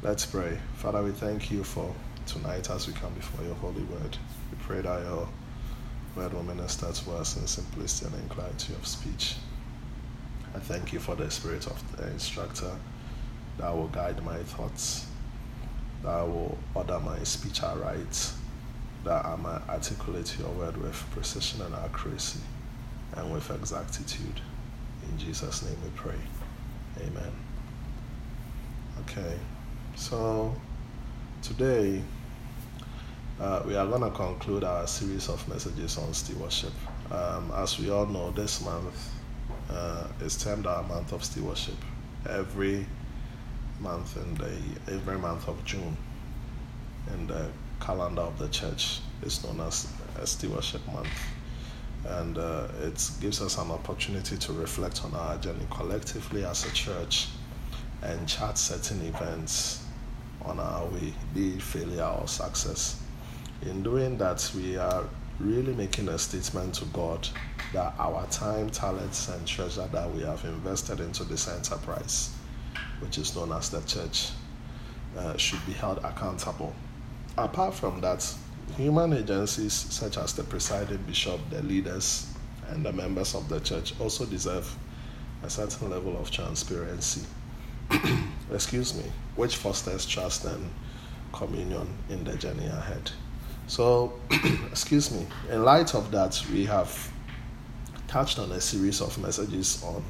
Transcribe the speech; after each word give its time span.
Let's 0.00 0.24
pray. 0.24 0.56
Father, 0.76 1.02
we 1.02 1.10
thank 1.10 1.50
you 1.50 1.64
for 1.64 1.92
tonight 2.24 2.70
as 2.70 2.86
we 2.86 2.92
come 2.92 3.12
before 3.14 3.44
your 3.44 3.56
holy 3.56 3.82
word. 3.82 4.16
We 4.52 4.56
pray 4.60 4.80
that 4.80 5.02
your 5.02 5.28
word 6.14 6.32
will 6.32 6.44
minister 6.44 6.92
to 6.92 7.12
us 7.14 7.36
in 7.36 7.48
simplicity 7.48 8.14
and 8.16 8.30
clarity 8.30 8.74
of 8.74 8.86
speech. 8.86 9.34
I 10.54 10.60
thank 10.60 10.92
you 10.92 11.00
for 11.00 11.16
the 11.16 11.28
spirit 11.32 11.66
of 11.66 11.96
the 11.96 12.06
instructor 12.12 12.70
that 13.58 13.74
will 13.74 13.88
guide 13.88 14.24
my 14.24 14.36
thoughts, 14.44 15.08
that 16.04 16.22
will 16.22 16.56
order 16.76 17.00
my 17.00 17.18
speech 17.24 17.64
aright, 17.64 18.32
that 19.02 19.26
I 19.26 19.34
might 19.34 19.68
articulate 19.68 20.38
your 20.38 20.50
word 20.50 20.76
with 20.76 20.94
precision 21.10 21.60
and 21.62 21.74
accuracy 21.74 22.38
and 23.16 23.32
with 23.32 23.50
exactitude. 23.50 24.40
In 25.10 25.18
Jesus' 25.18 25.64
name 25.64 25.76
we 25.82 25.90
pray. 25.96 26.20
Amen. 27.00 27.32
Okay, 29.00 29.36
so 29.98 30.54
today 31.42 32.00
uh, 33.40 33.62
we 33.66 33.74
are 33.74 33.84
going 33.84 34.00
to 34.00 34.10
conclude 34.10 34.62
our 34.62 34.86
series 34.86 35.28
of 35.28 35.46
messages 35.48 35.98
on 35.98 36.14
stewardship. 36.14 36.72
Um, 37.10 37.50
as 37.56 37.80
we 37.80 37.90
all 37.90 38.06
know, 38.06 38.30
this 38.30 38.64
month 38.64 39.12
uh, 39.68 40.06
is 40.20 40.36
termed 40.36 40.68
our 40.68 40.84
month 40.84 41.12
of 41.12 41.24
stewardship. 41.24 41.74
Every 42.30 42.86
month 43.80 44.16
in 44.16 44.34
the 44.36 44.94
every 44.94 45.18
month 45.18 45.48
of 45.48 45.64
June 45.64 45.96
in 47.12 47.26
the 47.26 47.48
calendar 47.80 48.22
of 48.22 48.38
the 48.38 48.48
church 48.48 49.00
is 49.22 49.44
known 49.44 49.60
as 49.66 49.92
a 50.20 50.26
stewardship 50.26 50.80
month 50.92 51.08
and 52.06 52.38
uh, 52.38 52.68
it 52.82 53.10
gives 53.20 53.42
us 53.42 53.58
an 53.58 53.70
opportunity 53.70 54.36
to 54.36 54.52
reflect 54.52 55.04
on 55.04 55.12
our 55.14 55.36
journey 55.38 55.66
collectively 55.70 56.44
as 56.44 56.64
a 56.66 56.72
church 56.72 57.28
and 58.02 58.28
chart 58.28 58.56
certain 58.56 59.04
events 59.06 59.84
on 60.48 60.58
our 60.58 60.86
way, 60.86 61.12
be 61.34 61.54
it 61.54 61.62
failure 61.62 62.04
or 62.04 62.26
success. 62.26 63.00
In 63.62 63.82
doing 63.82 64.18
that, 64.18 64.50
we 64.56 64.76
are 64.76 65.04
really 65.38 65.74
making 65.74 66.08
a 66.08 66.18
statement 66.18 66.74
to 66.74 66.84
God 66.86 67.28
that 67.72 67.94
our 67.98 68.26
time, 68.26 68.70
talents, 68.70 69.28
and 69.28 69.46
treasure 69.46 69.88
that 69.92 70.14
we 70.14 70.22
have 70.22 70.44
invested 70.44 71.00
into 71.00 71.24
this 71.24 71.48
enterprise, 71.48 72.34
which 73.00 73.18
is 73.18 73.34
known 73.36 73.52
as 73.52 73.70
the 73.70 73.80
church, 73.82 74.30
uh, 75.16 75.36
should 75.36 75.64
be 75.66 75.72
held 75.72 75.98
accountable. 75.98 76.74
Apart 77.36 77.74
from 77.74 78.00
that, 78.00 78.24
Human 78.76 79.12
agencies 79.12 79.72
such 79.72 80.18
as 80.18 80.34
the 80.34 80.44
presiding 80.44 80.98
bishop, 80.98 81.40
the 81.50 81.62
leaders, 81.62 82.26
and 82.68 82.84
the 82.84 82.92
members 82.92 83.34
of 83.34 83.48
the 83.48 83.58
church 83.58 83.92
also 83.98 84.24
deserve 84.26 84.72
a 85.42 85.50
certain 85.50 85.90
level 85.90 86.16
of 86.16 86.30
transparency. 86.30 87.22
Excuse 88.52 88.94
me, 88.94 89.04
which 89.36 89.56
fosters 89.56 90.06
trust 90.06 90.44
and 90.44 90.70
communion 91.32 91.86
in 92.08 92.24
the 92.24 92.36
journey 92.36 92.66
ahead. 92.66 93.10
So, 93.66 94.14
excuse 94.70 95.10
me, 95.12 95.26
in 95.50 95.62
light 95.62 95.94
of 95.94 96.10
that, 96.10 96.42
we 96.50 96.64
have 96.64 97.12
touched 98.06 98.38
on 98.38 98.50
a 98.52 98.60
series 98.60 99.02
of 99.02 99.16
messages 99.18 99.82
on 99.84 100.02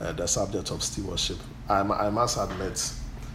uh, 0.00 0.12
the 0.12 0.26
subject 0.26 0.70
of 0.70 0.82
stewardship. 0.82 1.36
I, 1.68 1.80
I 1.80 2.10
must 2.10 2.38
admit, 2.38 2.92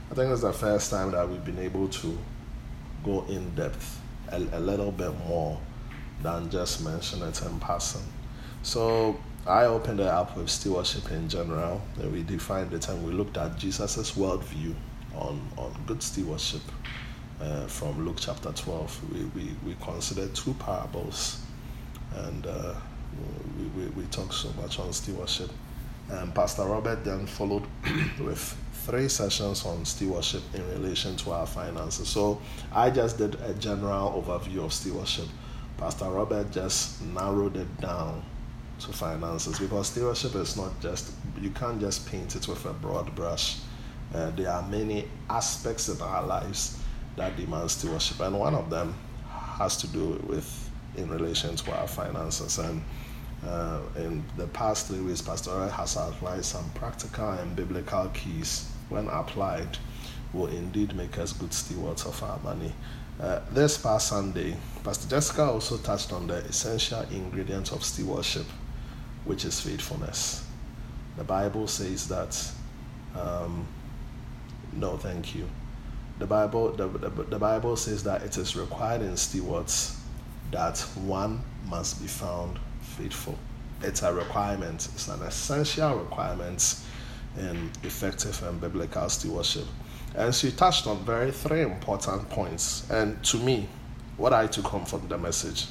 I 0.09 0.15
think 0.15 0.31
it's 0.31 0.41
the 0.41 0.53
first 0.53 0.89
time 0.89 1.11
that 1.11 1.29
we've 1.29 1.45
been 1.45 1.59
able 1.59 1.87
to 1.87 2.17
go 3.03 3.23
in 3.29 3.53
depth 3.55 4.01
a, 4.29 4.37
a 4.37 4.59
little 4.59 4.91
bit 4.91 5.13
more 5.27 5.59
than 6.23 6.49
just 6.49 6.83
mention 6.83 7.21
it 7.23 7.41
in 7.43 7.59
passing. 7.59 8.01
So 8.63 9.19
I 9.47 9.65
opened 9.65 9.99
it 9.99 10.07
up 10.07 10.37
with 10.37 10.51
stewardship 10.51 11.09
in 11.11 11.27
general, 11.27 11.81
and 11.99 12.11
we 12.11 12.21
defined 12.21 12.73
it 12.73 12.87
and 12.89 13.03
we 13.03 13.11
looked 13.11 13.37
at 13.37 13.57
Jesus' 13.57 14.11
worldview 14.11 14.75
on, 15.15 15.41
on 15.57 15.73
good 15.87 16.03
stewardship 16.03 16.61
uh, 17.41 17.65
from 17.65 18.05
Luke 18.05 18.17
chapter 18.19 18.51
12. 18.51 19.13
We, 19.13 19.23
we, 19.41 19.55
we 19.65 19.75
considered 19.81 20.35
two 20.35 20.53
parables 20.53 21.41
and 22.17 22.45
uh, 22.45 22.75
we, 23.57 23.65
we, 23.81 23.89
we 23.89 24.03
talked 24.05 24.35
so 24.35 24.49
much 24.61 24.77
on 24.77 24.93
stewardship. 24.93 25.49
And 26.11 26.35
Pastor 26.35 26.63
Robert 26.65 27.03
then 27.03 27.25
followed 27.25 27.63
with 28.19 28.55
three 28.85 29.09
sessions 29.09 29.65
on 29.65 29.85
stewardship 29.85 30.43
in 30.53 30.67
relation 30.69 31.15
to 31.15 31.31
our 31.31 31.47
finances. 31.47 32.07
So 32.07 32.39
I 32.71 32.91
just 32.91 33.17
did 33.17 33.35
a 33.41 33.55
general 33.55 34.23
overview 34.23 34.63
of 34.65 34.71
stewardship. 34.71 35.27
Pastor 35.77 36.05
Robert 36.05 36.51
just 36.51 37.01
narrowed 37.01 37.57
it 37.57 37.81
down 37.81 38.23
to 38.85 38.93
finances 38.93 39.59
because 39.59 39.87
stewardship 39.87 40.35
is 40.35 40.57
not 40.57 40.79
just, 40.81 41.11
you 41.39 41.49
can't 41.51 41.79
just 41.79 42.07
paint 42.07 42.35
it 42.35 42.47
with 42.47 42.65
a 42.65 42.73
broad 42.73 43.13
brush. 43.15 43.57
Uh, 44.13 44.29
there 44.31 44.49
are 44.49 44.67
many 44.67 45.07
aspects 45.29 45.89
in 45.89 46.01
our 46.01 46.25
lives 46.25 46.77
that 47.15 47.35
demand 47.37 47.71
stewardship, 47.71 48.19
and 48.19 48.37
one 48.37 48.55
of 48.55 48.69
them 48.69 48.93
has 49.31 49.77
to 49.77 49.87
do 49.87 50.21
with 50.27 50.69
in 50.97 51.09
relation 51.09 51.55
to 51.55 51.79
our 51.79 51.87
finances. 51.87 52.57
And 52.59 52.83
uh, 53.45 53.79
in 53.95 54.23
the 54.37 54.47
past 54.47 54.87
three 54.87 54.99
weeks, 54.99 55.21
Pastor 55.21 55.67
has 55.69 55.97
outlined 55.97 56.45
some 56.45 56.69
practical 56.75 57.29
and 57.31 57.55
biblical 57.55 58.09
keys 58.13 58.69
when 58.89 59.07
applied, 59.07 59.77
will 60.33 60.47
indeed 60.47 60.95
make 60.95 61.17
us 61.17 61.33
good 61.33 61.53
stewards 61.53 62.05
of 62.05 62.21
our 62.23 62.39
money. 62.39 62.73
Uh, 63.19 63.39
this 63.51 63.77
past 63.77 64.07
Sunday, 64.07 64.55
Pastor 64.83 65.07
Jessica 65.09 65.43
also 65.43 65.77
touched 65.77 66.11
on 66.11 66.27
the 66.27 66.35
essential 66.35 67.01
ingredients 67.11 67.71
of 67.71 67.83
stewardship, 67.83 68.45
which 69.25 69.45
is 69.45 69.59
faithfulness. 69.59 70.45
The 71.17 71.23
Bible 71.23 71.67
says 71.67 72.07
that, 72.07 72.51
um, 73.15 73.67
no, 74.73 74.97
thank 74.97 75.35
you. 75.35 75.47
The 76.19 76.25
Bible, 76.25 76.71
the, 76.71 76.87
the, 76.87 77.09
the 77.09 77.39
Bible 77.39 77.75
says 77.75 78.03
that 78.03 78.23
it 78.23 78.37
is 78.37 78.55
required 78.55 79.01
in 79.01 79.17
stewards 79.17 79.99
that 80.51 80.79
one 81.03 81.41
must 81.67 82.01
be 82.01 82.07
found 82.07 82.59
faithful. 82.81 83.37
It's 83.81 84.03
a 84.03 84.13
requirement, 84.13 84.87
it's 84.93 85.07
an 85.07 85.21
essential 85.23 85.97
requirement 85.97 86.79
in 87.37 87.71
effective 87.83 88.41
and 88.43 88.59
biblical 88.59 89.09
stewardship. 89.09 89.65
And 90.15 90.35
she 90.35 90.51
touched 90.51 90.87
on 90.87 91.03
very 91.05 91.31
three 91.31 91.61
important 91.61 92.29
points. 92.29 92.89
And 92.91 93.23
to 93.25 93.37
me, 93.37 93.67
what 94.17 94.33
I 94.33 94.47
took 94.47 94.65
home 94.65 94.85
from 94.85 95.07
the 95.07 95.17
message, 95.17 95.67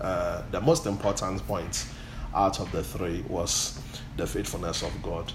uh, 0.00 0.42
the 0.50 0.60
most 0.60 0.86
important 0.86 1.46
point 1.46 1.86
out 2.34 2.60
of 2.60 2.70
the 2.72 2.82
three 2.82 3.24
was 3.28 3.80
the 4.16 4.26
faithfulness 4.26 4.82
of 4.82 5.02
God. 5.02 5.32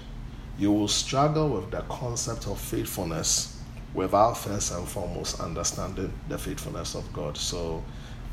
You 0.58 0.72
will 0.72 0.88
struggle 0.88 1.48
with 1.48 1.70
the 1.70 1.80
concept 1.82 2.46
of 2.46 2.58
faithfulness 2.60 3.62
without 3.94 4.34
first 4.34 4.72
and 4.72 4.86
foremost 4.86 5.40
understanding 5.40 6.12
the 6.28 6.38
faithfulness 6.38 6.94
of 6.94 7.10
God. 7.12 7.36
So 7.36 7.82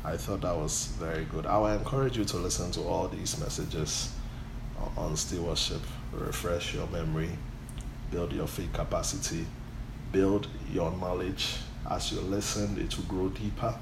I 0.04 0.16
thought 0.16 0.42
that 0.42 0.56
was 0.56 0.86
very 0.98 1.24
good. 1.24 1.46
I 1.46 1.58
will 1.58 1.66
encourage 1.68 2.16
you 2.16 2.24
to 2.26 2.36
listen 2.36 2.70
to 2.72 2.82
all 2.82 3.08
these 3.08 3.38
messages 3.40 4.12
on 4.96 5.16
stewardship 5.16 5.80
refresh 6.12 6.74
your 6.74 6.86
memory, 6.88 7.30
build 8.10 8.32
your 8.32 8.46
faith 8.46 8.72
capacity, 8.72 9.46
build 10.12 10.48
your 10.72 10.90
knowledge. 10.92 11.56
As 11.90 12.12
you 12.12 12.20
listen, 12.20 12.78
it 12.78 12.96
will 12.96 13.04
grow 13.04 13.28
deeper. 13.28 13.74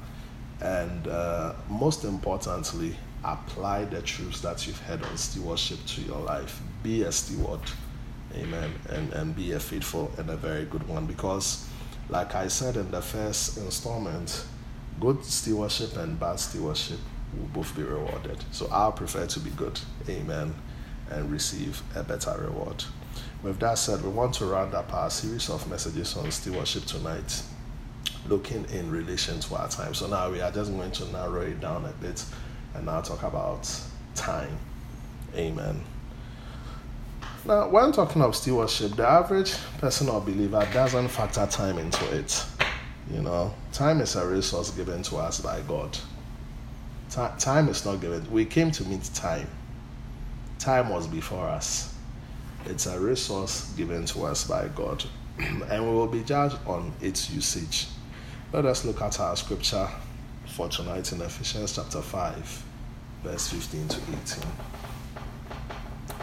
And 0.60 1.06
uh, 1.06 1.54
most 1.68 2.04
importantly, 2.04 2.96
apply 3.26 3.84
the 3.84 4.02
truths 4.02 4.40
that 4.40 4.66
you've 4.66 4.80
heard 4.80 5.02
on 5.02 5.16
stewardship 5.16 5.78
to 5.86 6.00
your 6.02 6.20
life. 6.20 6.60
Be 6.82 7.02
a 7.02 7.12
steward. 7.12 7.60
Amen. 8.34 8.72
And, 8.88 9.12
and 9.12 9.36
be 9.36 9.52
a 9.52 9.60
faithful 9.60 10.10
and 10.18 10.30
a 10.30 10.36
very 10.36 10.64
good 10.64 10.86
one. 10.88 11.06
Because, 11.06 11.68
like 12.08 12.34
I 12.34 12.48
said 12.48 12.76
in 12.76 12.90
the 12.90 13.02
first 13.02 13.58
installment, 13.58 14.44
good 15.00 15.24
stewardship 15.24 15.96
and 15.96 16.18
bad 16.18 16.40
stewardship 16.40 16.98
will 17.36 17.48
both 17.48 17.74
be 17.76 17.82
rewarded. 17.82 18.38
So 18.52 18.68
I'll 18.70 18.92
prefer 18.92 19.26
to 19.26 19.40
be 19.40 19.50
good. 19.50 19.78
Amen 20.08 20.54
and 21.10 21.30
receive 21.30 21.82
a 21.94 22.02
better 22.02 22.36
reward. 22.38 22.84
With 23.42 23.58
that 23.60 23.78
said, 23.78 24.02
we 24.02 24.08
want 24.08 24.34
to 24.34 24.46
round 24.46 24.74
up 24.74 24.92
our 24.92 25.10
series 25.10 25.48
of 25.50 25.68
messages 25.68 26.16
on 26.16 26.30
stewardship 26.30 26.84
tonight, 26.84 27.42
looking 28.28 28.64
in 28.70 28.90
relation 28.90 29.40
to 29.40 29.54
our 29.56 29.68
time. 29.68 29.94
So 29.94 30.06
now 30.08 30.30
we 30.30 30.40
are 30.40 30.50
just 30.50 30.72
going 30.72 30.90
to 30.92 31.04
narrow 31.12 31.42
it 31.42 31.60
down 31.60 31.84
a 31.84 31.92
bit 32.02 32.24
and 32.76 32.86
now 32.86 33.00
talk 33.00 33.22
about 33.22 33.68
time. 34.14 34.56
Amen. 35.34 35.80
Now, 37.44 37.68
when 37.68 37.92
talking 37.92 38.22
of 38.22 38.34
stewardship, 38.34 38.96
the 38.96 39.06
average 39.06 39.54
person 39.78 40.08
or 40.08 40.20
believer 40.20 40.66
doesn't 40.72 41.08
factor 41.08 41.46
time 41.46 41.78
into 41.78 42.04
it. 42.16 42.44
You 43.10 43.22
know, 43.22 43.54
time 43.72 44.00
is 44.00 44.16
a 44.16 44.26
resource 44.26 44.70
given 44.70 45.02
to 45.04 45.16
us 45.16 45.40
by 45.40 45.60
God. 45.62 45.96
time 47.38 47.68
is 47.68 47.84
not 47.84 48.00
given. 48.00 48.28
We 48.30 48.44
came 48.44 48.70
to 48.72 48.84
meet 48.84 49.04
time 49.14 49.48
time 50.58 50.88
was 50.88 51.06
before 51.06 51.46
us. 51.46 51.94
It's 52.64 52.86
a 52.86 52.98
resource 52.98 53.72
given 53.76 54.04
to 54.06 54.24
us 54.24 54.48
by 54.48 54.68
God, 54.68 55.04
and 55.38 55.84
we 55.84 55.90
will 55.92 56.08
be 56.08 56.24
judged 56.24 56.56
on 56.66 56.92
its 57.00 57.30
usage. 57.30 57.86
Let 58.52 58.64
us 58.64 58.84
look 58.84 59.00
at 59.00 59.20
our 59.20 59.36
scripture 59.36 59.88
for 60.46 60.68
tonight 60.68 61.12
in 61.12 61.20
Ephesians 61.20 61.76
chapter 61.76 62.00
5, 62.00 62.64
verse 63.26 63.48
15 63.48 63.88
to 63.88 63.96
18. 64.22 64.44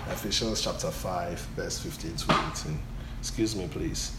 Ephesians 0.09 0.61
chapter 0.61 0.89
5, 0.89 1.39
verse 1.57 1.79
15 1.79 2.15
to 2.15 2.31
18. 2.31 2.79
Excuse 3.19 3.55
me, 3.57 3.67
please. 3.67 4.15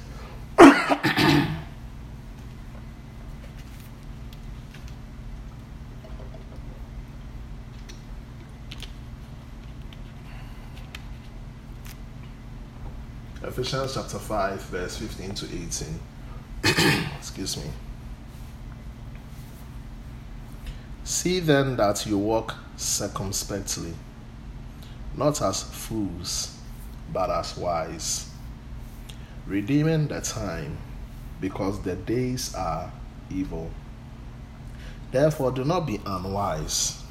Ephesians 13.42 13.94
chapter 13.94 14.18
5, 14.18 14.60
verse 14.64 14.98
15 14.98 15.34
to 15.34 15.46
18. 15.46 16.00
Excuse 17.18 17.56
me. 17.56 17.64
See 21.06 21.38
then 21.38 21.76
that 21.76 22.06
you 22.06 22.16
walk 22.16 22.54
circumspectly, 22.76 23.92
not 25.14 25.42
as 25.42 25.62
fools, 25.62 26.56
but 27.12 27.28
as 27.28 27.58
wise, 27.58 28.30
redeeming 29.46 30.08
the 30.08 30.22
time, 30.22 30.78
because 31.42 31.82
the 31.82 31.94
days 31.94 32.54
are 32.54 32.90
evil. 33.30 33.70
Therefore, 35.12 35.52
do 35.52 35.62
not 35.62 35.86
be 35.86 36.00
unwise, 36.06 37.02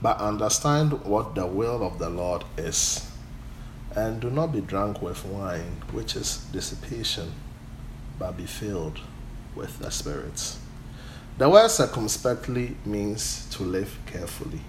but 0.00 0.16
understand 0.16 1.04
what 1.04 1.34
the 1.34 1.46
will 1.46 1.86
of 1.86 1.98
the 1.98 2.08
Lord 2.08 2.44
is. 2.56 3.10
And 3.94 4.20
do 4.20 4.30
not 4.30 4.52
be 4.52 4.62
drunk 4.62 5.02
with 5.02 5.26
wine, 5.26 5.82
which 5.92 6.16
is 6.16 6.46
dissipation, 6.50 7.32
but 8.18 8.38
be 8.38 8.46
filled 8.46 9.00
with 9.54 9.78
the 9.80 9.90
Spirit. 9.90 10.56
The 11.38 11.48
word 11.48 11.68
circumspectly 11.68 12.76
means 12.84 13.46
to 13.52 13.62
live 13.62 13.96
carefully. 14.06 14.60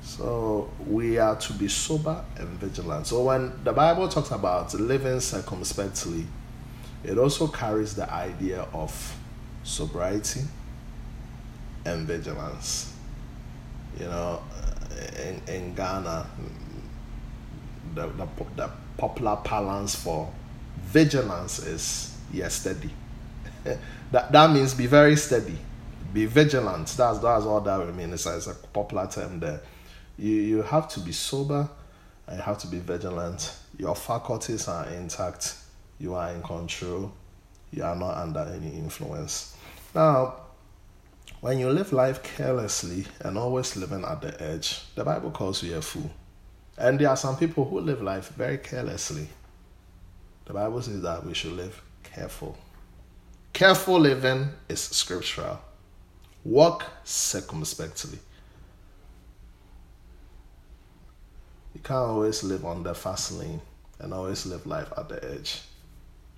So 0.00 0.70
we 0.86 1.18
are 1.18 1.36
to 1.36 1.52
be 1.52 1.68
sober 1.68 2.24
and 2.38 2.48
vigilant. 2.58 3.06
So 3.06 3.22
when 3.22 3.52
the 3.62 3.72
Bible 3.74 4.08
talks 4.08 4.30
about 4.30 4.72
living 4.72 5.20
circumspectly, 5.20 6.26
it 7.04 7.18
also 7.18 7.48
carries 7.48 7.94
the 7.94 8.10
idea 8.10 8.66
of 8.72 9.14
sobriety 9.62 10.40
and 11.84 12.06
vigilance. 12.06 12.94
You 14.00 14.06
know, 14.06 14.42
in, 15.22 15.54
in 15.54 15.74
Ghana, 15.74 16.30
the, 17.94 18.06
the, 18.06 18.26
the 18.56 18.70
popular 18.96 19.36
parlance 19.36 19.94
for 19.94 20.32
vigilance 20.80 21.58
is 21.58 22.16
yes, 22.32 22.54
steady. 22.54 22.90
that, 24.12 24.32
that 24.32 24.50
means 24.50 24.74
be 24.74 24.86
very 24.86 25.16
steady, 25.16 25.58
be 26.12 26.26
vigilant. 26.26 26.88
That's, 26.88 27.18
that's 27.18 27.44
all 27.44 27.60
that 27.60 27.78
would 27.78 27.94
mean. 27.94 28.12
It's, 28.12 28.26
it's 28.26 28.46
a 28.46 28.54
popular 28.54 29.06
term 29.06 29.40
there. 29.40 29.60
You, 30.18 30.32
you 30.32 30.62
have 30.62 30.88
to 30.88 31.00
be 31.00 31.12
sober 31.12 31.68
and 32.26 32.36
you 32.38 32.42
have 32.42 32.58
to 32.58 32.66
be 32.66 32.78
vigilant. 32.78 33.56
Your 33.78 33.94
faculties 33.94 34.68
are 34.68 34.88
intact, 34.88 35.56
you 35.98 36.14
are 36.14 36.32
in 36.32 36.42
control, 36.42 37.12
you 37.70 37.82
are 37.82 37.96
not 37.96 38.16
under 38.16 38.40
any 38.40 38.70
influence. 38.76 39.56
Now, 39.94 40.36
when 41.40 41.58
you 41.58 41.70
live 41.70 41.92
life 41.92 42.22
carelessly 42.22 43.06
and 43.20 43.36
always 43.36 43.76
living 43.76 44.04
at 44.04 44.20
the 44.22 44.42
edge, 44.42 44.82
the 44.94 45.04
Bible 45.04 45.30
calls 45.30 45.62
you 45.62 45.76
a 45.76 45.82
fool. 45.82 46.10
And 46.78 46.98
there 46.98 47.08
are 47.08 47.16
some 47.16 47.36
people 47.36 47.64
who 47.64 47.80
live 47.80 48.02
life 48.02 48.28
very 48.30 48.58
carelessly. 48.58 49.28
The 50.46 50.52
Bible 50.52 50.82
says 50.82 51.02
that 51.02 51.24
we 51.24 51.34
should 51.34 51.52
live 51.52 51.80
careful. 52.02 52.56
Careful 53.56 54.00
living 54.00 54.50
is 54.68 54.82
scriptural. 54.82 55.58
Walk 56.44 56.84
circumspectly. 57.04 58.18
You 61.72 61.80
can't 61.80 62.10
always 62.10 62.44
live 62.44 62.66
on 62.66 62.82
the 62.82 62.94
fast 62.94 63.32
lane 63.32 63.62
and 63.98 64.12
always 64.12 64.44
live 64.44 64.66
life 64.66 64.92
at 64.98 65.08
the 65.08 65.24
edge. 65.24 65.62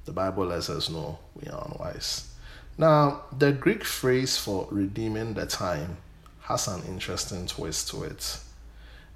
The 0.04 0.12
Bible 0.12 0.46
lets 0.46 0.70
us 0.70 0.88
know 0.90 1.18
we 1.34 1.50
are 1.50 1.66
unwise. 1.66 2.32
Now, 2.78 3.22
the 3.36 3.50
Greek 3.50 3.82
phrase 3.82 4.36
for 4.36 4.68
redeeming 4.70 5.34
the 5.34 5.46
time 5.46 5.96
has 6.42 6.68
an 6.68 6.84
interesting 6.86 7.48
twist 7.48 7.88
to 7.88 8.04
it. 8.04 8.38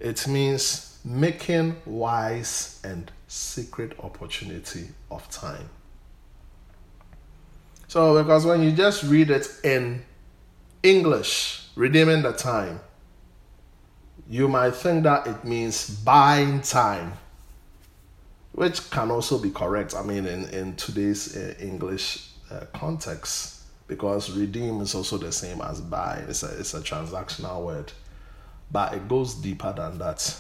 It 0.01 0.27
means 0.27 0.99
making 1.05 1.77
wise 1.87 2.81
and 2.83 3.13
secret 3.29 3.93
opportunity 4.01 4.89
of 5.09 5.31
time. 5.31 5.69
So, 7.93 8.23
because 8.23 8.47
when 8.47 8.63
you 8.63 8.73
just 8.73 9.03
read 9.03 9.29
it 9.29 9.47
in 9.63 10.03
English, 10.83 11.67
redeeming 11.75 12.23
the 12.23 12.33
time, 12.33 12.81
you 14.31 14.49
might 14.49 14.75
think 14.75 15.03
that 15.03 15.27
it 15.27 15.45
means 15.45 15.91
buying 15.91 16.63
time, 16.63 17.13
which 18.53 18.89
can 18.89 19.11
also 19.11 19.39
be 19.39 19.51
correct. 19.51 19.95
I 19.95 20.03
mean, 20.05 20.25
in, 20.25 20.49
in 20.49 20.75
today's 20.77 21.37
uh, 21.37 21.55
English 21.61 22.31
uh, 22.51 22.61
context 22.73 23.61
because 23.89 24.31
redeem 24.31 24.81
is 24.81 24.95
also 24.95 25.19
the 25.19 25.31
same 25.31 25.61
as 25.61 25.83
buy. 25.83 26.25
It's 26.27 26.45
a, 26.45 26.59
it's 26.59 26.73
a 26.73 26.81
transactional 26.81 27.63
word, 27.63 27.93
but 28.71 28.95
it 28.95 29.07
goes 29.07 29.35
deeper 29.35 29.75
than 29.77 29.99
that. 29.99 30.35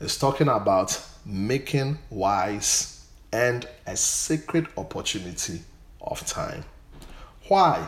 It's 0.00 0.18
talking 0.18 0.48
about 0.48 1.02
making 1.24 1.96
wise 2.10 3.06
and 3.32 3.66
a 3.86 3.96
sacred 3.96 4.68
opportunity 4.76 5.62
of 6.02 6.26
time. 6.26 6.62
Why? 7.48 7.86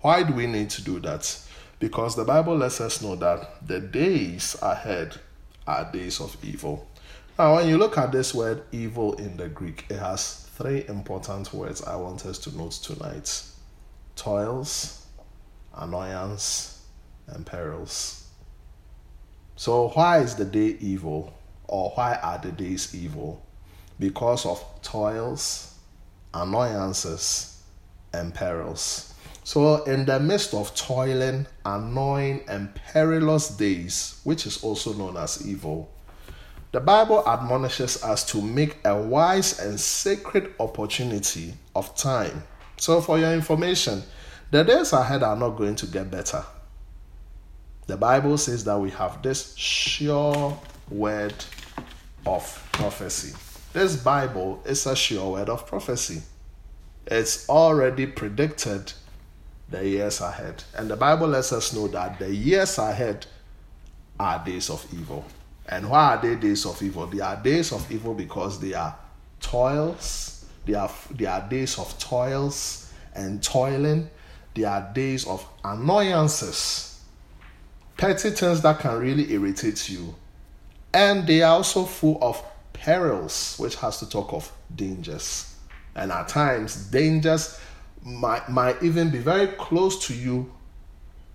Why 0.00 0.22
do 0.22 0.32
we 0.32 0.46
need 0.46 0.70
to 0.70 0.82
do 0.82 1.00
that? 1.00 1.40
Because 1.80 2.14
the 2.14 2.24
Bible 2.24 2.56
lets 2.56 2.80
us 2.80 3.02
know 3.02 3.16
that 3.16 3.66
the 3.66 3.80
days 3.80 4.56
ahead 4.62 5.18
are 5.66 5.90
days 5.90 6.20
of 6.20 6.36
evil. 6.44 6.86
Now, 7.36 7.56
when 7.56 7.68
you 7.68 7.78
look 7.78 7.98
at 7.98 8.12
this 8.12 8.32
word 8.32 8.62
evil 8.70 9.14
in 9.14 9.36
the 9.36 9.48
Greek, 9.48 9.86
it 9.90 9.98
has 9.98 10.48
three 10.54 10.86
important 10.88 11.52
words 11.52 11.82
I 11.82 11.96
want 11.96 12.24
us 12.24 12.38
to 12.40 12.56
note 12.56 12.72
tonight 12.72 13.42
toils, 14.14 15.04
annoyance, 15.76 16.82
and 17.26 17.44
perils. 17.44 18.28
So, 19.56 19.88
why 19.88 20.20
is 20.20 20.36
the 20.36 20.44
day 20.44 20.76
evil, 20.80 21.34
or 21.64 21.90
why 21.90 22.14
are 22.22 22.38
the 22.38 22.52
days 22.52 22.94
evil? 22.94 23.44
Because 23.98 24.46
of 24.46 24.64
toils, 24.82 25.74
annoyances, 26.32 27.55
and 28.16 28.34
perils. 28.34 29.14
So, 29.44 29.84
in 29.84 30.06
the 30.06 30.18
midst 30.18 30.54
of 30.54 30.74
toiling, 30.74 31.46
annoying, 31.64 32.42
and 32.48 32.74
perilous 32.74 33.48
days, 33.48 34.20
which 34.24 34.46
is 34.46 34.64
also 34.64 34.92
known 34.94 35.16
as 35.16 35.46
evil, 35.46 35.88
the 36.72 36.80
Bible 36.80 37.22
admonishes 37.28 38.02
us 38.02 38.24
to 38.32 38.42
make 38.42 38.78
a 38.84 39.00
wise 39.00 39.60
and 39.60 39.78
sacred 39.78 40.52
opportunity 40.58 41.54
of 41.76 41.94
time 41.96 42.42
so, 42.78 43.00
for 43.00 43.18
your 43.18 43.32
information, 43.32 44.02
the 44.50 44.62
days 44.62 44.92
ahead 44.92 45.22
are 45.22 45.36
not 45.36 45.50
going 45.50 45.76
to 45.76 45.86
get 45.86 46.10
better. 46.10 46.44
The 47.86 47.96
Bible 47.96 48.36
says 48.36 48.64
that 48.64 48.78
we 48.78 48.90
have 48.90 49.22
this 49.22 49.56
sure 49.56 50.58
word 50.90 51.34
of 52.26 52.68
prophecy. 52.72 53.34
This 53.72 53.96
Bible 53.96 54.60
is 54.64 54.86
a 54.86 54.94
sure 54.94 55.32
word 55.32 55.48
of 55.48 55.66
prophecy. 55.66 56.22
It's 57.06 57.48
already 57.48 58.06
predicted 58.06 58.92
the 59.68 59.86
years 59.86 60.20
ahead. 60.20 60.64
And 60.76 60.90
the 60.90 60.96
Bible 60.96 61.28
lets 61.28 61.52
us 61.52 61.72
know 61.72 61.88
that 61.88 62.18
the 62.18 62.34
years 62.34 62.78
ahead 62.78 63.26
are 64.18 64.44
days 64.44 64.70
of 64.70 64.86
evil. 64.92 65.24
And 65.68 65.90
why 65.90 66.14
are 66.14 66.22
they 66.22 66.36
days 66.36 66.64
of 66.66 66.80
evil? 66.82 67.06
They 67.06 67.20
are 67.20 67.36
days 67.36 67.72
of 67.72 67.90
evil 67.90 68.14
because 68.14 68.60
they 68.60 68.74
are 68.74 68.96
toils 69.40 70.36
they 70.66 70.74
are, 70.74 70.90
they 71.12 71.26
are 71.26 71.48
days 71.48 71.78
of 71.78 71.96
toils 71.98 72.92
and 73.14 73.42
toiling. 73.42 74.10
they 74.54 74.64
are 74.64 74.90
days 74.94 75.26
of 75.26 75.46
annoyances, 75.64 77.00
petty 77.96 78.30
things 78.30 78.62
that 78.62 78.80
can 78.80 78.98
really 78.98 79.32
irritate 79.32 79.88
you. 79.88 80.14
And 80.92 81.26
they 81.26 81.42
are 81.42 81.52
also 81.52 81.84
full 81.84 82.18
of 82.22 82.42
perils, 82.72 83.56
which 83.58 83.76
has 83.76 83.98
to 84.00 84.08
talk 84.08 84.32
of 84.32 84.50
dangers. 84.74 85.54
And 85.96 86.12
at 86.12 86.28
times, 86.28 86.76
dangers 86.88 87.58
might, 88.04 88.48
might 88.48 88.80
even 88.82 89.10
be 89.10 89.18
very 89.18 89.48
close 89.48 90.06
to 90.06 90.14
you 90.14 90.52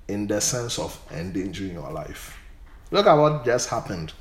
in 0.08 0.28
the 0.28 0.40
sense 0.40 0.78
of 0.78 0.98
endangering 1.12 1.74
your 1.74 1.92
life. 1.92 2.38
Look 2.92 3.08
at 3.08 3.16
what 3.16 3.44
just 3.44 3.70
happened 3.70 4.14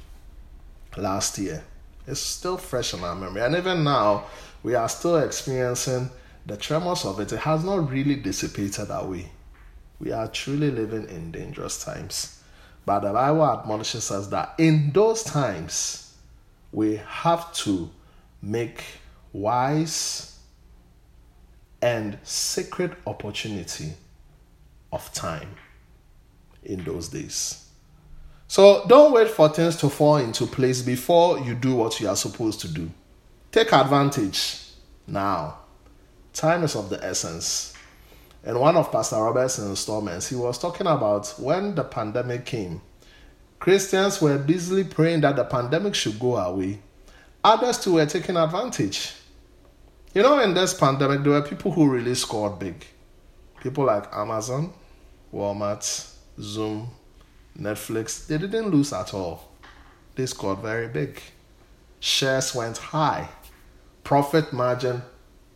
last 0.97 1.39
year. 1.39 1.63
It's 2.07 2.21
still 2.21 2.57
fresh 2.57 2.95
in 2.95 3.05
our 3.05 3.15
memory. 3.15 3.43
And 3.43 3.55
even 3.55 3.85
now, 3.85 4.25
we 4.63 4.75
are 4.75 4.89
still 4.89 5.19
experiencing 5.19 6.11
the 6.47 6.57
tremors 6.57 7.05
of 7.05 7.21
it. 7.21 7.33
It 7.33 7.41
has 7.41 7.63
not 7.63 7.91
really 7.91 8.17
dissipated 8.17 8.89
away. 8.91 9.31
We 10.01 10.13
are 10.13 10.29
truly 10.29 10.71
living 10.71 11.09
in 11.09 11.33
dangerous 11.33 11.85
times. 11.85 12.43
But 12.87 13.01
the 13.01 13.13
Bible 13.13 13.45
admonishes 13.45 14.11
us 14.11 14.29
that 14.29 14.55
in 14.57 14.91
those 14.93 15.23
times, 15.23 16.15
we 16.73 16.97
have 16.97 17.53
to 17.53 17.91
make 18.41 18.83
wise 19.33 20.30
and 21.83 22.19
sacred 22.23 22.97
opportunity 23.07 23.93
of 24.93 25.13
time 25.13 25.55
in 26.63 26.85
those 26.85 27.09
days. 27.09 27.69
So 28.49 28.85
don't 28.89 29.13
wait 29.13 29.29
for 29.29 29.49
things 29.49 29.77
to 29.77 29.89
fall 29.89 30.17
into 30.17 30.47
place 30.47 30.83
before 30.83 31.39
you 31.39 31.55
do 31.55 31.77
what 31.77 32.01
you 32.01 32.09
are 32.09 32.17
supposed 32.17 32.61
to 32.63 32.69
do. 32.69 32.91
Take 33.53 33.73
advantage 33.73 34.65
now. 35.07 35.59
Time 36.33 36.65
is 36.65 36.75
of 36.77 36.91
the 36.91 37.03
essence. 37.05 37.75
In 38.45 38.59
one 38.59 38.77
of 38.77 38.91
Pastor 38.91 39.17
Robert's 39.17 39.59
installments, 39.59 40.29
he 40.29 40.37
was 40.37 40.59
talking 40.59 40.87
about 40.87 41.29
when 41.39 41.75
the 41.75 41.85
pandemic 41.85 42.45
came, 42.47 42.81
Christians 43.59 44.23
were 44.23 44.39
busily 44.39 44.85
praying 44.85 45.21
that 45.21 45.37
the 45.37 45.45
pandemic 45.45 45.95
should 45.95 46.19
go 46.19 46.37
away. 46.37 46.81
others 47.45 47.79
too 47.79 47.95
were 47.95 48.07
taking 48.07 48.37
advantage. 48.37 49.13
You 50.13 50.23
know, 50.23 50.41
in 50.41 50.55
this 50.55 50.75
pandemic, 50.75 51.23
there 51.23 51.33
were 51.33 51.43
people 51.43 51.71
who 51.71 51.89
really 51.89 52.17
scored 52.17 52.59
big. 52.59 52.85
People 53.61 53.85
like 53.85 54.13
Amazon, 54.13 54.73
Walmart, 55.33 55.85
Zoom, 56.41 56.89
Netflix, 57.57 58.27
they 58.27 58.37
didn't 58.37 58.71
lose 58.71 58.93
at 58.93 59.15
all. 59.15 59.53
They 60.17 60.27
scored 60.27 60.59
very 60.59 60.89
big. 60.89 61.21
Shares 62.01 62.57
went 62.57 62.79
high. 62.79 63.29
Profit 64.03 64.53
margin 64.53 65.01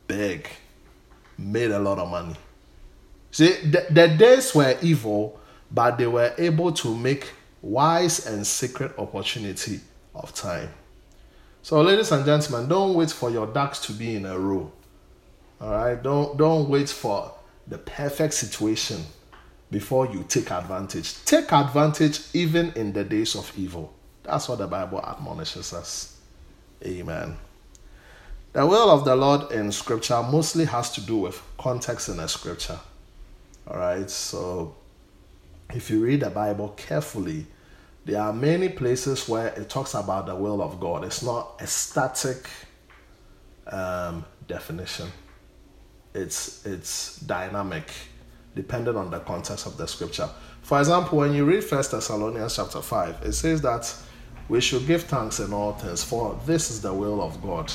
big. 0.06 0.48
Made 1.36 1.72
a 1.72 1.78
lot 1.80 1.98
of 1.98 2.08
money. 2.08 2.36
See, 3.32 3.48
the, 3.62 3.86
the 3.90 4.06
days 4.06 4.54
were 4.54 4.78
evil, 4.80 5.40
but 5.68 5.98
they 5.98 6.06
were 6.06 6.32
able 6.38 6.70
to 6.74 6.94
make 6.94 7.32
wise 7.60 8.24
and 8.26 8.46
secret 8.46 8.92
opportunity 8.98 9.80
of 10.14 10.32
time. 10.32 10.68
So, 11.64 11.80
ladies 11.80 12.12
and 12.12 12.26
gentlemen, 12.26 12.68
don't 12.68 12.92
wait 12.92 13.10
for 13.10 13.30
your 13.30 13.46
ducks 13.46 13.78
to 13.86 13.94
be 13.94 14.16
in 14.16 14.26
a 14.26 14.38
row. 14.38 14.70
All 15.62 15.70
right, 15.70 16.02
don't 16.02 16.36
don't 16.36 16.68
wait 16.68 16.90
for 16.90 17.32
the 17.66 17.78
perfect 17.78 18.34
situation 18.34 19.00
before 19.70 20.04
you 20.12 20.26
take 20.28 20.50
advantage. 20.50 21.24
Take 21.24 21.50
advantage 21.54 22.20
even 22.34 22.70
in 22.76 22.92
the 22.92 23.02
days 23.02 23.34
of 23.34 23.50
evil. 23.56 23.94
That's 24.24 24.46
what 24.46 24.58
the 24.58 24.66
Bible 24.66 25.02
admonishes 25.02 25.72
us. 25.72 26.18
Amen. 26.84 27.38
The 28.52 28.66
will 28.66 28.90
of 28.90 29.06
the 29.06 29.16
Lord 29.16 29.50
in 29.50 29.72
Scripture 29.72 30.22
mostly 30.22 30.66
has 30.66 30.90
to 30.90 31.00
do 31.00 31.16
with 31.16 31.42
context 31.56 32.10
in 32.10 32.18
the 32.18 32.26
Scripture. 32.26 32.78
All 33.66 33.78
right, 33.78 34.10
so 34.10 34.74
if 35.70 35.88
you 35.88 36.04
read 36.04 36.20
the 36.20 36.28
Bible 36.28 36.74
carefully, 36.76 37.46
there 38.04 38.20
are 38.20 38.32
many 38.32 38.68
places 38.68 39.28
where 39.28 39.48
it 39.48 39.68
talks 39.70 39.94
about 39.94 40.26
the 40.26 40.34
will 40.34 40.60
of 40.60 40.78
God. 40.78 41.04
It's 41.04 41.22
not 41.22 41.54
a 41.60 41.66
static 41.66 42.46
um, 43.66 44.24
definition. 44.46 45.08
It's 46.14 46.64
it's 46.66 47.18
dynamic, 47.20 47.90
depending 48.54 48.96
on 48.96 49.10
the 49.10 49.20
context 49.20 49.66
of 49.66 49.76
the 49.76 49.86
scripture. 49.86 50.28
For 50.62 50.78
example, 50.78 51.18
when 51.18 51.34
you 51.34 51.44
read 51.44 51.64
First 51.64 51.90
Thessalonians 51.90 52.56
chapter 52.56 52.80
five, 52.80 53.16
it 53.22 53.32
says 53.32 53.62
that 53.62 53.92
we 54.48 54.60
should 54.60 54.86
give 54.86 55.04
thanks 55.04 55.40
in 55.40 55.52
all 55.52 55.72
things, 55.72 56.04
for 56.04 56.38
this 56.46 56.70
is 56.70 56.82
the 56.82 56.92
will 56.92 57.22
of 57.22 57.42
God. 57.42 57.72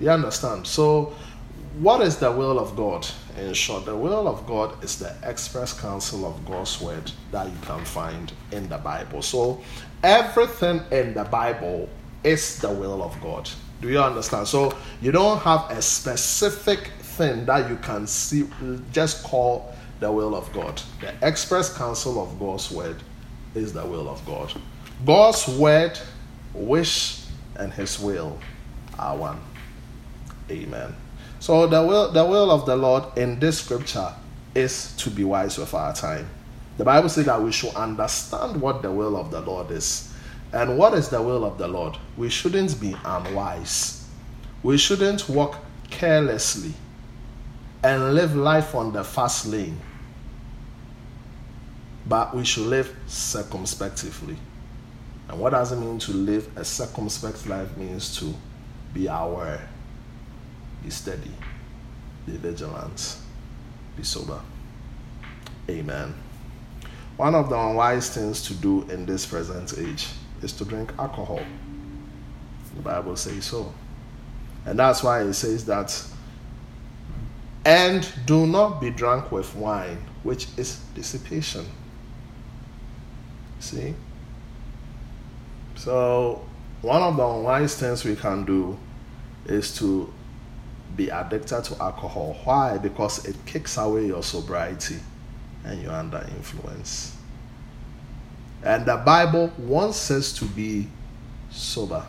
You 0.00 0.10
understand? 0.10 0.66
So, 0.66 1.14
what 1.78 2.00
is 2.00 2.16
the 2.16 2.30
will 2.30 2.58
of 2.58 2.76
God? 2.76 3.06
In 3.38 3.54
short, 3.54 3.86
the 3.86 3.96
will 3.96 4.28
of 4.28 4.46
God 4.46 4.82
is 4.84 4.98
the 4.98 5.14
express 5.22 5.78
counsel 5.78 6.26
of 6.26 6.44
God's 6.44 6.80
word 6.80 7.10
that 7.30 7.46
you 7.46 7.56
can 7.62 7.84
find 7.84 8.32
in 8.50 8.68
the 8.68 8.78
Bible. 8.78 9.22
So, 9.22 9.62
everything 10.02 10.82
in 10.90 11.14
the 11.14 11.24
Bible 11.24 11.88
is 12.24 12.58
the 12.58 12.70
will 12.70 13.02
of 13.02 13.18
God. 13.22 13.48
Do 13.80 13.88
you 13.88 14.00
understand? 14.00 14.46
So, 14.48 14.76
you 15.00 15.12
don't 15.12 15.40
have 15.40 15.70
a 15.70 15.80
specific 15.80 16.90
thing 17.00 17.46
that 17.46 17.70
you 17.70 17.76
can 17.76 18.06
see, 18.06 18.48
just 18.92 19.24
call 19.24 19.74
the 20.00 20.12
will 20.12 20.34
of 20.34 20.52
God. 20.52 20.80
The 21.00 21.14
express 21.26 21.74
counsel 21.74 22.22
of 22.22 22.38
God's 22.38 22.70
word 22.70 23.02
is 23.54 23.72
the 23.72 23.86
will 23.86 24.08
of 24.08 24.24
God. 24.26 24.52
God's 25.06 25.48
word, 25.48 25.98
wish, 26.52 27.24
and 27.56 27.72
his 27.72 27.98
will 27.98 28.38
are 28.98 29.16
one. 29.16 29.40
Amen. 30.50 30.94
So 31.42 31.66
the 31.66 31.82
will 31.82 32.12
the 32.12 32.24
will 32.24 32.52
of 32.52 32.66
the 32.66 32.76
Lord 32.76 33.18
in 33.18 33.40
this 33.40 33.58
scripture 33.58 34.14
is 34.54 34.92
to 34.98 35.10
be 35.10 35.24
wise 35.24 35.58
with 35.58 35.74
our 35.74 35.92
time. 35.92 36.30
The 36.78 36.84
Bible 36.84 37.08
says 37.08 37.26
that 37.26 37.42
we 37.42 37.50
should 37.50 37.74
understand 37.74 38.60
what 38.60 38.80
the 38.80 38.92
will 38.92 39.16
of 39.16 39.32
the 39.32 39.40
Lord 39.40 39.72
is. 39.72 40.14
And 40.52 40.78
what 40.78 40.94
is 40.94 41.08
the 41.08 41.20
will 41.20 41.44
of 41.44 41.58
the 41.58 41.66
Lord? 41.66 41.98
We 42.16 42.28
shouldn't 42.28 42.80
be 42.80 42.94
unwise. 43.04 44.08
We 44.62 44.78
shouldn't 44.78 45.28
walk 45.28 45.58
carelessly 45.90 46.74
and 47.82 48.14
live 48.14 48.36
life 48.36 48.76
on 48.76 48.92
the 48.92 49.02
fast 49.02 49.44
lane. 49.44 49.80
But 52.06 52.36
we 52.36 52.44
should 52.44 52.68
live 52.68 52.94
circumspectively. 53.08 54.36
And 55.28 55.40
what 55.40 55.50
does 55.50 55.72
it 55.72 55.76
mean 55.80 55.98
to 55.98 56.12
live 56.12 56.56
a 56.56 56.64
circumspect 56.64 57.48
life? 57.48 57.76
Means 57.76 58.16
to 58.18 58.32
be 58.94 59.08
aware, 59.08 59.68
be 60.82 60.90
steady, 60.90 61.30
be 62.26 62.36
vigilant, 62.36 63.16
be 63.96 64.02
sober. 64.02 64.40
Amen. 65.68 66.14
One 67.16 67.34
of 67.34 67.48
the 67.48 67.56
unwise 67.58 68.10
things 68.10 68.42
to 68.48 68.54
do 68.54 68.82
in 68.90 69.06
this 69.06 69.26
present 69.26 69.78
age 69.78 70.08
is 70.42 70.52
to 70.54 70.64
drink 70.64 70.92
alcohol. 70.98 71.40
The 72.74 72.82
Bible 72.82 73.16
says 73.16 73.44
so. 73.44 73.72
And 74.64 74.78
that's 74.78 75.02
why 75.02 75.22
it 75.22 75.32
says 75.34 75.64
that, 75.66 76.04
and 77.64 78.08
do 78.26 78.46
not 78.46 78.80
be 78.80 78.90
drunk 78.90 79.30
with 79.30 79.54
wine, 79.54 79.98
which 80.22 80.46
is 80.56 80.80
dissipation. 80.94 81.66
See? 83.60 83.94
So, 85.76 86.44
one 86.80 87.02
of 87.02 87.16
the 87.16 87.24
unwise 87.24 87.76
things 87.76 88.04
we 88.04 88.16
can 88.16 88.44
do 88.44 88.78
is 89.46 89.76
to 89.78 90.12
be 90.96 91.08
addicted 91.08 91.64
to 91.64 91.82
alcohol. 91.82 92.36
Why? 92.44 92.78
Because 92.78 93.24
it 93.24 93.36
kicks 93.46 93.76
away 93.76 94.06
your 94.06 94.22
sobriety 94.22 94.98
and 95.64 95.80
you're 95.82 95.92
under 95.92 96.18
influence. 96.36 97.16
And 98.62 98.86
the 98.86 98.96
Bible 98.96 99.52
wants 99.58 100.10
us 100.10 100.32
to 100.38 100.44
be 100.44 100.88
sober. 101.50 102.04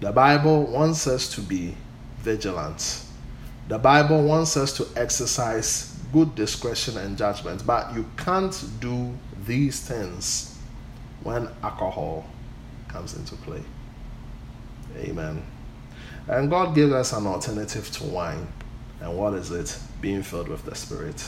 The 0.00 0.12
Bible 0.12 0.64
wants 0.66 1.06
us 1.06 1.32
to 1.34 1.40
be 1.40 1.74
vigilant. 2.18 3.04
The 3.68 3.78
Bible 3.78 4.22
wants 4.24 4.56
us 4.56 4.72
to 4.76 4.86
exercise 4.96 5.96
good 6.12 6.34
discretion 6.34 6.96
and 6.96 7.18
judgment, 7.18 7.66
but 7.66 7.94
you 7.94 8.06
can't 8.16 8.64
do 8.80 9.12
these 9.44 9.80
things 9.80 10.58
when 11.22 11.48
alcohol 11.62 12.24
comes 12.88 13.14
into 13.14 13.36
play. 13.36 13.62
Amen. 14.96 15.42
And 16.28 16.50
God 16.50 16.74
gave 16.74 16.92
us 16.92 17.12
an 17.12 17.26
alternative 17.26 17.90
to 17.92 18.04
wine. 18.04 18.46
And 19.00 19.16
what 19.16 19.34
is 19.34 19.50
it? 19.50 19.78
Being 20.00 20.22
filled 20.22 20.48
with 20.48 20.64
the 20.64 20.74
Spirit. 20.74 21.24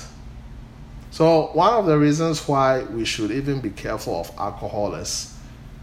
So, 1.11 1.50
one 1.54 1.73
of 1.73 1.87
the 1.87 1.99
reasons 1.99 2.47
why 2.47 2.85
we 2.85 3.04
should 3.04 3.30
even 3.30 3.61
be 3.61 3.71
careful 3.71 4.21
of 4.21 4.30
alcohol 4.38 4.95
is 4.95 5.37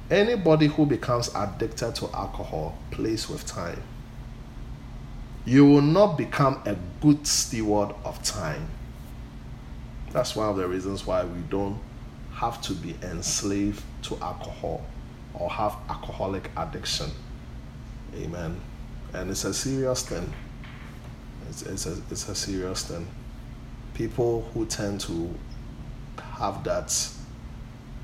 anybody 0.10 0.68
who 0.68 0.86
becomes 0.86 1.30
addicted 1.36 1.96
to 1.96 2.10
alcohol 2.14 2.78
plays 2.92 3.28
with 3.28 3.46
time. 3.46 3.82
You 5.46 5.66
will 5.66 5.82
not 5.82 6.18
become 6.18 6.62
a 6.66 6.76
good 7.02 7.26
steward 7.26 7.94
of 8.06 8.22
time. 8.24 8.70
That's 10.12 10.36
one 10.36 10.50
of 10.50 10.58
the 10.58 10.68
reasons 10.68 11.06
why 11.06 11.24
we 11.26 11.42
don't 11.50 11.80
have 12.34 12.62
to 12.62 12.74
be 12.74 12.96
enslaved 13.02 13.84
to 14.04 14.18
alcohol 14.22 14.86
or 15.34 15.50
have 15.50 15.76
alcoholic 15.90 16.52
addiction. 16.56 17.12
Amen. 18.16 18.62
And 19.18 19.32
it's 19.32 19.46
a 19.46 19.54
serious 19.54 20.04
thing. 20.04 20.32
It's, 21.50 21.64
it's, 21.64 21.86
a, 21.88 21.98
it's 22.12 22.30
a 22.30 22.36
serious 22.36 22.84
thing. 22.84 23.08
People 23.96 24.48
who 24.54 24.68
tend 24.68 25.02
to 25.02 25.34
have 26.20 26.64
that 26.66 26.96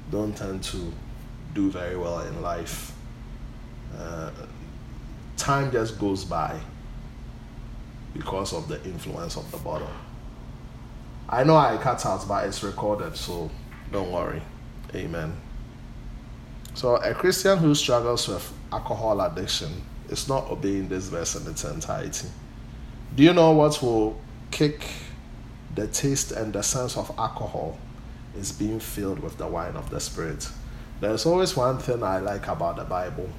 don't 0.10 0.36
tend 0.36 0.63
to 0.63 0.91
do 1.53 1.70
very 1.70 1.96
well 1.96 2.22
in 2.22 2.41
life. 2.41 2.93
Uh, 3.96 4.32
time 5.38 5.72
just 5.72 6.00
goes 6.00 6.25
by 6.25 6.60
because 8.15 8.51
of 8.51 8.67
the 8.67 8.84
influence 8.84 9.38
of 9.38 9.50
the 9.51 9.58
bottle. 9.58 9.91
I 11.29 11.43
know 11.43 11.55
I 11.55 11.77
cut 11.77 12.03
out, 12.08 12.27
but 12.27 12.48
it's 12.48 12.63
recorded, 12.63 13.15
so 13.15 13.51
don't 13.91 14.12
worry. 14.12 14.41
Amen. 14.96 15.38
So, 16.74 16.96
a 16.96 17.13
Christian 17.13 17.60
who 17.60 17.75
struggles 17.75 18.27
with 18.27 18.51
alcohol 18.72 19.22
addiction 19.22 19.70
is 20.10 20.27
not 20.27 20.50
obeying 20.50 20.89
this 20.89 21.07
verse 21.07 21.36
in 21.36 21.50
its 21.50 21.63
entirety. 21.63 22.27
Do 23.15 23.24
you 23.24 23.33
know 23.33 23.51
what 23.51 23.81
will 23.81 24.19
kick 24.51 24.86
the 25.75 25.88
taste 25.88 26.31
and 26.31 26.53
the 26.53 26.62
sense 26.62 26.98
of 26.98 27.12
alcohol? 27.17 27.77
Is 28.36 28.51
being 28.51 28.79
filled 28.79 29.19
with 29.19 29.38
the 29.38 29.45
wine 29.45 29.75
of 29.75 29.91
the 29.91 30.00
Spirit. 30.00 30.50
There's 31.00 31.27
always 31.27 31.55
one 31.55 31.77
thing 31.77 32.01
I 32.01 32.17
like 32.17 32.48
about 32.48 32.77
the 32.77 32.83
Bible. 32.83 33.29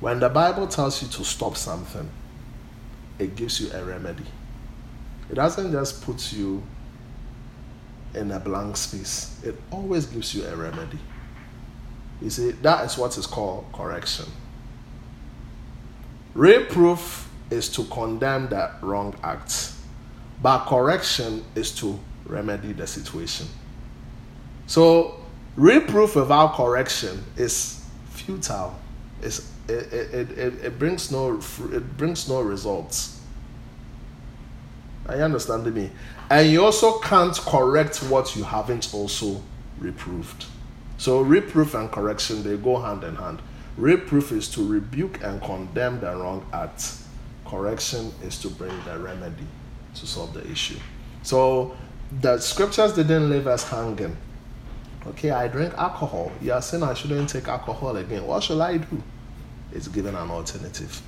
When 0.00 0.18
the 0.18 0.28
Bible 0.28 0.66
tells 0.66 1.00
you 1.00 1.08
to 1.08 1.24
stop 1.24 1.56
something, 1.56 2.10
it 3.20 3.36
gives 3.36 3.60
you 3.60 3.70
a 3.72 3.84
remedy. 3.84 4.24
It 5.30 5.34
doesn't 5.34 5.70
just 5.70 6.02
put 6.02 6.32
you 6.32 6.62
in 8.14 8.32
a 8.32 8.40
blank 8.40 8.76
space. 8.76 9.40
It 9.44 9.54
always 9.70 10.06
gives 10.06 10.34
you 10.34 10.44
a 10.46 10.56
remedy. 10.56 10.98
You 12.20 12.30
see, 12.30 12.50
that 12.50 12.84
is 12.86 12.98
what 12.98 13.16
is 13.16 13.26
called 13.26 13.66
correction. 13.72 14.26
Reproof 16.38 17.28
is 17.50 17.68
to 17.70 17.82
condemn 17.86 18.48
that 18.50 18.80
wrong 18.80 19.12
act, 19.24 19.72
but 20.40 20.66
correction 20.66 21.44
is 21.56 21.72
to 21.80 21.98
remedy 22.26 22.72
the 22.72 22.86
situation. 22.86 23.48
So, 24.68 25.18
reproof 25.56 26.14
without 26.14 26.54
correction 26.54 27.24
is 27.36 27.84
futile, 28.10 28.78
it's 29.20 29.52
it, 29.68 29.92
it, 29.92 30.30
it, 30.38 30.64
it 30.64 30.78
brings 30.78 31.10
no 31.10 31.40
it 31.72 31.96
brings 31.96 32.28
no 32.28 32.40
results. 32.40 33.20
Are 35.08 35.16
you 35.16 35.22
understanding 35.22 35.74
me? 35.74 35.90
And 36.30 36.52
you 36.52 36.64
also 36.64 37.00
can't 37.00 37.34
correct 37.34 37.96
what 38.04 38.36
you 38.36 38.44
haven't 38.44 38.94
also 38.94 39.42
reproved. 39.80 40.44
So 40.98 41.20
reproof 41.20 41.74
and 41.74 41.90
correction 41.90 42.44
they 42.44 42.56
go 42.56 42.80
hand 42.80 43.02
in 43.02 43.16
hand. 43.16 43.42
Reproof 43.78 44.32
is 44.32 44.48
to 44.48 44.66
rebuke 44.66 45.22
and 45.22 45.40
condemn 45.40 46.00
the 46.00 46.14
wrong 46.16 46.44
act. 46.52 46.94
Correction 47.46 48.12
is 48.24 48.36
to 48.42 48.50
bring 48.50 48.72
the 48.84 48.98
remedy 48.98 49.46
to 49.94 50.06
solve 50.06 50.34
the 50.34 50.44
issue. 50.50 50.78
So 51.22 51.76
the 52.20 52.40
scriptures 52.40 52.92
didn't 52.94 53.30
leave 53.30 53.46
us 53.46 53.62
hanging. 53.62 54.16
Okay, 55.06 55.30
I 55.30 55.46
drink 55.46 55.74
alcohol. 55.74 56.32
You 56.42 56.54
are 56.54 56.60
saying 56.60 56.82
I 56.82 56.94
shouldn't 56.94 57.28
take 57.28 57.46
alcohol 57.46 57.96
again. 57.96 58.26
What 58.26 58.42
shall 58.42 58.60
I 58.60 58.78
do? 58.78 59.02
It's 59.72 59.86
given 59.86 60.16
an 60.16 60.28
alternative. 60.28 61.00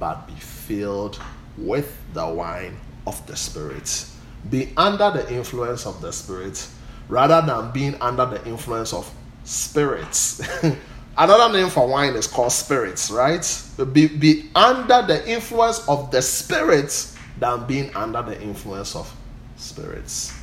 But 0.00 0.26
be 0.26 0.34
filled 0.34 1.20
with 1.56 1.96
the 2.12 2.26
wine 2.26 2.76
of 3.06 3.24
the 3.28 3.36
Spirit. 3.36 4.04
Be 4.50 4.72
under 4.76 5.12
the 5.12 5.32
influence 5.32 5.86
of 5.86 6.00
the 6.02 6.12
Spirit 6.12 6.66
rather 7.08 7.40
than 7.46 7.70
being 7.70 7.94
under 8.00 8.26
the 8.26 8.44
influence 8.46 8.92
of 8.92 9.08
spirits. 9.44 10.42
Another 11.18 11.52
name 11.52 11.70
for 11.70 11.88
wine 11.88 12.14
is 12.14 12.26
called 12.26 12.52
spirits, 12.52 13.10
right? 13.10 13.62
Be, 13.92 14.06
be 14.06 14.50
under 14.54 15.02
the 15.02 15.26
influence 15.28 15.86
of 15.88 16.10
the 16.10 16.20
spirits 16.20 17.16
than 17.38 17.66
being 17.66 17.94
under 17.96 18.22
the 18.22 18.40
influence 18.42 18.94
of 18.94 19.14
spirits. 19.56 20.34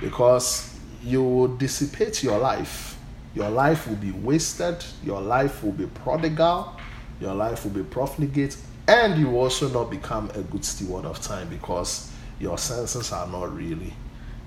Because 0.00 0.74
you 1.02 1.22
will 1.22 1.48
dissipate 1.48 2.22
your 2.22 2.38
life. 2.38 2.96
Your 3.34 3.50
life 3.50 3.86
will 3.86 3.96
be 3.96 4.12
wasted. 4.12 4.82
Your 5.02 5.20
life 5.20 5.62
will 5.62 5.72
be 5.72 5.86
prodigal. 5.86 6.74
Your 7.20 7.34
life 7.34 7.64
will 7.64 7.72
be 7.72 7.82
profligate. 7.82 8.56
And 8.88 9.20
you 9.20 9.36
also 9.36 9.68
not 9.68 9.90
become 9.90 10.30
a 10.34 10.40
good 10.40 10.64
steward 10.64 11.04
of 11.04 11.20
time 11.20 11.48
because 11.48 12.10
your 12.38 12.56
senses 12.56 13.12
are 13.12 13.26
not 13.26 13.54
really 13.54 13.92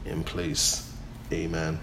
in 0.05 0.24
place. 0.24 0.91
Amen. 1.31 1.79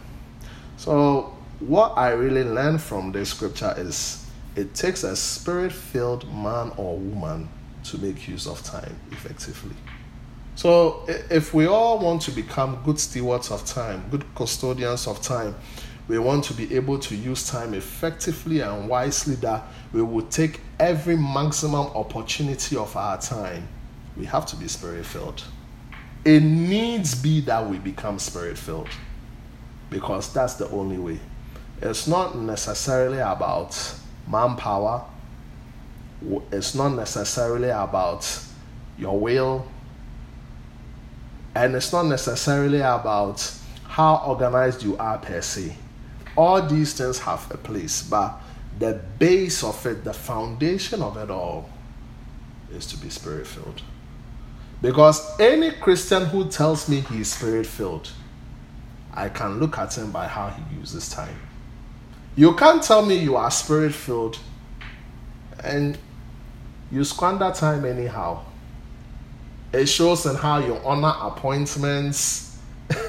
So, 0.77 1.34
what 1.61 1.97
I 1.97 2.11
really 2.11 2.45
learned 2.45 2.83
from 2.83 3.13
this 3.13 3.31
scripture 3.31 3.75
is 3.77 4.27
it 4.57 4.75
takes 4.75 5.05
a 5.05 5.17
spirit 5.17 5.73
filled 5.73 6.33
man 6.33 6.73
or 6.77 6.97
woman 6.97 7.49
to 7.85 7.99
make 7.99 8.29
use 8.29 8.47
of 8.47 8.63
time 8.63 8.95
effectively. 9.11 9.77
So, 10.57 11.05
if 11.09 11.53
we 11.53 11.67
all 11.67 11.99
want 11.99 12.23
to 12.23 12.31
become 12.31 12.79
good 12.85 13.01
stewards 13.01 13.51
of 13.51 13.65
time, 13.65 14.05
good 14.11 14.25
custodians 14.37 15.09
of 15.09 15.21
time, 15.21 15.57
we 16.07 16.19
want 16.19 16.45
to 16.45 16.55
be 16.55 16.75
able 16.77 16.99
to 17.01 17.17
use 17.17 17.49
time 17.49 17.75
effectively 17.75 18.61
and 18.61 18.89
wisely, 18.89 19.35
that 19.37 19.65
we 19.93 20.03
will 20.03 20.27
take 20.27 20.61
every 20.79 21.17
maximum 21.17 21.87
opportunity 21.89 22.77
of 22.77 22.95
our 22.97 23.21
time. 23.21 23.67
We 24.17 24.27
have 24.27 24.47
to 24.47 24.57
be 24.57 24.69
spirit 24.69 25.07
filled. 25.07 25.43
It 26.25 26.41
needs 26.41 27.15
be 27.15 27.41
that 27.43 27.69
we 27.69 27.79
become 27.79 28.19
spirit 28.19 28.57
filled 28.57 28.89
because 29.91 30.33
that's 30.33 30.55
the 30.55 30.69
only 30.71 30.99
way. 30.99 31.19
It's 31.83 32.07
not 32.07 32.37
necessarily 32.37 33.19
about 33.19 33.95
manpower, 34.27 35.05
it's 36.51 36.75
not 36.75 36.91
necessarily 36.91 37.69
about 37.69 38.41
your 38.97 39.19
will, 39.19 39.67
and 41.55 41.75
it's 41.75 41.93
not 41.93 42.07
necessarily 42.07 42.79
about 42.79 43.53
how 43.87 44.23
organized 44.27 44.83
you 44.83 44.97
are 44.97 45.19
per 45.19 45.41
se. 45.41 45.77
All 46.37 46.63
these 46.63 46.95
things 46.95 47.19
have 47.21 47.49
a 47.51 47.57
place, 47.57 48.03
but 48.03 48.41
the 48.79 49.01
base 49.19 49.63
of 49.63 49.85
it, 49.87 50.03
the 50.03 50.13
foundation 50.13 51.01
of 51.03 51.17
it 51.17 51.31
all, 51.31 51.69
is 52.73 52.87
to 52.87 52.97
be 52.97 53.09
spirit 53.09 53.47
filled. 53.47 53.83
Because 54.83 55.39
any 55.39 55.71
Christian 55.71 56.27
who 56.27 56.49
tells 56.49 56.89
me 56.89 57.01
he 57.01 57.21
is 57.21 57.33
spirit 57.33 57.67
filled, 57.67 58.11
I 59.13 59.29
can 59.29 59.61
look 59.61 59.79
at 59.79 59.97
him 59.97 60.11
by 60.11 60.27
how 60.27 60.49
he 60.49 60.77
uses 60.77 61.09
time. 61.09 61.39
You 62.37 62.55
can't 62.55 62.83
tell 62.83 63.05
me 63.05 63.17
you 63.17 63.37
are 63.37 63.51
spirit 63.51 63.95
filled 63.95 64.39
and 65.63 65.97
you 66.91 67.05
squander 67.05 67.53
time 67.55 67.85
anyhow. 67.85 68.45
It 69.73 69.87
shows 69.87 70.27
in 70.27 70.37
how 70.37 70.59
you 70.59 70.77
honor 70.85 71.15
appointments. 71.21 72.59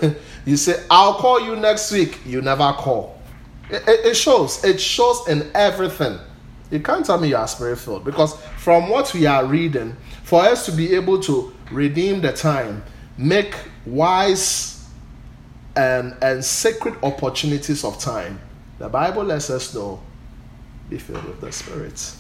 you 0.45 0.57
say, 0.57 0.83
I'll 0.89 1.15
call 1.15 1.39
you 1.39 1.55
next 1.55 1.91
week. 1.91 2.19
You 2.25 2.41
never 2.41 2.71
call. 2.73 3.19
It, 3.69 3.87
it, 3.87 4.05
it 4.05 4.15
shows. 4.15 4.63
It 4.63 4.79
shows 4.79 5.27
in 5.27 5.49
everything. 5.53 6.19
You 6.71 6.79
can't 6.79 7.05
tell 7.05 7.19
me 7.19 7.29
you 7.29 7.37
are 7.37 7.47
spirit 7.47 7.77
filled 7.77 8.05
because 8.05 8.39
from 8.57 8.89
what 8.89 9.13
we 9.13 9.25
are 9.25 9.45
reading, 9.45 9.95
for 10.23 10.41
us 10.41 10.65
to 10.65 10.71
be 10.71 10.95
able 10.95 11.19
to 11.21 11.53
redeem 11.71 12.21
the 12.21 12.33
time, 12.33 12.83
make 13.17 13.55
wise 13.85 14.87
and, 15.75 16.15
and 16.21 16.43
sacred 16.43 16.95
opportunities 17.03 17.83
of 17.83 17.99
time, 17.99 18.39
the 18.79 18.89
Bible 18.89 19.23
lets 19.23 19.49
us 19.49 19.73
know 19.73 20.01
be 20.89 20.97
filled 20.97 21.25
with 21.25 21.41
the 21.41 21.51
Spirit. 21.51 22.15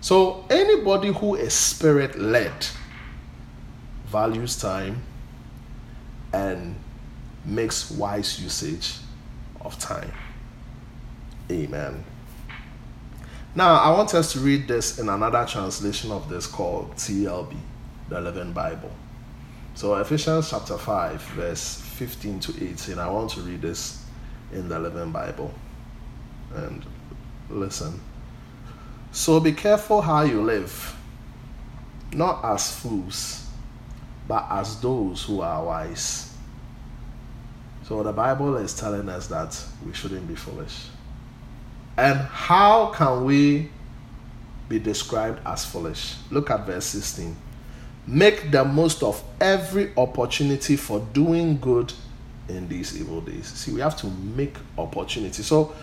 So, 0.00 0.44
anybody 0.48 1.12
who 1.12 1.34
is 1.34 1.52
spirit 1.52 2.18
led 2.18 2.52
values 4.06 4.56
time 4.56 5.02
and 6.32 6.76
makes 7.44 7.90
wise 7.90 8.40
usage 8.40 8.94
of 9.60 9.78
time. 9.78 10.12
Amen. 11.50 12.04
Now, 13.54 13.74
I 13.74 13.90
want 13.90 14.14
us 14.14 14.32
to 14.34 14.40
read 14.40 14.68
this 14.68 14.98
in 14.98 15.08
another 15.08 15.44
translation 15.44 16.12
of 16.12 16.28
this 16.28 16.46
called 16.46 16.94
TLB, 16.94 17.56
the 18.08 18.20
Living 18.20 18.52
Bible. 18.52 18.90
So, 19.74 19.96
Ephesians 19.96 20.50
chapter 20.50 20.78
5, 20.78 21.20
verse 21.20 21.80
15 21.80 22.40
to 22.40 22.70
18. 22.70 22.98
I 22.98 23.10
want 23.10 23.30
to 23.30 23.40
read 23.40 23.62
this 23.62 23.97
in 24.52 24.68
the 24.68 24.78
Living 24.78 25.12
Bible. 25.12 25.52
And 26.54 26.84
listen. 27.50 28.00
So 29.12 29.40
be 29.40 29.52
careful 29.52 30.00
how 30.00 30.22
you 30.22 30.42
live, 30.42 30.96
not 32.12 32.44
as 32.44 32.74
fools, 32.74 33.46
but 34.26 34.46
as 34.50 34.80
those 34.80 35.22
who 35.24 35.40
are 35.40 35.64
wise. 35.64 36.34
So 37.84 38.02
the 38.02 38.12
Bible 38.12 38.56
is 38.56 38.74
telling 38.74 39.08
us 39.08 39.28
that 39.28 39.62
we 39.86 39.94
shouldn't 39.94 40.28
be 40.28 40.34
foolish. 40.34 40.86
And 41.96 42.18
how 42.18 42.92
can 42.94 43.24
we 43.24 43.70
be 44.68 44.78
described 44.78 45.40
as 45.46 45.64
foolish? 45.64 46.16
Look 46.30 46.50
at 46.50 46.66
verse 46.66 46.84
16 46.86 47.36
make 48.08 48.50
the 48.50 48.64
most 48.64 49.02
of 49.02 49.22
every 49.38 49.92
opportunity 49.96 50.76
for 50.76 51.00
doing 51.12 51.58
good 51.58 51.92
in 52.48 52.68
these 52.68 52.98
evil 52.98 53.20
days. 53.20 53.46
See, 53.46 53.72
we 53.72 53.80
have 53.80 53.96
to 53.98 54.06
make 54.06 54.56
opportunity. 54.76 55.42
So 55.42 55.74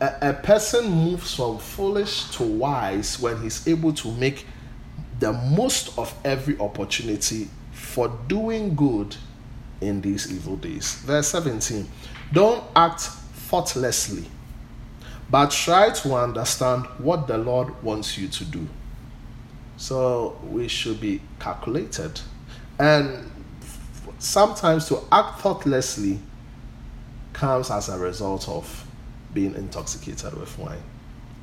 a, 0.00 0.30
a, 0.30 0.32
person 0.32 0.88
moves 0.88 1.34
from 1.34 1.58
foolish 1.58 2.30
to 2.36 2.42
wise 2.42 3.20
when 3.20 3.40
he's 3.42 3.66
able 3.68 3.92
to 3.94 4.10
make 4.12 4.46
the 5.20 5.32
most 5.32 5.96
of 5.98 6.14
every 6.24 6.58
opportunity 6.58 7.48
for 7.72 8.08
doing 8.28 8.74
good 8.74 9.16
in 9.80 10.00
these 10.00 10.32
evil 10.32 10.56
days. 10.56 10.94
Verse 10.96 11.28
17 11.28 11.88
Don't 12.32 12.64
act 12.74 13.02
thoughtlessly, 13.02 14.24
but 15.30 15.50
try 15.50 15.90
to 15.90 16.14
understand 16.14 16.86
what 16.98 17.26
the 17.26 17.38
Lord 17.38 17.82
wants 17.82 18.18
you 18.18 18.28
to 18.28 18.44
do. 18.44 18.66
So 19.76 20.38
we 20.44 20.68
should 20.68 21.00
be 21.00 21.20
calculated. 21.38 22.20
And 22.78 23.30
sometimes 24.24 24.88
to 24.88 25.00
act 25.12 25.40
thoughtlessly 25.40 26.18
comes 27.32 27.70
as 27.70 27.88
a 27.88 27.98
result 27.98 28.48
of 28.48 28.86
being 29.32 29.54
intoxicated 29.54 30.34
with 30.34 30.56
wine. 30.58 30.82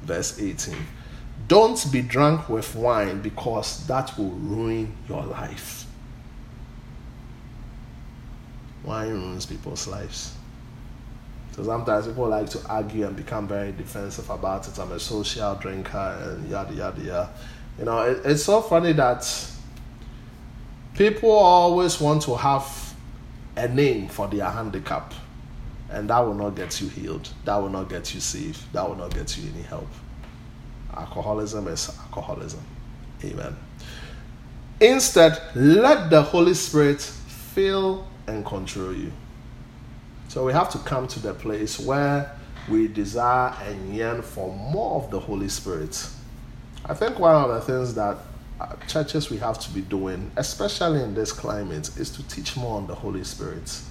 Verse 0.03 0.39
18 0.39 0.75
Don't 1.47 1.91
be 1.91 2.01
drunk 2.01 2.49
with 2.49 2.75
wine 2.75 3.21
because 3.21 3.85
that 3.87 4.17
will 4.17 4.31
ruin 4.31 4.95
your 5.07 5.23
life. 5.23 5.85
Wine 8.83 9.11
ruins 9.11 9.45
people's 9.45 9.87
lives. 9.87 10.35
So 11.51 11.63
sometimes 11.63 12.07
people 12.07 12.29
like 12.29 12.49
to 12.51 12.65
argue 12.67 13.05
and 13.05 13.15
become 13.15 13.47
very 13.47 13.73
defensive 13.73 14.29
about 14.29 14.67
it. 14.67 14.79
I'm 14.79 14.91
a 14.93 14.99
social 14.99 15.53
drinker 15.55 16.17
and 16.21 16.49
yada 16.49 16.73
yada 16.73 17.01
yada. 17.01 17.29
You 17.77 17.85
know, 17.85 17.99
it, 18.01 18.21
it's 18.25 18.43
so 18.43 18.61
funny 18.61 18.93
that 18.93 19.21
people 21.01 21.31
always 21.31 21.99
want 21.99 22.21
to 22.21 22.35
have 22.35 22.93
a 23.55 23.67
name 23.67 24.07
for 24.07 24.27
their 24.27 24.47
handicap, 24.47 25.15
and 25.89 26.07
that 26.11 26.19
will 26.19 26.35
not 26.35 26.51
get 26.51 26.79
you 26.79 26.87
healed. 26.89 27.27
That 27.43 27.55
will 27.55 27.69
not 27.69 27.89
get 27.89 28.13
you 28.13 28.19
saved. 28.19 28.71
That 28.71 28.87
will 28.87 28.95
not 28.95 29.11
get 29.11 29.35
you 29.35 29.49
any 29.51 29.63
help. 29.63 29.87
Alcoholism 30.95 31.67
is 31.69 31.89
alcoholism. 32.01 32.61
Amen. 33.23 33.57
Instead, 34.79 35.41
let 35.55 36.11
the 36.11 36.21
Holy 36.21 36.53
Spirit 36.53 37.01
fill 37.01 38.07
and 38.27 38.45
control 38.45 38.93
you. 38.93 39.11
So 40.27 40.45
we 40.45 40.53
have 40.53 40.69
to 40.69 40.77
come 40.77 41.07
to 41.07 41.19
the 41.19 41.33
place 41.33 41.79
where 41.79 42.37
we 42.69 42.87
desire 42.87 43.55
and 43.65 43.95
yearn 43.95 44.21
for 44.21 44.55
more 44.55 45.01
of 45.03 45.09
the 45.09 45.19
Holy 45.19 45.49
Spirit 45.49 45.97
I 46.83 46.95
think 46.95 47.19
one 47.19 47.35
of 47.35 47.49
the 47.49 47.61
things 47.61 47.93
that 47.93 48.17
Uh, 48.61 48.75
churches 48.85 49.31
we 49.31 49.37
have 49.37 49.57
to 49.57 49.71
be 49.71 49.81
doing, 49.81 50.29
especially 50.35 51.01
in 51.01 51.15
this 51.15 51.31
climate, 51.31 51.89
is 51.97 52.11
to 52.11 52.21
teach 52.27 52.55
more 52.55 52.77
on 52.77 52.85
the 52.85 52.93
Holy 52.93 53.23
Spirit. 53.23 53.81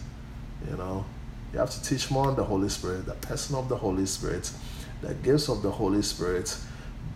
You 0.71 0.77
know, 0.77 1.05
you 1.53 1.59
have 1.59 1.71
to 1.71 1.83
teach 1.83 2.09
more 2.09 2.29
on 2.29 2.37
the 2.37 2.45
Holy 2.45 2.69
Spirit, 2.69 3.05
the 3.05 3.15
person 3.15 3.57
of 3.57 3.69
the 3.69 3.75
Holy 3.75 4.07
Spirit, 4.07 4.53
the 5.03 5.13
gifts 5.15 5.49
of 5.49 5.63
the 5.63 5.71
Holy 5.73 6.03
Spirit, 6.03 6.57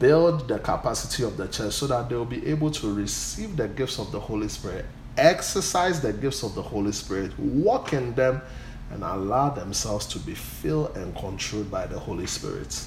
build 0.01 0.49
the 0.49 0.59
capacity 0.59 1.23
of 1.23 1.37
the 1.37 1.47
church 1.47 1.75
so 1.75 1.87
that 1.87 2.09
they 2.09 2.17
will 2.17 2.25
be 2.25 2.45
able 2.45 2.73
to 2.73 2.93
receive 2.93 3.57
the 3.57 3.69
gifts 3.69 4.01
of 4.01 4.11
the 4.11 4.19
Holy 4.19 4.49
Spirit, 4.49 4.85
exercise 5.17 6.01
the 6.01 6.13
gifts 6.13 6.43
of 6.43 6.57
the 6.57 6.63
Holy 6.63 6.91
Spirit, 6.91 7.39
walk 7.39 7.93
in 7.93 8.17
them, 8.17 8.43
and 8.91 9.05
allow 9.05 9.51
themselves 9.51 10.07
to 10.07 10.19
be 10.19 10.35
filled 10.35 10.97
and 10.97 11.17
controlled 11.17 11.71
by 11.71 11.87
the 11.87 12.01
Holy 12.01 12.27
Spirit, 12.27 12.85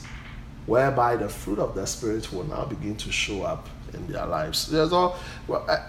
whereby 0.65 1.15
the 1.15 1.29
fruit 1.29 1.57
of 1.57 1.73
the 1.73 1.85
Spirit 1.85 2.33
will 2.33 2.43
now 2.43 2.65
begin 2.65 2.97
to 2.97 3.09
show 3.13 3.43
up 3.43 3.69
in 3.93 4.07
their 4.07 4.25
lives. 4.25 4.67
There's 4.67 4.91
a, 4.91 5.11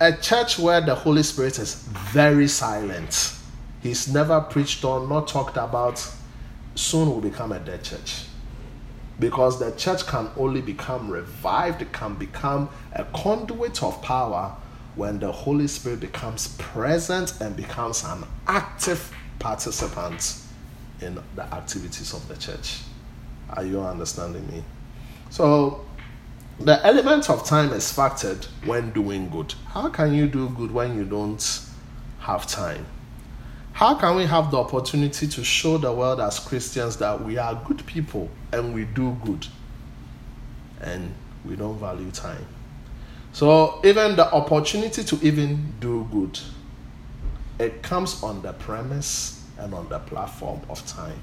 a 0.01 0.17
church 0.21 0.59
where 0.59 0.81
the 0.81 0.95
Holy 0.95 1.23
Spirit 1.23 1.59
is 1.59 1.75
very 2.13 2.49
silent. 2.49 3.35
He's 3.83 4.13
never 4.13 4.41
preached 4.41 4.85
on, 4.85 5.09
not 5.09 5.29
talked 5.29 5.57
about, 5.57 6.07
soon 6.75 7.09
will 7.09 7.21
become 7.21 7.53
a 7.53 7.59
dead 7.59 7.85
church 7.85 8.25
because 9.19 9.59
the 9.59 9.73
church 9.73 10.07
can 10.07 10.31
only 10.37 10.61
become 10.61 11.11
revived, 11.11 11.83
it 11.83 11.93
can 11.93 12.15
become 12.15 12.69
a 12.93 13.05
conduit 13.05 13.83
of 13.83 14.01
power 14.03 14.55
when 14.95 15.19
the 15.19 15.31
Holy 15.31 15.67
Spirit 15.67 16.01
becomes 16.01 16.49
present 16.59 17.41
and 17.41 17.57
becomes 17.57 18.05
an 18.05 18.25
active 18.47 19.13
participant 19.39 20.41
in 21.01 21.19
the 21.37 21.43
activities 21.55 22.13
of 22.13 22.27
the 22.29 22.37
church. 22.37 22.81
Are 23.51 23.65
you 23.65 23.81
understanding 23.81 24.47
me? 24.49 24.63
So, 25.31 25.87
the 26.61 26.85
element 26.85 27.31
of 27.31 27.45
time 27.45 27.73
is 27.73 27.93
factored 27.93 28.45
when 28.65 28.91
doing 28.91 29.29
good. 29.31 29.55
How 29.69 29.89
can 29.89 30.13
you 30.13 30.27
do 30.27 30.49
good 30.51 30.73
when 30.73 30.97
you 30.97 31.05
don't 31.05 31.61
have 32.21 32.47
time? 32.47 32.85
How 33.73 33.95
can 33.95 34.17
we 34.17 34.25
have 34.25 34.51
the 34.51 34.59
opportunity 34.59 35.29
to 35.29 35.45
show 35.45 35.79
the 35.79 35.93
world 35.93 36.21
as 36.21 36.41
Christians 36.41 36.97
that 36.97 37.23
we 37.25 37.39
are 37.39 37.55
good 37.65 37.87
people 37.87 38.29
and 38.53 38.75
we 38.75 38.85
do 38.87 39.17
good 39.25 39.47
and 40.81 41.15
we 41.45 41.55
don't 41.55 41.79
value 41.79 42.11
time? 42.11 42.45
So, 43.33 43.81
even 43.85 44.17
the 44.17 44.33
opportunity 44.33 45.05
to 45.05 45.19
even 45.23 45.75
do 45.79 46.09
good, 46.11 46.41
it 47.61 47.85
comes 47.85 48.21
on 48.21 48.43
the 48.43 48.53
premise 48.53 49.45
and 49.59 49.73
on 49.75 49.89
the 49.89 50.01
platform 50.01 50.61
of 50.69 50.85
time. 50.87 51.21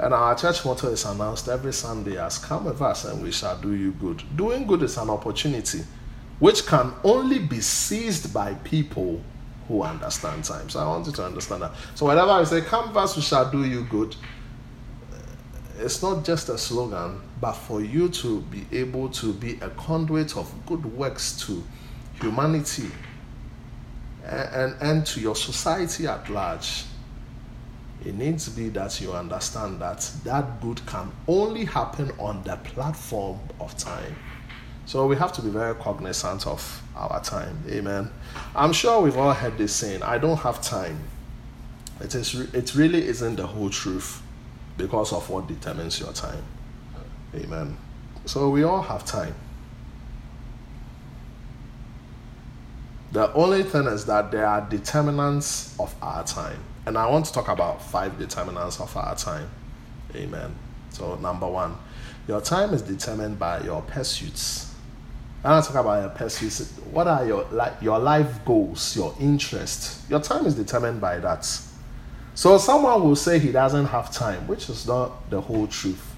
And 0.00 0.14
our 0.14 0.34
church 0.34 0.64
motto 0.64 0.88
is 0.88 1.04
announced 1.04 1.46
every 1.46 1.74
Sunday 1.74 2.16
as 2.16 2.38
Come 2.38 2.64
with 2.64 2.80
us 2.80 3.04
and 3.04 3.22
we 3.22 3.30
shall 3.30 3.58
do 3.60 3.74
you 3.74 3.92
good. 3.92 4.22
Doing 4.34 4.66
good 4.66 4.82
is 4.82 4.96
an 4.96 5.10
opportunity 5.10 5.82
which 6.38 6.66
can 6.66 6.94
only 7.04 7.38
be 7.38 7.60
seized 7.60 8.32
by 8.32 8.54
people 8.54 9.20
who 9.68 9.82
understand 9.82 10.42
time. 10.44 10.70
So 10.70 10.80
I 10.80 10.86
want 10.86 11.06
you 11.06 11.12
to 11.12 11.26
understand 11.26 11.62
that. 11.62 11.72
So 11.94 12.06
whenever 12.06 12.30
I 12.30 12.44
say, 12.44 12.62
Come 12.62 12.94
verse, 12.94 13.14
we 13.14 13.20
shall 13.20 13.50
do 13.50 13.62
you 13.66 13.82
good, 13.84 14.16
eh, 15.12 15.84
it's 15.84 16.02
not 16.02 16.24
just 16.24 16.48
a 16.48 16.56
slogan, 16.56 17.20
but 17.38 17.52
for 17.52 17.82
you 17.82 18.08
to 18.08 18.40
be 18.40 18.64
able 18.72 19.10
to 19.10 19.34
be 19.34 19.58
a 19.60 19.68
conduit 19.68 20.34
of 20.34 20.50
good 20.64 20.84
works 20.96 21.38
to 21.46 21.62
humanity 22.22 22.90
and, 24.24 24.48
and, 24.54 24.76
and 24.80 25.06
to 25.08 25.20
your 25.20 25.36
society 25.36 26.06
at 26.06 26.30
large. 26.30 26.84
It 28.04 28.14
needs 28.14 28.46
to 28.46 28.50
be 28.50 28.70
that 28.70 29.00
you 29.00 29.12
understand 29.12 29.80
that 29.80 30.10
that 30.24 30.60
good 30.60 30.84
can 30.86 31.12
only 31.28 31.64
happen 31.66 32.10
on 32.18 32.42
the 32.44 32.56
platform 32.56 33.38
of 33.60 33.76
time. 33.76 34.16
So 34.86 35.06
we 35.06 35.16
have 35.16 35.32
to 35.34 35.42
be 35.42 35.50
very 35.50 35.74
cognizant 35.74 36.46
of 36.46 36.82
our 36.96 37.22
time. 37.22 37.62
Amen. 37.68 38.10
I'm 38.56 38.72
sure 38.72 39.00
we've 39.00 39.16
all 39.16 39.32
heard 39.32 39.58
this 39.58 39.74
saying, 39.74 40.02
I 40.02 40.18
don't 40.18 40.38
have 40.38 40.62
time. 40.62 40.98
It, 42.00 42.14
is, 42.14 42.34
it 42.54 42.74
really 42.74 43.06
isn't 43.06 43.36
the 43.36 43.46
whole 43.46 43.70
truth 43.70 44.22
because 44.78 45.12
of 45.12 45.28
what 45.28 45.46
determines 45.46 46.00
your 46.00 46.12
time. 46.12 46.42
Amen. 47.34 47.76
So 48.24 48.48
we 48.48 48.62
all 48.62 48.82
have 48.82 49.04
time. 49.04 49.34
The 53.12 53.32
only 53.34 53.62
thing 53.64 53.86
is 53.86 54.06
that 54.06 54.30
there 54.30 54.46
are 54.46 54.60
determinants 54.62 55.78
of 55.78 55.94
our 56.00 56.24
time. 56.24 56.60
And 56.90 56.98
I 56.98 57.06
want 57.08 57.24
to 57.26 57.32
talk 57.32 57.48
about 57.48 57.80
five 57.80 58.18
determinants 58.18 58.80
of 58.80 58.94
our 58.96 59.14
time. 59.14 59.48
Amen. 60.14 60.54
So, 60.90 61.14
number 61.14 61.46
one, 61.46 61.76
your 62.26 62.40
time 62.40 62.74
is 62.74 62.82
determined 62.82 63.38
by 63.38 63.60
your 63.62 63.80
pursuits 63.82 64.70
when 65.42 65.54
I 65.54 65.60
talk 65.62 65.76
about 65.76 66.00
your 66.02 66.10
pursuits, 66.10 66.70
what 66.90 67.06
are 67.06 67.24
your 67.24 67.44
like 67.50 67.80
your 67.80 67.98
life 67.98 68.44
goals, 68.44 68.94
your 68.94 69.14
interests? 69.18 70.04
Your 70.10 70.20
time 70.20 70.44
is 70.44 70.54
determined 70.54 71.00
by 71.00 71.18
that. 71.18 71.48
So 72.34 72.58
someone 72.58 73.02
will 73.02 73.16
say 73.16 73.38
he 73.38 73.50
doesn't 73.50 73.86
have 73.86 74.12
time, 74.12 74.46
which 74.46 74.68
is 74.68 74.86
not 74.86 75.30
the 75.30 75.40
whole 75.40 75.66
truth. 75.66 76.14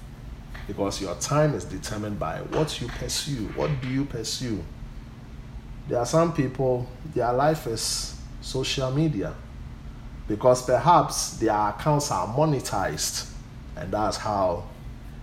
Because 0.67 1.01
your 1.01 1.15
time 1.15 1.55
is 1.55 1.65
determined 1.65 2.19
by 2.19 2.39
what 2.39 2.81
you 2.81 2.87
pursue. 2.87 3.47
What 3.55 3.69
do 3.81 3.87
you 3.87 4.05
pursue? 4.05 4.63
There 5.87 5.99
are 5.99 6.05
some 6.05 6.33
people, 6.33 6.87
their 7.13 7.33
life 7.33 7.67
is 7.67 8.15
social 8.41 8.91
media. 8.91 9.33
Because 10.27 10.61
perhaps 10.65 11.37
their 11.37 11.55
accounts 11.69 12.11
are 12.11 12.27
monetized. 12.27 13.29
And 13.75 13.91
that's 13.91 14.17
how 14.17 14.63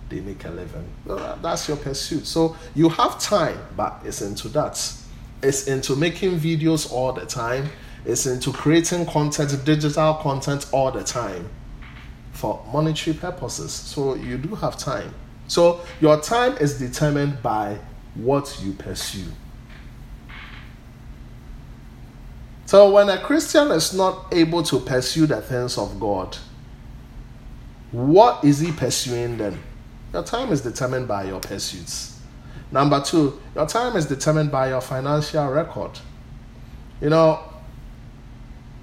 they 0.09 0.19
make 0.19 0.43
a 0.45 0.49
living. 0.49 0.87
That's 1.05 1.67
your 1.67 1.77
pursuit. 1.77 2.25
So 2.27 2.55
you 2.75 2.89
have 2.89 3.19
time, 3.19 3.57
but 3.75 4.01
it's 4.03 4.21
into 4.21 4.49
that. 4.49 4.73
It's 5.41 5.67
into 5.67 5.95
making 5.95 6.39
videos 6.39 6.91
all 6.91 7.13
the 7.13 7.25
time. 7.25 7.69
It's 8.05 8.25
into 8.25 8.51
creating 8.51 9.05
content, 9.05 9.63
digital 9.63 10.15
content 10.15 10.67
all 10.71 10.91
the 10.91 11.03
time 11.03 11.49
for 12.33 12.63
monetary 12.71 13.15
purposes. 13.15 13.71
So 13.71 14.15
you 14.15 14.37
do 14.37 14.55
have 14.55 14.77
time. 14.77 15.13
So 15.47 15.81
your 15.99 16.19
time 16.19 16.57
is 16.57 16.77
determined 16.77 17.41
by 17.41 17.77
what 18.15 18.59
you 18.61 18.73
pursue. 18.73 19.25
So 22.71 22.89
when 22.89 23.09
a 23.09 23.17
Christian 23.17 23.69
is 23.71 23.93
not 23.93 24.27
able 24.31 24.63
to 24.63 24.79
pursue 24.79 25.25
the 25.25 25.41
things 25.41 25.77
of 25.77 25.99
God, 25.99 26.37
what 27.91 28.45
is 28.45 28.59
he 28.59 28.71
pursuing 28.71 29.37
then? 29.37 29.59
Your 30.13 30.23
time 30.23 30.53
is 30.53 30.61
determined 30.61 31.05
by 31.05 31.25
your 31.25 31.41
pursuits. 31.41 32.21
Number 32.71 33.01
two, 33.01 33.41
your 33.55 33.67
time 33.67 33.97
is 33.97 34.05
determined 34.05 34.53
by 34.53 34.69
your 34.69 34.79
financial 34.79 35.49
record. 35.49 35.99
You 37.01 37.09
know, 37.09 37.43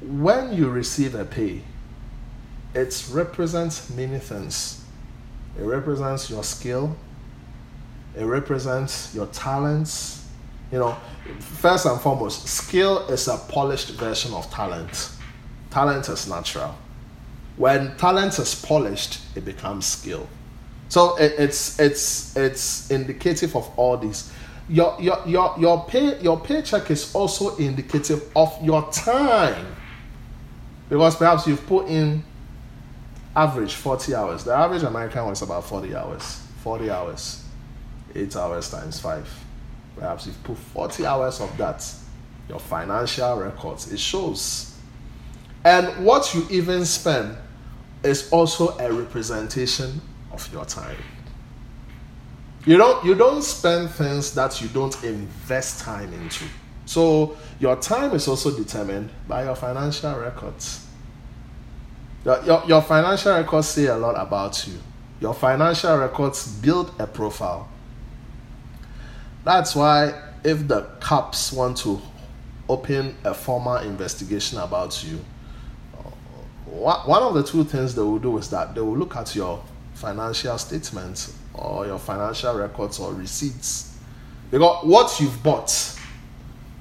when 0.03 0.53
you 0.53 0.69
receive 0.69 1.15
a 1.15 1.25
pay, 1.25 1.63
it 2.75 3.09
represents 3.11 3.89
many 3.89 4.19
things. 4.19 4.85
It 5.59 5.65
represents 5.65 6.29
your 6.29 6.45
skill, 6.45 6.95
it 8.15 8.25
represents 8.25 9.15
your 9.15 9.29
talents. 9.29 10.18
You 10.71 10.79
know, 10.79 10.97
first 11.39 11.87
and 11.87 12.01
foremost, 12.01 12.47
skill 12.47 13.07
is 13.09 13.27
a 13.29 13.39
polished 13.49 13.91
version 13.91 14.35
of 14.35 14.51
talent. 14.51 15.11
Talent 15.71 16.09
is 16.09 16.29
natural. 16.29 16.75
When 17.57 17.97
talent 17.97 18.39
is 18.39 18.55
polished, 18.55 19.21
it 19.35 19.45
becomes 19.45 19.87
skill. 19.87 20.29
So 20.89 21.17
it, 21.17 21.35
it's 21.39 21.79
it's 21.79 22.37
it's 22.37 22.91
indicative 22.91 23.57
of 23.57 23.71
all 23.79 23.97
this. 23.97 24.33
Your 24.69 24.97
your 25.01 25.21
your 25.27 25.55
your 25.59 25.85
pay 25.87 26.21
your 26.21 26.39
paycheck 26.39 26.91
is 26.91 27.15
also 27.15 27.57
indicative 27.57 28.31
of 28.37 28.57
your 28.63 28.91
time. 28.93 29.75
Because 30.89 31.17
perhaps 31.17 31.47
you've 31.47 31.67
put 31.67 31.89
in 31.89 32.23
average 33.37 33.75
40 33.75 34.15
hours. 34.15 34.45
The 34.45 34.55
average 34.55 34.83
American 34.83 35.27
was 35.27 35.43
about 35.43 35.65
40 35.65 35.95
hours. 35.95 36.41
40 36.63 36.91
hours. 36.91 37.45
8 38.15 38.37
hours 38.37 38.71
times 38.71 38.99
5. 38.99 39.45
Perhaps 39.99 40.27
you've 40.27 40.43
put 40.45 40.57
40 40.57 41.07
hours 41.07 41.41
of 41.41 41.57
that. 41.59 41.85
Your 42.49 42.59
financial 42.59 43.37
records. 43.37 43.93
It 43.93 44.01
shows. 44.01 44.75
And 45.65 46.05
what 46.05 46.35
you 46.35 46.47
even 46.51 46.85
spend 46.85 47.37
is 48.03 48.31
also 48.31 48.79
a 48.79 48.93
representation 48.93 50.01
of 50.33 50.51
your 50.53 50.65
time. 50.65 50.97
You 52.65 52.77
don't 52.77 53.05
you 53.05 53.15
don't 53.15 53.43
spend 53.43 53.91
things 53.91 54.35
that 54.35 54.61
you 54.61 54.69
don't 54.69 55.03
invest 55.05 55.81
time 55.81 56.13
into. 56.13 56.45
So 56.87 57.37
your 57.61 57.77
time 57.77 58.15
is 58.15 58.29
also 58.29 58.57
determined 58.57 59.11
by 59.27 59.45
your 59.45 59.55
financial 59.55 60.19
records. 60.19 60.87
Your, 62.25 62.43
your, 62.45 62.63
your 62.67 62.83
financial 62.83 63.35
records 63.37 63.69
say 63.69 63.87
a 63.87 63.97
lot 63.97 64.15
about 64.19 64.67
you. 64.67 64.75
Your 65.21 65.35
financial 65.35 65.97
records 65.99 66.47
build 66.47 66.93
a 66.99 67.07
profile. 67.07 67.69
That's 69.45 69.75
why 69.75 70.15
if 70.45 70.69
the 70.69 70.83
cops 71.01 71.53
want 71.53 71.79
to 71.79 72.01
open 72.69 73.17
a 73.25 73.35
formal 73.35 73.77
investigation 73.77 74.59
about 74.59 75.03
you, 75.05 75.19
uh, 75.97 77.03
one 77.05 77.23
of 77.23 77.35
the 77.35 77.43
two 77.43 77.65
things 77.65 77.95
they 77.95 78.03
will 78.03 78.19
do 78.19 78.37
is 78.39 78.51
that 78.51 78.75
they 78.75 78.81
will 78.81 78.97
look 78.97 79.17
at 79.17 79.35
your 79.35 79.63
financial 79.95 80.57
statements 80.59 81.37
or 81.55 81.87
your 81.87 81.99
financial 81.99 82.57
records 82.57 83.01
or 83.01 83.13
receipts 83.15 83.89
Because 84.51 84.85
what 84.87 85.21
you've 85.21 85.43
bought 85.43 85.99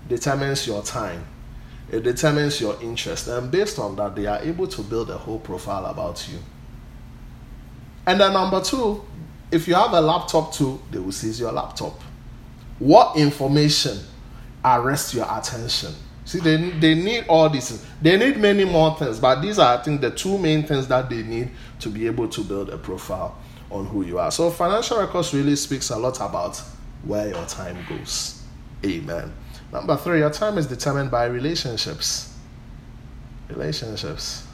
determines 0.08 0.66
your 0.66 0.82
time, 0.84 1.26
it 1.92 2.04
determines 2.04 2.62
your 2.62 2.82
interest, 2.82 3.28
and 3.28 3.52
based 3.52 3.80
on 3.80 3.96
that, 3.98 4.16
they 4.16 4.26
are 4.26 4.40
able 4.40 4.68
to 4.68 4.82
build 4.82 5.10
a 5.10 5.18
whole 5.18 5.40
profile 5.40 5.86
about 5.86 6.28
you. 6.30 6.40
And 8.06 8.20
then, 8.20 8.34
number 8.34 8.62
two, 8.62 9.04
if 9.52 9.68
you 9.68 9.76
have 9.76 9.92
a 9.94 10.02
laptop 10.02 10.54
too, 10.54 10.80
they 10.92 11.00
will 11.00 11.12
seize 11.12 11.40
your 11.40 11.52
laptop. 11.52 12.00
What 12.80 13.18
information 13.18 14.00
arrests 14.64 15.14
your 15.14 15.28
attention? 15.30 15.94
See, 16.26 16.40
they, 16.40 16.58
they 16.72 16.94
need 16.94 17.26
all 17.30 17.50
these. 17.50 17.86
They 18.02 18.18
need 18.18 18.38
many 18.38 18.66
more 18.66 18.96
things, 18.98 19.20
but 19.20 19.42
these 19.42 19.60
are, 19.60 19.78
I 19.78 19.82
think, 19.82 20.02
the 20.02 20.12
two 20.12 20.38
main 20.38 20.68
things 20.68 20.88
that 20.90 21.10
they 21.10 21.24
need 21.24 21.52
to 21.80 21.90
be 21.90 22.06
able 22.06 22.28
to 22.28 22.44
build 22.44 22.70
a 22.70 22.78
profile 22.78 23.38
on 23.72 23.86
who 23.86 24.04
you 24.04 24.20
are. 24.20 24.30
So, 24.30 24.52
financial 24.52 25.00
records 25.00 25.34
really 25.34 25.56
speaks 25.56 25.90
a 25.90 25.98
lot 25.98 26.18
about 26.18 26.62
where 27.04 27.30
your 27.30 27.46
time 27.46 27.78
goes. 27.88 28.44
Amen. 28.86 29.34
Number 29.72 29.96
three, 29.96 30.20
your 30.20 30.30
time 30.30 30.58
is 30.58 30.68
determined 30.68 31.12
by 31.12 31.26
relationships. 31.26 32.34
Relationships. 33.50 34.46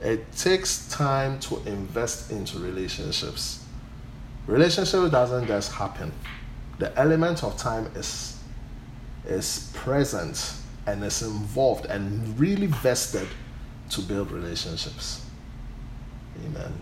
It 0.00 0.30
takes 0.32 0.88
time 0.88 1.38
to 1.40 1.56
invest 1.66 2.30
into 2.30 2.58
relationships. 2.58 3.64
Relationship 4.46 5.10
doesn't 5.10 5.46
just 5.46 5.72
happen. 5.72 6.12
The 6.78 6.96
element 6.98 7.42
of 7.42 7.56
time 7.56 7.90
is 7.94 8.38
is 9.26 9.72
present 9.74 10.54
and 10.86 11.02
is 11.02 11.22
involved 11.22 11.86
and 11.86 12.38
really 12.38 12.68
vested 12.68 13.26
to 13.90 14.00
build 14.00 14.30
relationships. 14.30 15.24
Amen. 16.44 16.72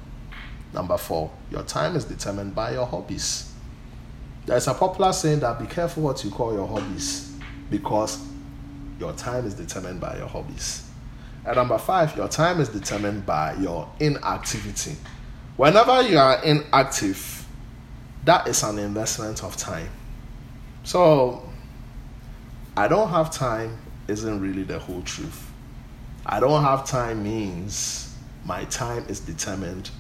Number 0.75 0.99
four, 0.99 1.31
your 1.51 1.63
time 1.63 1.97
is 1.97 2.05
determined 2.05 2.55
by 2.55 2.73
your 2.73 2.87
hobbies. 2.87 3.53
There's 4.47 4.67
a 4.69 4.75
popular 4.75 5.13
saying 5.13 5.41
that 5.41 5.59
be 5.59 5.67
careful 5.67 6.03
what 6.03 6.23
you 6.25 6.31
call 6.31 6.53
your 6.53 6.67
hobbies 6.67 7.33
because 7.71 8.19
your 9.01 9.13
time 9.15 9.47
is 9.47 9.55
determined 9.55 10.01
by 10.01 10.19
your 10.19 10.29
hobbies. 10.29 10.87
And 11.47 11.57
number 11.57 11.79
five, 11.79 12.17
your 12.17 12.29
time 12.29 12.61
is 12.61 12.69
determined 12.69 13.25
by 13.25 13.55
your 13.55 13.89
inactivity. 14.01 14.97
Whenever 15.57 16.03
you 16.03 16.19
are 16.19 16.43
inactive, 16.43 17.44
that 18.25 18.49
is 18.49 18.63
an 18.63 18.79
investment 18.79 19.45
of 19.45 19.57
time. 19.57 19.91
So, 20.83 21.49
I 22.77 22.89
don't 22.89 23.09
have 23.11 23.31
time 23.31 23.79
isn't 24.09 24.41
really 24.41 24.65
the 24.65 24.79
whole 24.79 25.03
truth. 25.03 25.51
I 26.27 26.41
don't 26.41 26.63
have 26.63 26.87
time 26.87 27.23
means 27.23 28.15
my 28.45 28.65
time 28.65 29.05
is 29.09 29.21
determined 29.21 29.91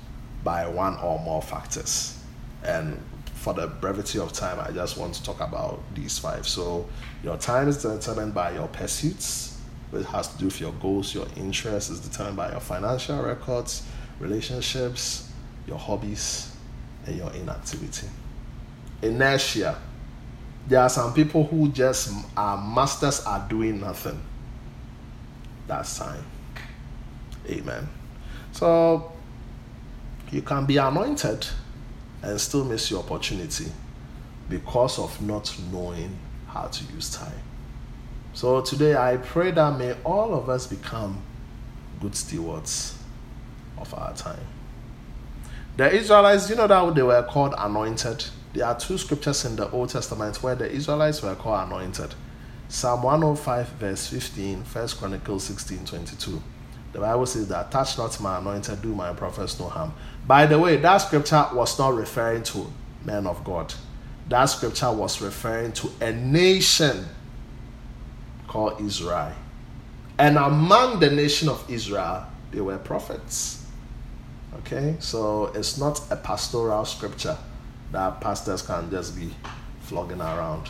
by 0.42 0.66
one 0.66 0.96
or 0.98 1.18
more 1.20 1.42
factors. 1.42 2.18
And 2.64 3.00
for 3.34 3.52
the 3.52 3.66
brevity 3.66 4.18
of 4.18 4.32
time, 4.32 4.58
I 4.58 4.70
just 4.70 4.96
want 4.96 5.14
to 5.14 5.22
talk 5.22 5.40
about 5.40 5.82
these 5.94 6.18
five. 6.18 6.48
So, 6.48 6.88
your 7.22 7.36
time 7.36 7.68
is 7.68 7.82
determined 7.82 8.34
by 8.34 8.52
your 8.52 8.68
pursuits, 8.68 9.60
which 9.90 10.06
has 10.06 10.28
to 10.28 10.38
do 10.38 10.46
with 10.46 10.60
your 10.60 10.72
goals, 10.72 11.14
your 11.14 11.26
interests, 11.36 11.90
is 11.90 12.00
determined 12.00 12.36
by 12.36 12.50
your 12.50 12.60
financial 12.60 13.22
records, 13.22 13.86
relationships, 14.18 15.30
your 15.66 15.78
hobbies, 15.78 16.53
your 17.08 17.32
inactivity. 17.32 18.08
Inertia. 19.02 19.78
There 20.66 20.80
are 20.80 20.88
some 20.88 21.12
people 21.12 21.46
who 21.46 21.68
just 21.68 22.10
are 22.36 22.56
masters 22.56 23.24
at 23.26 23.48
doing 23.48 23.80
nothing. 23.80 24.20
That's 25.66 25.90
sign. 25.90 26.22
Amen. 27.48 27.88
So 28.52 29.12
you 30.30 30.40
can 30.42 30.64
be 30.64 30.78
anointed 30.78 31.46
and 32.22 32.40
still 32.40 32.64
miss 32.64 32.90
your 32.90 33.00
opportunity 33.00 33.66
because 34.48 34.98
of 34.98 35.20
not 35.20 35.54
knowing 35.70 36.16
how 36.48 36.68
to 36.68 36.84
use 36.94 37.10
time. 37.10 37.42
So 38.32 38.60
today 38.62 38.96
I 38.96 39.18
pray 39.18 39.50
that 39.50 39.78
may 39.78 39.94
all 40.04 40.34
of 40.34 40.48
us 40.48 40.66
become 40.66 41.22
good 42.00 42.16
stewards 42.16 42.98
of 43.78 43.92
our 43.94 44.14
time. 44.14 44.46
The 45.76 45.92
Israelites, 45.92 46.48
you 46.48 46.54
know 46.54 46.68
that 46.68 46.94
they 46.94 47.02
were 47.02 47.24
called 47.24 47.52
anointed? 47.58 48.24
There 48.52 48.64
are 48.64 48.78
two 48.78 48.96
scriptures 48.96 49.44
in 49.44 49.56
the 49.56 49.68
Old 49.72 49.88
Testament 49.88 50.40
where 50.40 50.54
the 50.54 50.70
Israelites 50.70 51.20
were 51.20 51.34
called 51.34 51.66
anointed. 51.66 52.14
Psalm 52.68 53.02
105, 53.02 53.68
verse 53.70 54.06
15, 54.06 54.62
1 54.62 54.88
Chronicles 54.90 55.42
16, 55.42 55.84
22. 55.84 56.40
The 56.92 57.00
Bible 57.00 57.26
says 57.26 57.48
that 57.48 57.72
touch 57.72 57.98
not 57.98 58.20
my 58.20 58.38
anointed, 58.38 58.82
do 58.82 58.94
my 58.94 59.12
prophets 59.14 59.58
no 59.58 59.66
harm. 59.66 59.92
By 60.28 60.46
the 60.46 60.60
way, 60.60 60.76
that 60.76 60.98
scripture 60.98 61.44
was 61.52 61.76
not 61.76 61.94
referring 61.94 62.44
to 62.44 62.72
men 63.04 63.26
of 63.26 63.42
God. 63.42 63.74
That 64.28 64.44
scripture 64.44 64.92
was 64.92 65.20
referring 65.20 65.72
to 65.72 65.90
a 66.00 66.12
nation 66.12 67.04
called 68.46 68.80
Israel. 68.80 69.32
And 70.20 70.38
among 70.38 71.00
the 71.00 71.10
nation 71.10 71.48
of 71.48 71.68
Israel, 71.68 72.26
there 72.52 72.62
were 72.62 72.78
prophets. 72.78 73.63
Okay, 74.60 74.96
so 74.98 75.46
it's 75.54 75.78
not 75.78 76.00
a 76.10 76.16
pastoral 76.16 76.84
scripture 76.84 77.36
that 77.92 78.20
pastors 78.20 78.62
can 78.62 78.90
just 78.90 79.16
be 79.16 79.30
flogging 79.80 80.20
around. 80.20 80.68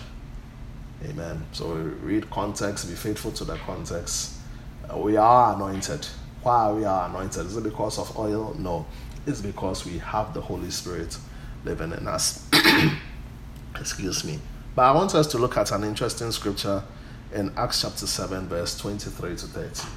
Amen. 1.05 1.45
So 1.53 1.75
read 2.03 2.31
context, 2.31 2.89
be 2.89 2.95
faithful 2.95 3.33
to 3.33 3.45
the 3.45 3.57
context. 3.57 4.35
Uh, 4.89 4.99
we 4.99 5.17
are 5.17 5.55
anointed. 5.55 6.07
Why 6.43 6.67
are 6.67 6.75
we 6.75 6.85
are 6.85 7.09
anointed? 7.09 7.47
Is 7.47 7.57
it 7.57 7.65
because 7.65 7.99
of 7.99 8.19
oil? 8.19 8.55
No. 8.59 8.87
It's 9.27 9.41
because 9.41 9.87
we 9.87 9.99
have 9.99 10.35
the 10.35 10.41
Holy 10.41 10.71
Spirit 10.71 11.17
living 11.65 11.93
in 11.93 12.07
us. 12.09 12.49
Excuse 13.79 14.25
me. 14.25 14.39
But 14.75 14.83
I 14.83 14.93
want 14.93 15.15
us 15.15 15.27
to 15.29 15.39
look 15.39 15.57
at 15.57 15.73
an 15.73 15.85
interesting 15.85 16.31
scripture 16.33 16.83
in 17.33 17.53
Acts 17.57 17.83
chapter 17.83 18.07
7, 18.07 18.49
verse 18.49 18.79
23 18.79 19.37
to 19.37 19.47
30. 19.47 19.89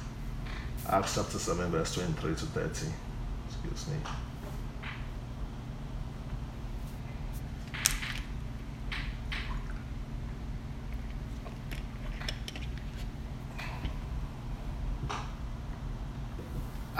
Acts 0.88 1.14
chapter 1.14 1.38
7, 1.38 1.70
verse 1.70 1.94
23 1.94 2.34
to 2.34 2.46
30. 2.46 2.86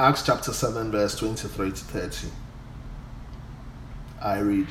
Acts 0.01 0.23
chapter 0.23 0.53
7, 0.53 0.93
verse 0.93 1.17
23 1.17 1.71
to 1.71 1.77
30. 1.77 2.29
I 4.23 4.39
read. 4.39 4.69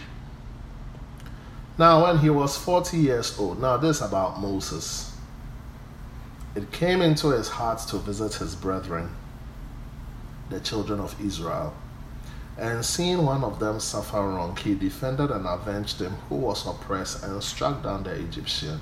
Now, 1.77 2.03
when 2.05 2.19
he 2.19 2.29
was 2.29 2.57
40 2.57 2.97
years 2.97 3.37
old, 3.37 3.61
now 3.61 3.75
this 3.75 3.99
about 3.99 4.39
Moses, 4.39 5.13
it 6.55 6.71
came 6.71 7.01
into 7.01 7.27
his 7.31 7.49
heart 7.49 7.79
to 7.89 7.97
visit 7.97 8.35
his 8.35 8.55
brethren, 8.55 9.09
the 10.49 10.61
children 10.61 11.01
of 11.01 11.13
Israel. 11.21 11.73
And 12.57 12.83
seeing 12.83 13.23
one 13.23 13.43
of 13.43 13.59
them 13.59 13.79
suffer 13.79 14.17
wrong, 14.17 14.55
he 14.57 14.73
defended 14.73 15.29
and 15.29 15.45
avenged 15.45 16.01
him 16.01 16.13
who 16.27 16.35
was 16.35 16.65
oppressed 16.65 17.23
and 17.23 17.43
struck 17.43 17.83
down 17.83 18.03
the 18.03 18.11
Egyptian. 18.11 18.81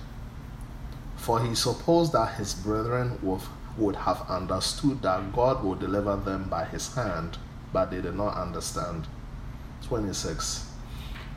For 1.17 1.41
he 1.43 1.55
supposed 1.55 2.13
that 2.13 2.35
his 2.35 2.53
brethren 2.53 3.19
would 3.77 3.95
have 3.97 4.29
understood 4.29 5.01
that 5.01 5.33
God 5.33 5.63
would 5.63 5.79
deliver 5.79 6.15
them 6.15 6.47
by 6.47 6.63
his 6.65 6.93
hand, 6.95 7.37
but 7.73 7.91
they 7.91 7.99
did 7.99 8.15
not 8.15 8.37
understand. 8.37 9.07
26. 9.83 10.71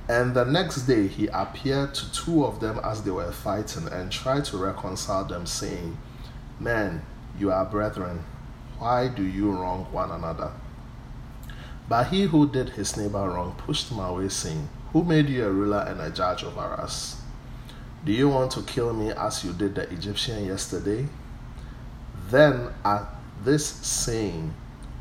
And 0.09 0.35
the 0.35 0.45
next 0.45 0.83
day 0.83 1.09
he 1.09 1.27
appeared 1.27 1.95
to 1.95 2.13
two 2.13 2.45
of 2.45 2.61
them 2.61 2.81
as 2.85 3.03
they 3.03 3.11
were 3.11 3.33
fighting 3.33 3.89
and 3.89 4.13
tried 4.13 4.45
to 4.47 4.59
reconcile 4.59 5.25
them, 5.25 5.45
saying, 5.45 5.99
Men, 6.61 7.03
you 7.39 7.51
are 7.51 7.65
brethren. 7.65 8.25
Why 8.79 9.09
do 9.09 9.25
you 9.25 9.51
wrong 9.51 9.87
one 9.91 10.13
another? 10.13 10.53
But 11.89 12.09
he 12.09 12.25
who 12.25 12.47
did 12.49 12.71
his 12.71 12.97
neighbor 12.97 13.31
wrong 13.31 13.55
pushed 13.57 13.91
him 13.91 13.99
away, 13.99 14.29
saying, 14.29 14.69
Who 14.93 15.05
made 15.05 15.29
you 15.29 15.47
a 15.47 15.51
ruler 15.51 15.85
and 15.89 16.01
a 16.01 16.11
judge 16.11 16.45
over 16.45 16.61
us? 16.61 17.23
Do 18.05 18.13
you 18.13 18.29
want 18.29 18.53
to 18.53 18.63
kill 18.63 18.93
me 18.93 19.11
as 19.11 19.43
you 19.43 19.53
did 19.53 19.75
the 19.75 19.91
Egyptian 19.91 20.45
yesterday? 20.45 21.09
Then 22.31 22.69
at 22.85 23.07
this 23.43 23.67
saying, 23.67 24.53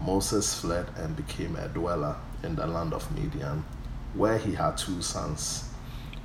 Moses 0.01 0.59
fled 0.59 0.87
and 0.95 1.15
became 1.15 1.57
a 1.57 1.67
dweller 1.67 2.15
in 2.43 2.55
the 2.55 2.65
land 2.65 2.93
of 2.93 3.11
Midian, 3.11 3.65
where 4.13 4.37
he 4.37 4.53
had 4.53 4.77
two 4.77 5.01
sons. 5.01 5.65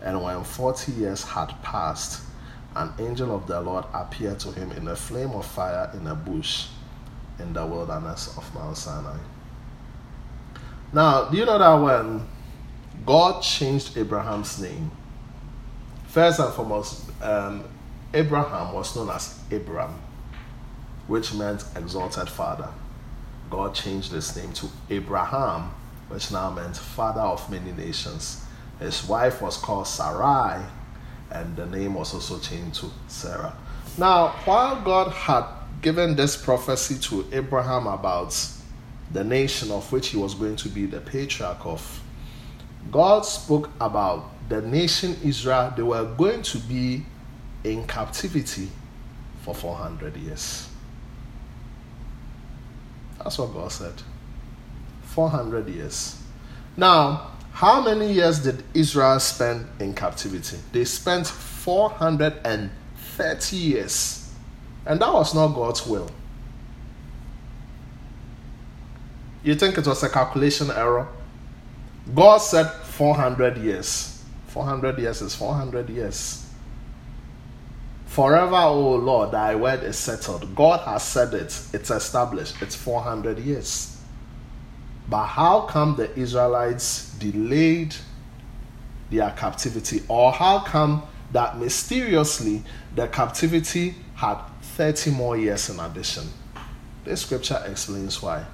And 0.01 0.23
when 0.23 0.45
forty 0.45 0.93
years 0.93 1.25
had 1.25 1.61
passed, 1.63 2.23
an 2.77 2.93
angel 2.99 3.35
of 3.35 3.47
the 3.47 3.61
Lord 3.61 3.85
appeared 3.93 4.39
to 4.41 4.53
him 4.53 4.71
in 4.73 4.87
a 4.89 4.97
flame 4.97 5.31
of 5.33 5.45
fire 5.45 5.91
in 5.95 6.07
a 6.07 6.15
bush 6.15 6.69
in 7.39 7.53
the 7.53 7.67
wilderness 7.67 8.37
of 8.37 8.55
Mount 8.55 8.77
Sinai. 8.77 9.19
Now, 10.93 11.25
do 11.25 11.37
you 11.37 11.47
know 11.47 11.59
that 11.59 11.75
when 11.75 12.27
God 13.07 13.43
changed 13.43 13.97
Abraham's 13.97 14.61
name, 14.61 14.91
first 16.09 16.39
and 16.39 16.53
foremost, 16.53 17.11
um, 17.23 17.65
Abraham 18.13 18.75
was 18.75 18.95
known 18.95 19.11
as 19.11 19.39
Abram 19.51 19.99
which 21.07 21.35
meant 21.35 21.65
exalted 21.77 22.29
father. 22.29 22.69
God 23.51 23.75
changed 23.75 24.13
his 24.13 24.35
name 24.37 24.53
to 24.55 24.69
Abraham, 24.89 25.71
which 26.09 26.31
now 26.31 26.51
meant 26.51 26.77
father 26.77 27.21
of 27.21 27.51
many 27.51 27.73
nations. 27.73 28.45
His 28.79 29.07
wife 29.07 29.43
was 29.43 29.57
called 29.57 29.87
Sarai, 29.87 30.65
and 31.31 31.57
the 31.57 31.67
name 31.67 31.95
was 31.95 32.15
also 32.15 32.39
changed 32.39 32.81
to 32.81 32.91
Sarah. 33.09 33.55
Now, 33.99 34.29
while 34.45 34.81
God 34.81 35.13
had 35.13 35.45
given 35.83 36.17
this 36.17 36.37
prophecy 36.37 36.99
to 37.09 37.27
Abraham 37.33 37.87
about 37.87 38.33
the 39.13 39.25
nation 39.25 39.71
of 39.71 39.91
which 39.93 40.09
he 40.09 40.17
was 40.17 40.35
going 40.35 40.57
to 40.57 40.69
be 40.69 40.87
the 40.87 41.01
patriarch 41.01 41.65
of, 41.65 42.03
God 42.91 43.25
spoke 43.25 43.71
about 43.81 44.25
the 44.49 44.61
nation 44.63 45.17
Israel, 45.23 45.73
they 45.77 45.83
were 45.83 46.05
going 46.05 46.43
to 46.43 46.59
be 46.59 47.05
in 47.65 47.87
captivity 47.87 48.69
for 49.43 49.55
400 49.55 50.17
years. 50.17 50.69
That's 53.19 53.39
what 53.39 53.55
God 53.55 53.71
said. 53.71 53.95
400 55.05 55.69
years. 55.69 56.21
Now, 56.77 57.31
how 57.53 57.81
many 57.83 58.13
years 58.13 58.41
did 58.41 58.65
Israel 58.75 59.21
spend 59.21 59.67
in 59.79 59.95
captivity? 59.95 60.57
They 60.73 60.85
spent 60.85 61.27
430 61.27 63.57
years. 63.57 64.35
And 64.87 65.01
that 65.01 65.13
was 65.13 65.35
not 65.35 65.49
God's 65.49 65.87
will. 65.87 66.09
You 69.43 69.55
think 69.55 69.77
it 69.77 69.87
was 69.87 70.03
a 70.03 70.09
calculation 70.09 70.71
error? 70.71 71.09
God 72.15 72.39
said 72.39 72.71
400 72.71 73.59
years. 73.59 74.23
400 74.49 74.99
years 74.99 75.23
is 75.23 75.35
400 75.35 75.89
years. 75.89 76.47
Forever, 78.07 78.57
O 78.57 78.69
oh 78.69 78.97
Lord, 78.97 79.31
thy 79.31 79.55
word 79.55 79.83
is 79.83 79.97
settled. 79.97 80.55
God 80.55 80.81
has 80.81 81.03
said 81.03 81.33
it, 81.33 81.59
it's 81.73 81.91
established. 81.91 82.61
It's 82.61 82.77
400 82.77 83.39
years. 83.39 83.97
But 85.09 85.27
how 85.27 85.63
come 85.63 85.97
the 85.97 86.15
Israelites 86.19 87.15
delayed 87.19 87.95
their 89.11 89.31
captivity? 89.31 90.03
Or 90.09 90.31
how 90.31 90.61
come 90.61 91.03
that 91.33 91.59
mysteriously 91.59 92.63
the 92.95 93.09
captivity 93.09 93.95
had 94.15 94.39
30 94.77 95.13
more 95.13 95.37
years 95.37 95.71
in 95.71 95.81
addition? 95.81 96.25
This 97.05 97.23
scripture 97.23 97.63
explains 97.67 98.23
why. 98.23 98.45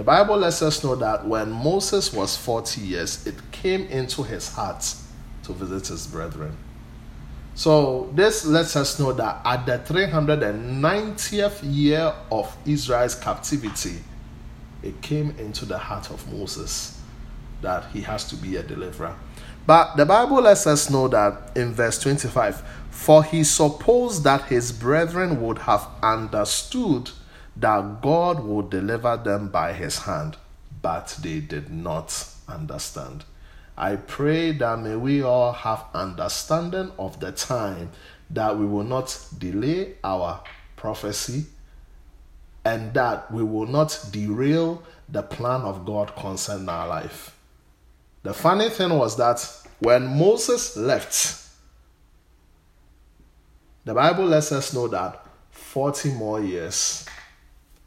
The 0.00 0.04
Bible 0.04 0.38
lets 0.38 0.62
us 0.62 0.82
know 0.82 0.94
that 0.94 1.26
when 1.28 1.52
Moses 1.52 2.10
was 2.10 2.34
40 2.34 2.80
years, 2.80 3.26
it 3.26 3.34
came 3.52 3.82
into 3.88 4.22
his 4.22 4.50
heart 4.50 4.94
to 5.42 5.52
visit 5.52 5.88
his 5.88 6.06
brethren. 6.06 6.56
So, 7.54 8.10
this 8.14 8.46
lets 8.46 8.76
us 8.76 8.98
know 8.98 9.12
that 9.12 9.42
at 9.44 9.66
the 9.66 9.78
390th 9.78 11.60
year 11.64 12.14
of 12.32 12.56
Israel's 12.64 13.14
captivity, 13.14 13.96
it 14.82 15.02
came 15.02 15.34
into 15.38 15.66
the 15.66 15.76
heart 15.76 16.10
of 16.10 16.32
Moses 16.32 16.98
that 17.60 17.84
he 17.92 18.00
has 18.00 18.24
to 18.30 18.36
be 18.36 18.56
a 18.56 18.62
deliverer. 18.62 19.14
But 19.66 19.96
the 19.96 20.06
Bible 20.06 20.40
lets 20.40 20.66
us 20.66 20.88
know 20.88 21.08
that 21.08 21.54
in 21.54 21.74
verse 21.74 21.98
25, 21.98 22.62
for 22.90 23.22
he 23.22 23.44
supposed 23.44 24.24
that 24.24 24.44
his 24.44 24.72
brethren 24.72 25.42
would 25.42 25.58
have 25.58 25.86
understood 26.02 27.10
that 27.60 28.00
God 28.00 28.42
would 28.42 28.70
deliver 28.70 29.16
them 29.16 29.48
by 29.48 29.72
his 29.74 30.00
hand, 30.00 30.36
but 30.82 31.18
they 31.22 31.40
did 31.40 31.70
not 31.70 32.26
understand. 32.48 33.24
I 33.76 33.96
pray 33.96 34.52
that 34.52 34.78
may 34.78 34.96
we 34.96 35.22
all 35.22 35.52
have 35.52 35.84
understanding 35.94 36.92
of 36.98 37.20
the 37.20 37.32
time 37.32 37.90
that 38.30 38.58
we 38.58 38.66
will 38.66 38.84
not 38.84 39.26
delay 39.38 39.94
our 40.04 40.42
prophecy 40.76 41.46
and 42.64 42.92
that 42.94 43.30
we 43.32 43.42
will 43.42 43.66
not 43.66 43.98
derail 44.10 44.82
the 45.08 45.22
plan 45.22 45.62
of 45.62 45.84
God 45.84 46.14
concerning 46.16 46.68
our 46.68 46.86
life. 46.86 47.36
The 48.22 48.34
funny 48.34 48.68
thing 48.68 48.90
was 48.90 49.16
that 49.16 49.46
when 49.80 50.06
Moses 50.06 50.76
left, 50.76 51.48
the 53.84 53.94
Bible 53.94 54.26
lets 54.26 54.52
us 54.52 54.74
know 54.74 54.88
that 54.88 55.26
40 55.50 56.12
more 56.12 56.40
years 56.40 57.06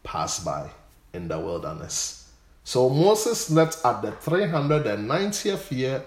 passed 0.03 0.45
by 0.45 0.69
in 1.13 1.27
the 1.27 1.39
wilderness. 1.39 2.31
So 2.63 2.89
Moses 2.89 3.49
left 3.49 3.85
at 3.85 4.01
the 4.01 4.11
390th 4.11 5.71
year 5.71 6.03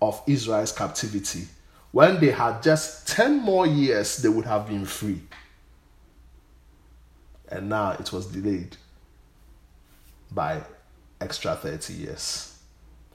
of 0.00 0.22
Israel's 0.26 0.72
captivity. 0.72 1.46
When 1.92 2.20
they 2.20 2.30
had 2.30 2.62
just 2.62 3.08
10 3.08 3.42
more 3.42 3.66
years, 3.66 4.18
they 4.18 4.28
would 4.28 4.44
have 4.44 4.68
been 4.68 4.84
free. 4.84 5.20
And 7.48 7.68
now 7.68 7.92
it 7.92 8.12
was 8.12 8.26
delayed 8.26 8.76
by 10.30 10.62
extra 11.20 11.56
30 11.56 11.92
years 11.94 12.56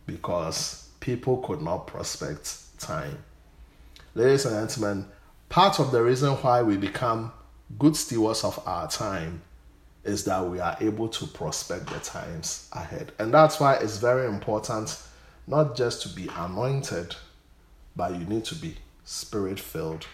because 0.05 0.89
people 0.99 1.37
could 1.37 1.61
not 1.61 1.87
prospect 1.87 2.57
time. 2.79 3.17
Ladies 4.13 4.45
and 4.45 4.55
gentlemen, 4.55 5.05
part 5.47 5.79
of 5.79 5.91
the 5.91 6.03
reason 6.03 6.31
why 6.33 6.61
we 6.61 6.75
become 6.75 7.31
good 7.79 7.95
stewards 7.95 8.43
of 8.43 8.61
our 8.67 8.89
time 8.89 9.41
is 10.05 10.23
that 10.25 10.45
we 10.47 10.59
are 10.59 10.77
able 10.79 11.09
to 11.09 11.25
prospect 11.27 11.87
the 11.87 11.99
times 11.99 12.69
ahead. 12.73 13.11
And 13.19 13.33
that's 13.33 13.59
why 13.59 13.75
it's 13.75 13.97
very 13.97 14.27
important 14.27 15.01
not 15.47 15.75
just 15.75 16.01
to 16.03 16.09
be 16.09 16.29
anointed, 16.35 17.15
but 17.95 18.11
you 18.11 18.25
need 18.25 18.45
to 18.45 18.55
be 18.55 18.75
spirit 19.03 19.59
filled, 19.59 20.07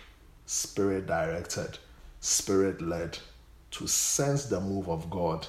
spirit 0.46 1.08
directed, 1.08 1.78
spirit 2.20 2.82
led 2.82 3.18
to 3.72 3.88
sense 3.88 4.46
the 4.46 4.60
move 4.60 4.90
of 4.90 5.10
God, 5.10 5.48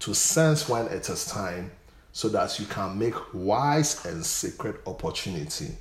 to 0.00 0.14
sense 0.14 0.68
when 0.68 0.86
it 0.86 1.08
is 1.08 1.26
time, 1.26 1.70
so 2.12 2.28
that 2.30 2.58
you 2.58 2.66
can 2.66 2.98
make 2.98 3.14
wise 3.34 4.04
and 4.06 4.24
sacred 4.24 4.76
opportunity 4.86 5.76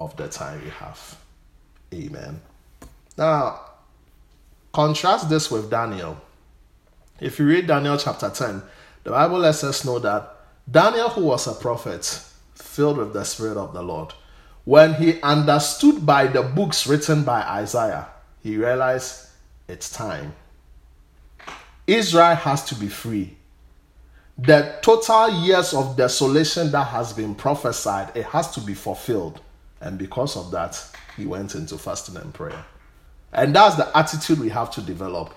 of 0.00 0.16
the 0.16 0.28
time 0.28 0.60
you 0.64 0.70
have. 0.70 1.18
Amen. 1.92 2.40
Now, 3.16 3.60
contrast 4.72 5.28
this 5.28 5.50
with 5.50 5.70
Daniel. 5.70 6.20
If 7.20 7.38
you 7.38 7.46
read 7.46 7.66
Daniel 7.66 7.98
chapter 7.98 8.30
10, 8.30 8.62
the 9.04 9.10
Bible 9.10 9.38
lets 9.38 9.64
us 9.64 9.84
know 9.84 9.98
that 9.98 10.36
Daniel, 10.70 11.08
who 11.08 11.24
was 11.24 11.46
a 11.46 11.54
prophet 11.54 12.04
filled 12.54 12.98
with 12.98 13.12
the 13.12 13.24
Spirit 13.24 13.56
of 13.56 13.72
the 13.72 13.82
Lord, 13.82 14.14
when 14.64 14.94
he 14.94 15.20
understood 15.22 16.04
by 16.04 16.26
the 16.26 16.42
books 16.42 16.86
written 16.86 17.24
by 17.24 17.42
Isaiah, 17.42 18.08
he 18.42 18.56
realized 18.56 19.30
it's 19.66 19.90
time. 19.90 20.34
Israel 21.86 22.34
has 22.34 22.64
to 22.66 22.74
be 22.74 22.88
free. 22.88 23.36
The 24.36 24.78
total 24.82 25.30
years 25.42 25.74
of 25.74 25.96
desolation 25.96 26.70
that 26.70 26.88
has 26.88 27.12
been 27.12 27.34
prophesied, 27.34 28.16
it 28.16 28.26
has 28.26 28.52
to 28.52 28.60
be 28.60 28.74
fulfilled. 28.74 29.40
And 29.80 29.98
because 29.98 30.36
of 30.36 30.50
that, 30.52 30.80
he 31.16 31.26
went 31.26 31.54
into 31.54 31.78
fasting 31.78 32.16
and 32.16 32.32
prayer. 32.32 32.64
And 33.32 33.56
that's 33.56 33.74
the 33.74 33.96
attitude 33.96 34.38
we 34.38 34.50
have 34.50 34.70
to 34.72 34.82
develop. 34.82 35.34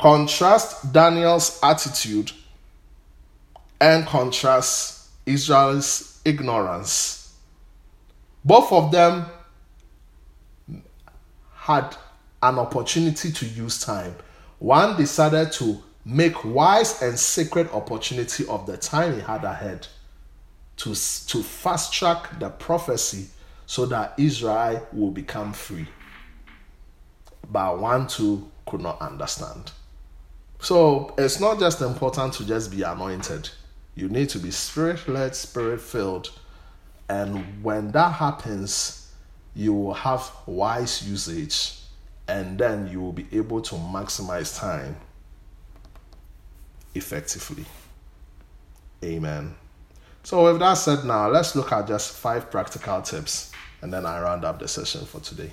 Contrast 0.00 0.94
Daniel's 0.94 1.60
attitude 1.62 2.32
and 3.78 4.06
contrast 4.06 5.10
Israel's 5.26 6.22
ignorance. 6.24 7.34
Both 8.42 8.72
of 8.72 8.92
them 8.92 9.26
had 11.54 11.94
an 12.42 12.58
opportunity 12.58 13.30
to 13.30 13.44
use 13.44 13.84
time. 13.84 14.16
One 14.58 14.96
decided 14.96 15.52
to 15.52 15.82
make 16.06 16.46
wise 16.46 17.02
and 17.02 17.18
sacred 17.18 17.68
opportunity 17.70 18.46
of 18.46 18.64
the 18.64 18.78
time 18.78 19.16
he 19.16 19.20
had 19.20 19.44
ahead 19.44 19.86
to, 20.78 20.94
to 20.94 21.42
fast 21.42 21.92
track 21.92 22.38
the 22.40 22.48
prophecy 22.48 23.26
so 23.66 23.84
that 23.84 24.14
Israel 24.16 24.88
will 24.94 25.10
become 25.10 25.52
free. 25.52 25.88
But 27.50 27.78
one 27.78 28.06
too 28.06 28.50
could 28.64 28.80
not 28.80 28.98
understand. 29.02 29.72
So 30.60 31.14
it's 31.16 31.40
not 31.40 31.58
just 31.58 31.80
important 31.80 32.34
to 32.34 32.46
just 32.46 32.70
be 32.70 32.82
anointed. 32.82 33.48
You 33.94 34.08
need 34.08 34.28
to 34.30 34.38
be 34.38 34.50
spirit 34.50 35.08
led, 35.08 35.34
spirit 35.34 35.80
filled. 35.80 36.30
And 37.08 37.64
when 37.64 37.92
that 37.92 38.12
happens, 38.12 39.10
you 39.54 39.72
will 39.72 39.94
have 39.94 40.30
wise 40.46 41.06
usage 41.08 41.78
and 42.28 42.58
then 42.58 42.88
you 42.88 43.00
will 43.00 43.12
be 43.12 43.26
able 43.32 43.60
to 43.62 43.74
maximize 43.74 44.58
time 44.58 44.96
effectively. 46.94 47.64
Amen. 49.02 49.54
So, 50.22 50.44
with 50.44 50.60
that 50.60 50.74
said, 50.74 51.04
now 51.04 51.28
let's 51.30 51.56
look 51.56 51.72
at 51.72 51.88
just 51.88 52.12
five 52.12 52.50
practical 52.50 53.00
tips 53.00 53.50
and 53.80 53.92
then 53.92 54.04
I 54.04 54.20
round 54.20 54.44
up 54.44 54.58
the 54.60 54.68
session 54.68 55.06
for 55.06 55.20
today. 55.20 55.50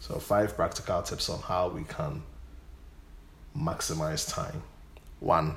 So, 0.00 0.18
five 0.18 0.54
practical 0.54 1.02
tips 1.02 1.28
on 1.28 1.40
how 1.40 1.68
we 1.68 1.82
can 1.84 2.22
maximize 3.56 4.28
time. 4.28 4.62
One, 5.20 5.56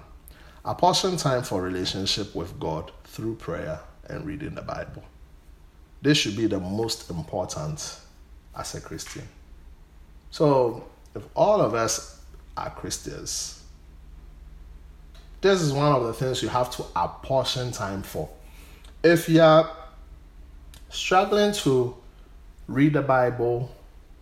apportion 0.64 1.18
time 1.18 1.44
for 1.44 1.62
relationship 1.62 2.36
with 2.36 2.60
God 2.60 2.92
through 3.06 3.36
prayer 3.36 3.80
and 4.10 4.26
reading 4.26 4.56
the 4.56 4.62
Bible. 4.62 5.04
This 6.02 6.18
should 6.18 6.38
be 6.38 6.48
the 6.48 6.60
most 6.60 7.10
important 7.10 8.00
as 8.56 8.76
a 8.76 8.82
Christian. 8.82 9.28
So, 10.32 10.86
if 11.16 11.24
all 11.36 11.62
of 11.62 11.74
us 11.74 12.22
are 12.58 12.70
Christians, 12.70 13.64
this 15.42 15.62
is 15.62 15.72
one 15.74 15.92
of 15.92 16.04
the 16.06 16.14
things 16.14 16.42
you 16.42 16.50
have 16.50 16.70
to 16.72 16.86
apportion 16.96 17.72
time 17.72 18.02
for. 18.02 18.30
If 19.04 19.30
you 19.30 19.42
are 19.42 19.70
struggling 20.90 21.54
to 21.54 21.96
read 22.68 22.94
the 22.94 23.02
Bible, 23.02 23.70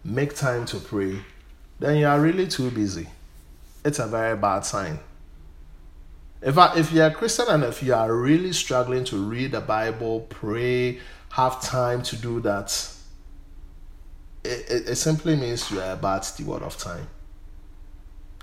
make 0.04 0.36
time 0.36 0.66
to 0.66 0.78
pray, 0.80 1.20
then 1.80 1.98
you 1.98 2.08
are 2.08 2.20
really 2.20 2.48
too 2.48 2.70
busy. 2.72 3.08
It's 3.86 4.00
a 4.00 4.08
very 4.08 4.38
bad 4.38 4.62
sign. 4.62 5.00
In 6.42 6.54
fact, 6.54 6.78
if 6.78 6.92
you're 6.92 7.08
a 7.08 7.12
Christian 7.12 7.46
and 7.50 7.64
if 7.64 7.82
you 7.82 7.94
are 7.94 8.14
really 8.14 8.52
struggling 8.52 9.06
to 9.06 9.18
read 9.18 9.52
the 9.52 9.62
Bible, 9.62 10.22
pray, 10.30 11.00
have 11.30 11.62
time 11.62 12.02
to 12.04 12.16
do 12.18 12.42
that, 12.42 12.90
it, 14.44 14.70
it, 14.70 14.90
it 14.90 14.96
simply 14.96 15.36
means 15.36 15.72
you 15.72 15.80
are 15.80 15.94
a 15.94 15.96
bad 15.96 16.22
steward 16.22 16.62
of 16.62 16.78
time. 16.78 17.08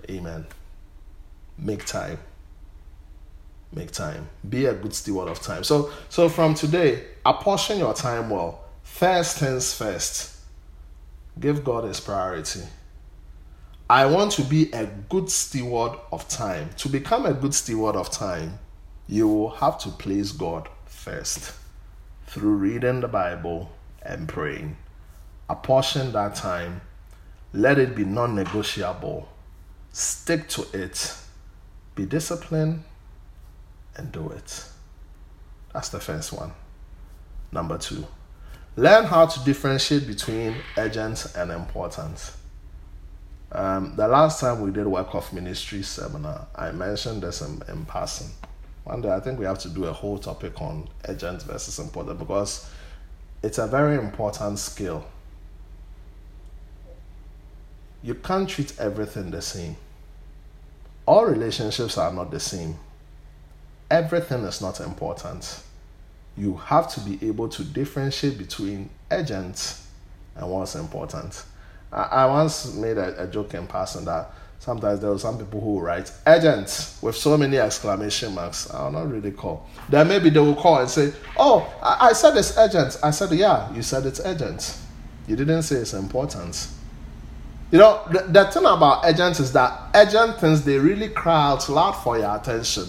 Amen. 0.09 0.47
Make 1.59 1.84
time. 1.84 2.18
Make 3.72 3.93
time. 3.93 4.28
Be 4.49 4.64
a 4.64 4.74
good 4.74 4.95
steward 4.95 5.28
of 5.28 5.41
time. 5.41 5.62
So, 5.62 5.91
so 6.09 6.28
from 6.28 6.55
today, 6.55 7.05
apportion 7.24 7.78
your 7.78 7.93
time 7.93 8.30
well. 8.30 8.64
First 8.82 9.38
things 9.38 9.74
first. 9.74 10.36
Give 11.38 11.62
God 11.62 11.84
his 11.84 12.01
priority. 12.01 12.62
I 13.91 14.07
want 14.07 14.30
to 14.34 14.43
be 14.43 14.70
a 14.70 14.86
good 14.86 15.28
steward 15.28 15.99
of 16.12 16.28
time. 16.28 16.70
To 16.76 16.88
become 16.88 17.26
a 17.26 17.34
good 17.34 17.53
steward 17.53 17.97
of 17.97 18.09
time, 18.09 18.61
you 19.09 19.26
will 19.26 19.51
have 19.51 19.80
to 19.80 19.88
place 19.88 20.30
God 20.30 20.68
first 20.86 21.53
through 22.28 22.55
reading 22.55 23.01
the 23.01 23.09
Bible 23.09 23.72
and 24.01 24.28
praying. 24.28 24.76
Apportion 25.49 26.12
that 26.12 26.36
time, 26.36 26.82
let 27.53 27.80
it 27.80 27.97
be 27.97 28.05
non 28.05 28.36
negotiable. 28.36 29.28
Stick 29.91 30.49
to 30.51 30.68
it, 30.72 31.12
be 31.97 32.07
disciplined, 32.07 32.84
and 33.97 34.12
do 34.12 34.28
it. 34.28 34.66
That's 35.74 35.88
the 35.88 35.99
first 35.99 36.32
one. 36.32 36.53
Number 37.51 37.76
two, 37.76 38.07
learn 38.76 39.07
how 39.07 39.26
to 39.26 39.45
differentiate 39.45 40.07
between 40.07 40.55
urgent 40.78 41.26
and 41.34 41.51
important. 41.51 42.34
Um, 43.53 43.94
the 43.96 44.07
last 44.07 44.40
time 44.40 44.61
we 44.61 44.70
did 44.70 44.86
work 44.86 45.14
of 45.14 45.32
ministry 45.32 45.82
seminar, 45.82 46.46
I 46.55 46.70
mentioned 46.70 47.22
this 47.22 47.40
in, 47.40 47.61
in 47.68 47.84
passing. 47.84 48.28
One 48.84 49.01
day 49.01 49.11
I 49.11 49.20
think 49.20 49.38
we 49.38 49.44
have 49.44 49.59
to 49.61 49.68
do 49.68 49.84
a 49.84 49.92
whole 49.92 50.18
topic 50.18 50.61
on 50.61 50.88
urgent 51.09 51.42
versus 51.42 51.78
important 51.78 52.18
because 52.18 52.70
it's 53.42 53.59
a 53.59 53.66
very 53.66 53.96
important 53.96 54.59
skill. 54.59 55.05
You 58.03 58.14
can't 58.14 58.48
treat 58.48 58.78
everything 58.78 59.30
the 59.30 59.42
same. 59.42 59.76
All 61.05 61.26
relationships 61.26 61.98
are 61.98 62.12
not 62.12 62.30
the 62.30 62.40
same. 62.40 62.78
Everything 63.90 64.44
is 64.44 64.61
not 64.61 64.80
important. 64.80 65.62
You 66.36 66.57
have 66.57 66.88
to 66.94 67.01
be 67.01 67.18
able 67.28 67.48
to 67.48 67.64
differentiate 67.64 68.38
between 68.38 68.88
urgent 69.11 69.78
and 70.36 70.48
what's 70.48 70.76
important. 70.76 71.44
I, 71.93 72.26
once 72.26 72.74
made 72.74 72.99
a, 72.99 73.24
a, 73.24 73.26
joke 73.26 73.55
in 73.55 73.66
passing 73.66 74.05
that 74.05 74.30
sometimes 74.61 75.01
there 75.01 75.11
were 75.11 75.18
some 75.18 75.38
people 75.38 75.61
who 75.61 75.80
write 75.80 76.12
agent 76.26 76.95
with 77.03 77.16
so 77.16 77.36
many 77.36 77.59
exclamation 77.59 78.34
marks. 78.34 78.72
I'll 78.72 78.93
not 78.93 79.11
really 79.11 79.32
call. 79.32 79.68
Then 79.88 80.07
maybe 80.07 80.30
they 80.30 80.38
will 80.38 80.55
call 80.55 80.78
and 80.78 80.88
say, 80.88 81.12
Oh, 81.36 81.72
I, 81.82 82.09
I 82.11 82.12
said 82.12 82.36
it's 82.36 82.57
urgent. 82.57 82.97
I 83.03 83.11
said, 83.11 83.32
Yeah, 83.32 83.74
you 83.74 83.82
said 83.82 84.07
it's 84.07 84.20
urgent. 84.20 84.78
You 85.26 85.34
didn't 85.34 85.62
say 85.62 85.76
it's 85.76 85.95
important. 85.95 86.68
You 87.72 87.78
know, 87.78 88.03
the, 88.11 88.20
the 88.22 88.45
thing 88.47 88.64
about 88.64 89.05
agents 89.05 89.41
is 89.41 89.53
that 89.53 89.91
urgent 89.95 90.41
things 90.41 90.64
they 90.64 90.78
really 90.78 91.09
cry 91.09 91.51
out 91.51 91.68
loud 91.68 91.93
for 91.93 92.18
your 92.18 92.36
attention, 92.36 92.86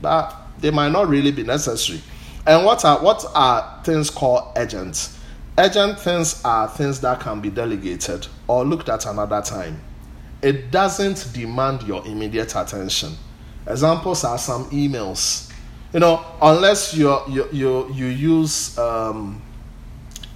but 0.00 0.36
they 0.58 0.70
might 0.70 0.90
not 0.90 1.08
really 1.08 1.32
be 1.32 1.42
necessary. 1.42 2.00
And 2.46 2.64
what 2.64 2.84
are 2.84 3.02
what 3.02 3.24
are 3.34 3.80
things 3.84 4.10
called 4.10 4.56
agents? 4.56 5.19
Urgent 5.58 6.00
things 6.00 6.42
are 6.44 6.68
things 6.68 7.00
that 7.00 7.20
can 7.20 7.40
be 7.40 7.50
delegated 7.50 8.26
or 8.46 8.64
looked 8.64 8.88
at 8.88 9.06
another 9.06 9.42
time. 9.42 9.80
It 10.42 10.70
doesn't 10.70 11.32
demand 11.34 11.82
your 11.82 12.06
immediate 12.06 12.54
attention. 12.56 13.12
Examples 13.66 14.24
are 14.24 14.38
some 14.38 14.70
emails. 14.70 15.52
You 15.92 16.00
know, 16.00 16.24
unless 16.40 16.94
you 16.94 17.14
you 17.28 17.48
you, 17.52 17.92
you 17.92 18.06
use 18.06 18.78
um, 18.78 19.42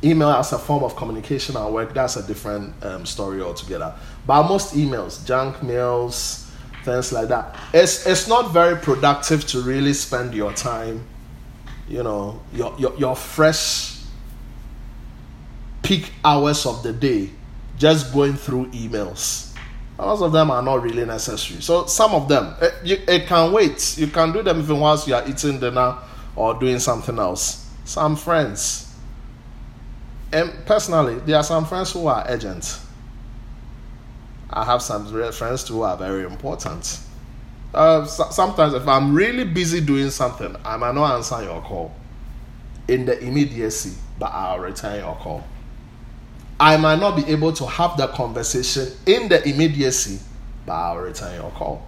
email 0.02 0.30
as 0.30 0.52
a 0.52 0.58
form 0.58 0.84
of 0.84 0.94
communication 0.96 1.56
at 1.56 1.70
work, 1.70 1.94
that's 1.94 2.16
a 2.16 2.26
different 2.26 2.74
um, 2.84 3.06
story 3.06 3.40
altogether. 3.40 3.94
But 4.26 4.48
most 4.48 4.74
emails, 4.74 5.24
junk 5.26 5.62
mails, 5.62 6.50
things 6.84 7.12
like 7.12 7.28
that, 7.28 7.56
it's 7.72 8.06
it's 8.06 8.28
not 8.28 8.52
very 8.52 8.76
productive 8.76 9.46
to 9.48 9.62
really 9.62 9.94
spend 9.94 10.34
your 10.34 10.52
time. 10.52 11.06
You 11.88 12.02
know, 12.02 12.42
your 12.52 12.74
your, 12.78 12.94
your 12.96 13.16
fresh 13.16 13.93
peak 15.84 16.10
hours 16.24 16.66
of 16.66 16.82
the 16.82 16.92
day 16.92 17.30
just 17.78 18.12
going 18.12 18.34
through 18.34 18.66
emails. 18.70 19.54
Most 19.98 20.22
of 20.22 20.32
them 20.32 20.50
are 20.50 20.62
not 20.62 20.82
really 20.82 21.04
necessary. 21.04 21.60
So 21.60 21.86
some 21.86 22.12
of 22.14 22.28
them, 22.28 22.54
it, 22.60 22.64
eh, 22.64 22.70
you, 22.82 22.98
it 23.06 23.26
can 23.26 23.52
wait. 23.52 23.96
You 23.96 24.08
can 24.08 24.32
do 24.32 24.42
them 24.42 24.58
even 24.58 24.80
whilst 24.80 25.06
you 25.06 25.14
are 25.14 25.26
eating 25.28 25.60
dinner 25.60 25.96
or 26.34 26.54
doing 26.54 26.80
something 26.80 27.18
else. 27.18 27.70
Some 27.84 28.16
friends, 28.16 28.92
and 30.32 30.52
personally, 30.66 31.16
there 31.20 31.36
are 31.36 31.44
some 31.44 31.64
friends 31.64 31.92
who 31.92 32.06
are 32.06 32.24
urgent. 32.26 32.80
I 34.50 34.64
have 34.64 34.82
some 34.82 35.06
friends 35.32 35.68
who 35.68 35.82
are 35.82 35.96
very 35.96 36.24
important. 36.24 37.00
Uh, 37.72 38.04
so, 38.04 38.30
sometimes, 38.30 38.74
if 38.74 38.88
I'm 38.88 39.14
really 39.14 39.44
busy 39.44 39.80
doing 39.80 40.10
something, 40.10 40.56
I 40.64 40.76
might 40.76 40.94
not 40.94 41.14
answer 41.16 41.42
your 41.42 41.60
call 41.60 41.94
in 42.88 43.04
the 43.04 43.18
immediacy, 43.20 43.96
but 44.18 44.26
I'll 44.26 44.58
return 44.58 44.98
your 44.98 45.14
call. 45.16 45.44
I 46.64 46.78
might 46.78 46.98
not 46.98 47.14
be 47.14 47.26
able 47.26 47.52
to 47.52 47.66
have 47.66 47.98
that 47.98 48.12
conversation 48.12 48.88
in 49.04 49.28
the 49.28 49.46
immediacy, 49.46 50.18
but 50.64 50.72
I'll 50.72 50.96
return 50.96 51.34
your 51.34 51.50
call. 51.50 51.86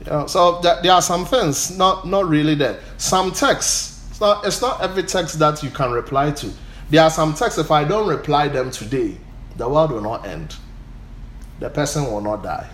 You 0.00 0.10
know, 0.10 0.26
so 0.26 0.60
there 0.60 0.92
are 0.92 1.00
some 1.00 1.24
things 1.24 1.78
not 1.78 2.04
not 2.04 2.28
really 2.28 2.56
there. 2.56 2.80
Some 2.96 3.30
texts, 3.30 4.04
it's 4.10 4.20
not 4.20 4.44
it's 4.44 4.60
not 4.60 4.80
every 4.80 5.04
text 5.04 5.38
that 5.38 5.62
you 5.62 5.70
can 5.70 5.92
reply 5.92 6.32
to. 6.32 6.52
There 6.90 7.00
are 7.00 7.10
some 7.10 7.32
texts 7.34 7.60
if 7.60 7.70
I 7.70 7.84
don't 7.84 8.08
reply 8.08 8.48
them 8.48 8.72
today, 8.72 9.18
the 9.56 9.68
world 9.68 9.92
will 9.92 10.00
not 10.00 10.26
end. 10.26 10.56
The 11.60 11.70
person 11.70 12.06
will 12.06 12.20
not 12.20 12.42
die. 12.42 12.68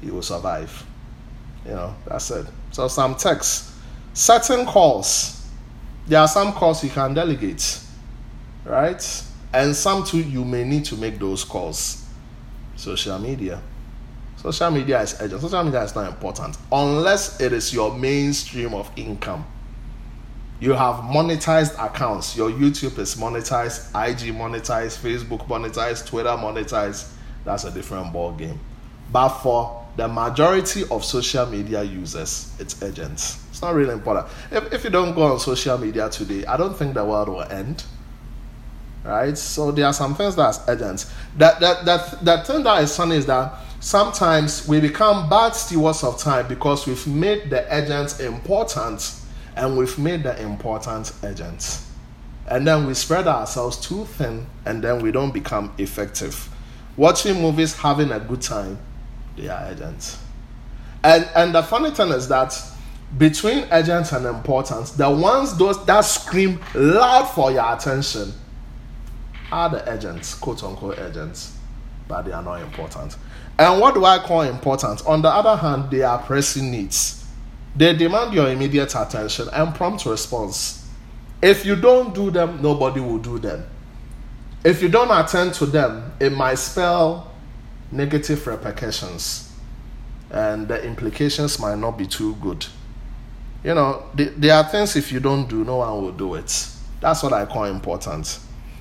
He 0.00 0.10
will 0.10 0.22
survive. 0.22 0.82
You 1.66 1.72
know, 1.72 1.94
that's 2.06 2.30
it. 2.30 2.46
So 2.70 2.88
some 2.88 3.16
texts, 3.16 3.78
certain 4.14 4.64
calls, 4.64 5.46
there 6.06 6.20
are 6.20 6.28
some 6.28 6.54
calls 6.54 6.82
you 6.82 6.88
can 6.88 7.12
delegate, 7.12 7.80
right? 8.64 9.24
And 9.54 9.74
some 9.76 10.02
too, 10.02 10.18
you 10.20 10.44
may 10.44 10.64
need 10.64 10.84
to 10.86 10.96
make 10.96 11.20
those 11.20 11.44
calls. 11.44 12.04
Social 12.74 13.20
media. 13.20 13.62
Social 14.36 14.68
media 14.72 15.00
is 15.00 15.16
urgent. 15.20 15.40
Social 15.40 15.62
media 15.62 15.84
is 15.84 15.94
not 15.94 16.08
important 16.08 16.58
unless 16.72 17.40
it 17.40 17.52
is 17.52 17.72
your 17.72 17.96
mainstream 17.96 18.74
of 18.74 18.90
income. 18.96 19.46
You 20.58 20.72
have 20.72 20.96
monetized 21.04 21.74
accounts. 21.78 22.36
Your 22.36 22.50
YouTube 22.50 22.98
is 22.98 23.14
monetized, 23.14 23.90
IG 23.94 24.34
monetized, 24.34 24.98
Facebook 24.98 25.46
monetized, 25.46 26.08
Twitter 26.08 26.30
monetized. 26.30 27.12
That's 27.44 27.62
a 27.62 27.70
different 27.70 28.12
ball 28.12 28.32
game. 28.32 28.58
But 29.12 29.28
for 29.38 29.86
the 29.96 30.08
majority 30.08 30.82
of 30.90 31.04
social 31.04 31.46
media 31.46 31.84
users, 31.84 32.52
it's 32.58 32.82
urgent. 32.82 33.12
It's 33.50 33.62
not 33.62 33.74
really 33.74 33.92
important. 33.92 34.26
If, 34.50 34.72
if 34.72 34.84
you 34.84 34.90
don't 34.90 35.14
go 35.14 35.22
on 35.22 35.38
social 35.38 35.78
media 35.78 36.08
today, 36.08 36.44
I 36.44 36.56
don't 36.56 36.76
think 36.76 36.94
the 36.94 37.04
world 37.04 37.28
will 37.28 37.42
end 37.42 37.84
right? 39.04 39.36
So 39.36 39.70
there 39.70 39.86
are 39.86 39.92
some 39.92 40.14
things 40.14 40.34
that's 40.34 40.60
urgent. 40.66 41.06
That 41.36 41.60
that 41.60 41.84
that 41.84 42.24
that 42.24 42.46
thing 42.46 42.62
that 42.64 42.82
is 42.82 42.96
funny 42.96 43.16
is 43.16 43.26
that 43.26 43.54
sometimes 43.80 44.66
we 44.66 44.80
become 44.80 45.28
bad 45.28 45.54
stewards 45.54 46.02
of 46.02 46.18
time 46.18 46.48
because 46.48 46.86
we've 46.86 47.06
made 47.06 47.50
the 47.50 47.66
urgent 47.72 48.20
important 48.20 49.14
and 49.56 49.76
we've 49.76 49.98
made 49.98 50.22
the 50.22 50.40
important 50.42 51.12
urgent. 51.22 51.80
And 52.46 52.66
then 52.66 52.86
we 52.86 52.94
spread 52.94 53.26
ourselves 53.26 53.76
too 53.78 54.04
thin 54.04 54.46
and 54.66 54.82
then 54.82 55.02
we 55.02 55.12
don't 55.12 55.32
become 55.32 55.72
effective. 55.78 56.48
Watching 56.96 57.40
movies, 57.40 57.74
having 57.74 58.10
a 58.10 58.20
good 58.20 58.42
time, 58.42 58.78
they 59.36 59.48
are 59.48 59.64
urgent. 59.64 60.18
And 61.02 61.28
and 61.34 61.54
the 61.54 61.62
funny 61.62 61.90
thing 61.90 62.08
is 62.08 62.28
that 62.28 62.58
between 63.18 63.66
urgent 63.70 64.12
and 64.12 64.26
important, 64.26 64.86
the 64.96 65.10
ones 65.10 65.56
those 65.58 65.84
that 65.84 66.00
scream 66.00 66.60
loud 66.74 67.26
for 67.26 67.52
your 67.52 67.72
attention 67.74 68.32
are 69.52 69.68
the 69.68 69.92
agents, 69.92 70.34
quote 70.34 70.62
unquote 70.62 70.98
agents, 70.98 71.56
but 72.08 72.22
they 72.22 72.32
are 72.32 72.42
not 72.42 72.60
important. 72.60 73.16
And 73.58 73.80
what 73.80 73.94
do 73.94 74.04
I 74.04 74.18
call 74.18 74.42
important? 74.42 75.06
On 75.06 75.22
the 75.22 75.28
other 75.28 75.56
hand, 75.56 75.90
they 75.90 76.02
are 76.02 76.18
pressing 76.18 76.70
needs. 76.70 77.24
They 77.76 77.94
demand 77.94 78.34
your 78.34 78.48
immediate 78.48 78.94
attention 78.94 79.48
and 79.52 79.74
prompt 79.74 80.06
response. 80.06 80.88
If 81.42 81.66
you 81.66 81.76
don't 81.76 82.14
do 82.14 82.30
them, 82.30 82.62
nobody 82.62 83.00
will 83.00 83.18
do 83.18 83.38
them. 83.38 83.64
If 84.64 84.80
you 84.82 84.88
don't 84.88 85.10
attend 85.10 85.54
to 85.54 85.66
them, 85.66 86.12
it 86.18 86.32
might 86.32 86.54
spell 86.58 87.30
negative 87.92 88.46
repercussions 88.46 89.52
and 90.30 90.66
the 90.66 90.82
implications 90.84 91.58
might 91.60 91.78
not 91.78 91.96
be 91.96 92.06
too 92.06 92.34
good. 92.36 92.66
You 93.62 93.74
know, 93.74 94.04
there 94.14 94.54
are 94.54 94.64
things 94.64 94.96
if 94.96 95.12
you 95.12 95.20
don't 95.20 95.48
do, 95.48 95.64
no 95.64 95.76
one 95.76 96.02
will 96.02 96.12
do 96.12 96.34
it. 96.34 96.68
That's 97.00 97.22
what 97.22 97.32
I 97.32 97.46
call 97.46 97.64
important. 97.64 98.38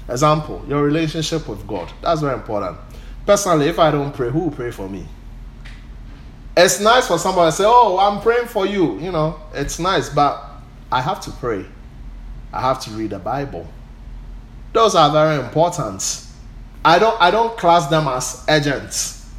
Example, 0.09 0.63
your 0.67 0.83
relationship 0.83 1.47
with 1.47 1.65
God. 1.65 1.91
That's 2.01 2.21
very 2.21 2.33
important. 2.33 2.77
Personally, 3.25 3.67
if 3.67 3.79
I 3.79 3.91
don't 3.91 4.13
pray, 4.13 4.29
who 4.29 4.39
will 4.39 4.51
pray 4.51 4.71
for 4.71 4.89
me? 4.89 5.05
It's 6.55 6.79
nice 6.79 7.07
for 7.07 7.17
somebody 7.17 7.51
to 7.51 7.57
say, 7.57 7.63
Oh, 7.65 7.97
I'm 7.97 8.21
praying 8.21 8.47
for 8.47 8.65
you. 8.65 8.99
You 8.99 9.11
know, 9.11 9.39
it's 9.53 9.79
nice, 9.79 10.09
but 10.09 10.43
I 10.91 11.01
have 11.01 11.21
to 11.21 11.31
pray. 11.31 11.65
I 12.51 12.61
have 12.61 12.79
to 12.81 12.91
read 12.91 13.11
the 13.11 13.19
Bible. 13.19 13.67
Those 14.73 14.93
are 14.95 15.11
very 15.11 15.43
important. 15.43 16.27
I 16.85 16.99
don't 16.99 17.19
I 17.21 17.31
don't 17.31 17.57
class 17.57 17.87
them 17.87 18.07
as 18.07 18.45
agents. 18.49 19.29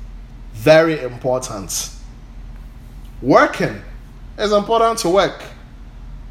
Very 0.55 1.01
important. 1.01 1.91
Working 3.21 3.81
is 4.39 4.53
important 4.53 4.99
to 5.01 5.11
work. 5.11 5.43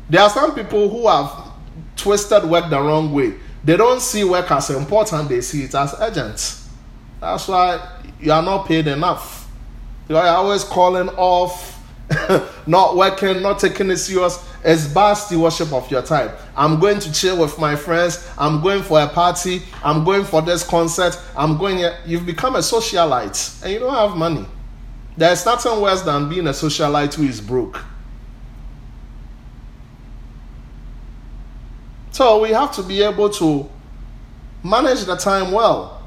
There 0.10 0.22
are 0.22 0.30
some 0.30 0.54
people 0.56 0.90
who 0.90 1.08
have 1.08 1.52
twisted 1.96 2.44
work 2.44 2.70
the 2.70 2.82
wrong 2.82 3.14
way. 3.14 3.36
They 3.64 3.78
don't 3.78 4.02
see 4.02 4.24
work 4.24 4.52
as 4.52 4.70
important, 4.70 5.30
they 5.30 5.42
see 5.42 5.64
it 5.64 5.76
as 5.76 5.96
urgent. 6.00 6.60
That's 7.22 7.48
why 7.48 8.02
you 8.20 8.32
are 8.32 8.42
not 8.42 8.68
paid 8.68 8.88
enough. 8.88 9.50
You 10.10 10.18
are 10.18 10.28
always 10.28 10.66
calling 10.66 11.08
off, 11.10 11.82
not 12.68 12.98
working, 12.98 13.42
not 13.42 13.60
taking 13.60 13.90
it 13.90 13.98
serious. 13.98 14.44
It's 14.66 14.88
bad 14.88 15.14
stewardship 15.14 15.72
of 15.72 15.90
your 15.90 16.02
time. 16.02 16.32
I'm 16.56 16.80
going 16.80 17.00
to 17.00 17.12
chill 17.12 17.38
with 17.40 17.58
my 17.58 17.76
friends. 17.76 18.30
I'm 18.38 18.62
going 18.62 18.84
for 18.84 19.00
a 19.02 19.08
party. 19.08 19.62
I'm 19.84 20.04
going 20.04 20.26
for 20.26 20.42
this 20.42 20.64
concert. 20.66 21.18
I'm 21.38 21.58
going 21.58 21.78
here. 21.78 21.98
You've 22.06 22.26
become 22.26 22.56
a 22.56 22.60
socialite 22.60 23.64
and 23.64 23.74
you 23.74 23.80
don't 23.80 23.94
have 23.94 24.18
money. 24.18 24.46
There's 25.16 25.46
nothing 25.46 25.80
worse 25.80 26.02
than 26.02 26.30
being 26.30 26.48
a 26.48 26.52
socialite 26.52 27.14
who 27.14 27.24
is 27.24 27.40
broke. 27.40 27.80
So 32.14 32.40
we 32.40 32.52
have 32.52 32.72
to 32.74 32.84
be 32.84 33.02
able 33.02 33.32
to 33.32 33.68
manage 34.64 35.06
the 35.06 35.16
time 35.16 35.52
well. 35.52 36.00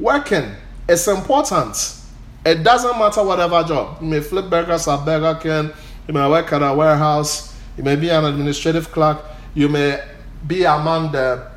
Working 0.00 0.56
is 0.88 1.06
important. 1.06 2.00
It 2.44 2.64
doesn't 2.64 2.98
matter 2.98 3.22
whatever 3.22 3.62
job. 3.62 3.98
You 4.02 4.08
may 4.08 4.20
flip 4.20 4.50
burgers 4.50 4.88
at 4.88 5.04
Burger 5.04 5.38
King, 5.40 5.72
you 6.08 6.14
may 6.14 6.28
work 6.28 6.52
at 6.52 6.62
a 6.62 6.74
warehouse, 6.74 7.56
you 7.76 7.84
may 7.84 7.94
be 7.94 8.08
an 8.08 8.24
administrative 8.24 8.90
clerk, 8.90 9.24
you 9.54 9.68
may 9.68 10.02
be 10.48 10.64
among 10.64 11.12
the 11.12 11.48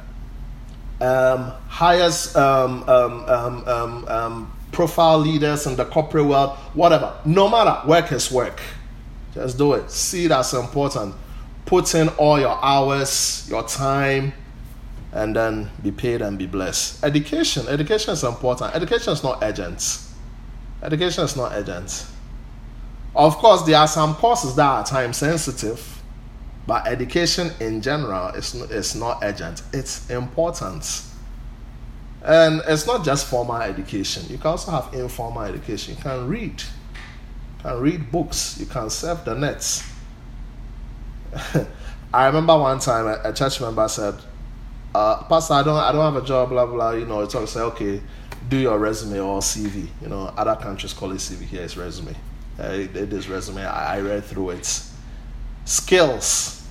um, 1.01 1.51
highest 1.67 2.35
um, 2.37 2.87
um, 2.87 3.25
um, 3.27 3.67
um, 3.67 4.07
um 4.07 4.51
profile 4.71 5.17
leaders 5.17 5.65
in 5.65 5.75
the 5.75 5.85
corporate 5.85 6.25
world, 6.25 6.51
whatever. 6.75 7.11
No 7.25 7.49
matter, 7.49 7.87
work 7.87 8.11
is 8.11 8.29
work. 8.31 8.61
Just 9.33 9.57
do 9.57 9.73
it. 9.73 9.89
See 9.89 10.27
that's 10.27 10.53
important 10.53 11.15
put 11.65 11.95
in 11.95 12.09
all 12.09 12.39
your 12.39 12.57
hours, 12.63 13.47
your 13.49 13.63
time, 13.63 14.33
and 15.11 15.35
then 15.35 15.69
be 15.81 15.91
paid 15.91 16.21
and 16.21 16.37
be 16.37 16.45
blessed. 16.45 17.03
Education, 17.03 17.67
education 17.67 18.13
is 18.13 18.23
important. 18.23 18.75
Education 18.75 19.13
is 19.13 19.23
not 19.23 19.39
urgent. 19.41 19.99
Education 20.83 21.23
is 21.23 21.35
not 21.35 21.53
urgent. 21.53 22.05
Of 23.15 23.37
course, 23.37 23.63
there 23.63 23.77
are 23.77 23.87
some 23.87 24.13
courses 24.15 24.55
that 24.55 24.65
are 24.65 24.83
time 24.83 25.13
sensitive, 25.13 26.01
but 26.67 26.85
education 26.85 27.51
in 27.59 27.81
general 27.81 28.29
is, 28.35 28.53
is 28.55 28.93
not 28.95 29.19
urgent. 29.23 29.63
It's 29.73 30.09
important. 30.09 31.03
And 32.21 32.61
it's 32.67 32.85
not 32.85 33.05
just 33.05 33.27
formal 33.27 33.61
education. 33.61 34.25
You 34.29 34.37
can 34.37 34.47
also 34.47 34.71
have 34.71 34.93
informal 34.93 35.43
education. 35.43 35.95
You 35.95 36.01
can 36.01 36.27
read. 36.27 36.61
You 36.61 37.61
can 37.61 37.79
read 37.79 38.11
books. 38.11 38.59
You 38.59 38.65
can 38.65 38.89
surf 38.89 39.23
the 39.23 39.35
nets 39.35 39.94
I 42.13 42.27
remember 42.27 42.57
one 42.57 42.79
time 42.79 43.07
a, 43.07 43.29
a 43.29 43.33
church 43.33 43.59
member 43.59 43.87
said, 43.87 44.15
uh, 44.93 45.23
Pastor, 45.23 45.55
I 45.55 45.63
don't, 45.63 45.77
I 45.77 45.91
don't 45.91 46.13
have 46.13 46.23
a 46.23 46.25
job, 46.25 46.49
blah 46.49 46.65
blah. 46.65 46.91
You 46.91 47.05
know, 47.05 47.21
it's 47.21 47.35
all 47.35 47.45
say, 47.45 47.59
okay, 47.59 48.01
do 48.47 48.57
your 48.57 48.79
resume 48.79 49.19
or 49.19 49.39
CV. 49.39 49.87
You 50.01 50.07
know, 50.07 50.33
other 50.37 50.55
countries 50.55 50.93
call 50.93 51.11
it 51.11 51.17
CV. 51.17 51.41
Here 51.41 51.63
it's 51.63 51.75
resume. 51.75 52.15
Uh, 52.59 52.63
it, 52.63 52.95
it 52.95 53.13
is 53.13 53.27
resume. 53.27 53.65
I, 53.65 53.97
I 53.97 54.01
read 54.01 54.23
through 54.23 54.51
it. 54.51 54.83
Skills. 55.65 56.65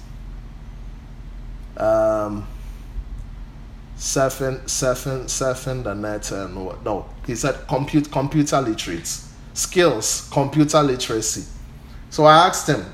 Um, 1.77 2.47
surfing, 3.97 4.63
surfing, 4.65 5.25
surfing 5.25 5.83
the 5.83 5.95
net 5.95 6.31
and 6.31 6.67
what? 6.67 6.85
no, 6.85 7.07
he 7.27 7.35
said 7.35 7.67
compute, 7.67 8.11
computer 8.11 8.61
literacy. 8.61 9.31
Skills, 9.55 10.29
computer 10.33 10.83
literacy. 10.83 11.45
So 12.11 12.25
I 12.25 12.47
asked 12.47 12.69
him, 12.69 12.85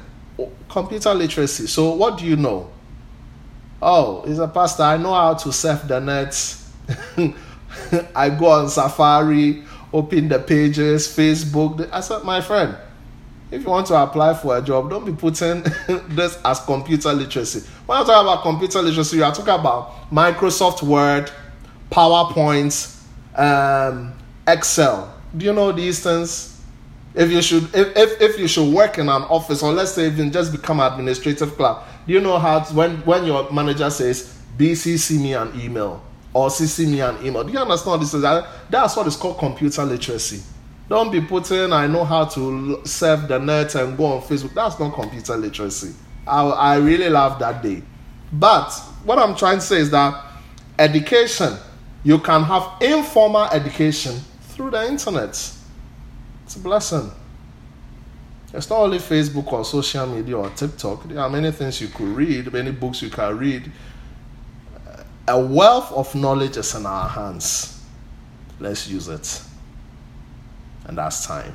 computer 0.68 1.12
literacy. 1.14 1.66
So, 1.66 1.92
what 1.94 2.18
do 2.18 2.24
you 2.26 2.36
know? 2.36 2.70
Oh, 3.82 4.22
he's 4.26 4.38
a 4.38 4.48
pastor. 4.48 4.82
I 4.82 4.96
know 4.96 5.14
how 5.14 5.34
to 5.34 5.52
surf 5.52 5.82
the 5.86 6.00
net. 6.00 6.56
I 8.14 8.30
go 8.30 8.46
on 8.46 8.68
Safari, 8.68 9.64
open 9.92 10.28
the 10.28 10.38
pages, 10.38 11.08
Facebook. 11.08 11.88
I 11.92 12.00
said, 12.00 12.22
my 12.24 12.40
friend, 12.40 12.76
if 13.50 13.62
you 13.62 13.68
want 13.68 13.86
to 13.88 14.00
apply 14.00 14.34
for 14.34 14.56
a 14.56 14.62
job, 14.62 14.90
don't 14.90 15.04
be 15.04 15.12
putting 15.12 15.62
this 16.08 16.38
as 16.44 16.60
computer 16.60 17.12
literacy. 17.12 17.66
When 17.86 17.98
I 17.98 18.04
talk 18.04 18.22
about 18.22 18.42
computer 18.42 18.82
literacy, 18.82 19.16
you 19.16 19.24
are 19.24 19.34
talking 19.34 19.54
about 19.54 20.10
Microsoft 20.10 20.82
Word, 20.82 21.30
PowerPoint, 21.90 22.96
um, 23.36 24.12
Excel. 24.46 25.14
Do 25.36 25.46
you 25.46 25.52
know 25.52 25.72
these 25.72 26.02
things? 26.02 26.49
If 27.14 27.30
you 27.30 27.42
should 27.42 27.64
if, 27.74 27.96
if, 27.96 28.20
if 28.20 28.38
you 28.38 28.46
should 28.46 28.72
work 28.72 28.98
in 28.98 29.08
an 29.08 29.22
office 29.22 29.62
or 29.62 29.72
let's 29.72 29.92
say 29.92 30.06
even 30.06 30.30
just 30.30 30.52
become 30.52 30.80
administrative 30.80 31.56
clerk 31.56 31.82
do 32.06 32.12
you 32.12 32.20
know 32.20 32.38
how 32.38 32.60
to, 32.60 32.74
when 32.74 32.96
when 32.98 33.24
your 33.24 33.50
manager 33.50 33.90
says 33.90 34.38
bcc 34.56 35.20
me 35.20 35.34
an 35.34 35.50
email 35.60 36.02
or 36.32 36.48
cc 36.48 36.86
me 36.86 37.00
an 37.00 37.16
email 37.24 37.42
do 37.42 37.52
you 37.52 37.58
understand 37.58 38.00
this 38.00 38.14
is? 38.14 38.22
That's 38.22 38.96
what 38.96 39.06
is 39.06 39.16
called 39.16 39.38
computer 39.38 39.84
literacy. 39.84 40.42
Don't 40.88 41.10
be 41.10 41.20
putting 41.20 41.72
i 41.72 41.86
know 41.86 42.04
how 42.04 42.24
to 42.26 42.80
surf 42.84 43.26
the 43.28 43.38
net 43.38 43.74
and 43.74 43.96
go 43.96 44.06
on 44.06 44.22
facebook. 44.22 44.54
That's 44.54 44.78
not 44.78 44.94
computer 44.94 45.36
literacy. 45.36 45.94
I, 46.26 46.42
I 46.46 46.76
really 46.76 47.08
love 47.08 47.38
that 47.40 47.62
day. 47.62 47.82
But 48.32 48.70
what 49.04 49.18
i'm 49.18 49.34
trying 49.34 49.58
to 49.58 49.64
say 49.64 49.78
is 49.78 49.90
that 49.90 50.24
education 50.78 51.56
you 52.04 52.18
can 52.18 52.42
have 52.44 52.80
informal 52.80 53.44
education 53.46 54.14
through 54.42 54.70
the 54.70 54.86
internet 54.86 55.34
it's 56.50 56.56
a 56.56 56.58
blessing. 56.58 57.08
It's 58.52 58.68
not 58.68 58.80
only 58.80 58.98
Facebook 58.98 59.52
or 59.52 59.64
social 59.64 60.04
media 60.04 60.36
or 60.36 60.50
TikTok. 60.50 61.04
There 61.04 61.20
are 61.20 61.30
many 61.30 61.52
things 61.52 61.80
you 61.80 61.86
could 61.86 62.08
read, 62.08 62.52
many 62.52 62.72
books 62.72 63.02
you 63.02 63.08
can 63.08 63.38
read. 63.38 63.70
A 65.28 65.38
wealth 65.38 65.92
of 65.92 66.12
knowledge 66.16 66.56
is 66.56 66.74
in 66.74 66.86
our 66.86 67.08
hands. 67.08 67.80
Let's 68.58 68.88
use 68.88 69.06
it. 69.06 69.40
And 70.86 70.98
that's 70.98 71.24
time. 71.24 71.54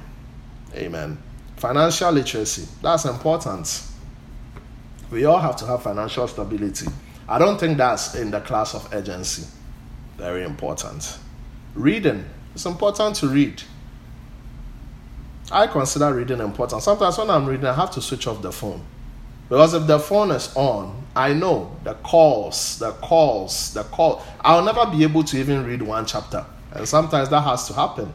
Amen. 0.74 1.22
Financial 1.58 2.14
literacy. 2.14 2.66
That's 2.82 3.04
important. 3.04 3.84
We 5.12 5.26
all 5.26 5.40
have 5.40 5.58
to 5.58 5.66
have 5.66 5.84
financial 5.84 6.26
stability. 6.30 6.88
I 7.28 7.38
don't 7.38 7.60
think 7.60 7.78
that's 7.78 8.16
in 8.16 8.32
the 8.32 8.40
class 8.40 8.74
of 8.74 8.88
urgency. 8.94 9.46
Very 10.16 10.46
important. 10.46 11.20
Reading. 11.74 12.24
It's 12.54 12.66
important 12.66 13.18
to 13.18 13.28
read. 13.28 13.62
I 15.52 15.68
consider 15.68 16.14
reading 16.14 16.40
important. 16.40 16.82
Sometimes 16.82 17.18
when 17.18 17.30
I'm 17.30 17.46
reading, 17.46 17.66
I 17.66 17.74
have 17.74 17.92
to 17.92 18.02
switch 18.02 18.26
off 18.28 18.42
the 18.42 18.52
phone. 18.52 18.82
Because 19.48 19.76
if 19.76 19.86
the 19.86 20.00
phone 20.00 20.32
is 20.32 20.56
on, 20.56 21.04
I 21.16 21.34
know 21.34 21.76
the 21.84 21.94
calls, 21.96 22.80
the 22.80 22.92
calls, 22.94 23.74
the 23.74 23.84
call. 23.84 24.24
I'll 24.42 24.64
never 24.64 24.86
be 24.88 25.04
able 25.04 25.24
to 25.26 25.38
even 25.38 25.66
read 25.66 25.82
one 25.82 26.06
chapter. 26.06 26.46
And 26.72 26.88
sometimes 26.88 27.30
that 27.30 27.42
has 27.42 27.68
to 27.68 27.74
happen. 27.74 28.12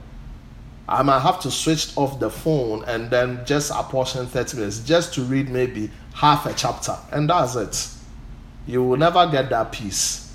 I 0.89 1.03
might 1.03 1.21
have 1.21 1.39
to 1.43 1.53
switch 1.53 1.97
off 1.97 2.19
the 2.19 2.29
phone 2.29 2.85
and 2.87 3.09
then 3.11 3.47
just 3.47 3.71
apportion 3.71 4.27
30 4.27 4.57
minutes 4.57 4.81
just 4.81 5.15
to 5.15 5.23
read 5.23 5.49
maybe 5.49 5.89
half 6.15 6.47
a 6.47 6.53
chapter. 6.53 6.97
And 7.13 7.31
that's 7.31 7.55
it. 7.55 7.89
You 8.67 8.83
will 8.83 8.97
never 8.97 9.25
get 9.31 9.51
that 9.51 9.71
peace. 9.71 10.35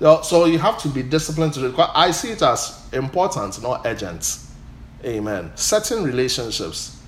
So 0.00 0.46
you 0.46 0.58
have 0.58 0.78
to 0.78 0.88
be 0.88 1.04
disciplined 1.04 1.52
to 1.54 1.68
read. 1.68 1.74
I 1.94 2.10
see 2.10 2.30
it 2.32 2.42
as 2.42 2.84
important, 2.92 3.62
not 3.62 3.86
urgent. 3.86 4.38
Amen. 5.04 5.50
Certain 5.56 6.04
relationships. 6.04 7.00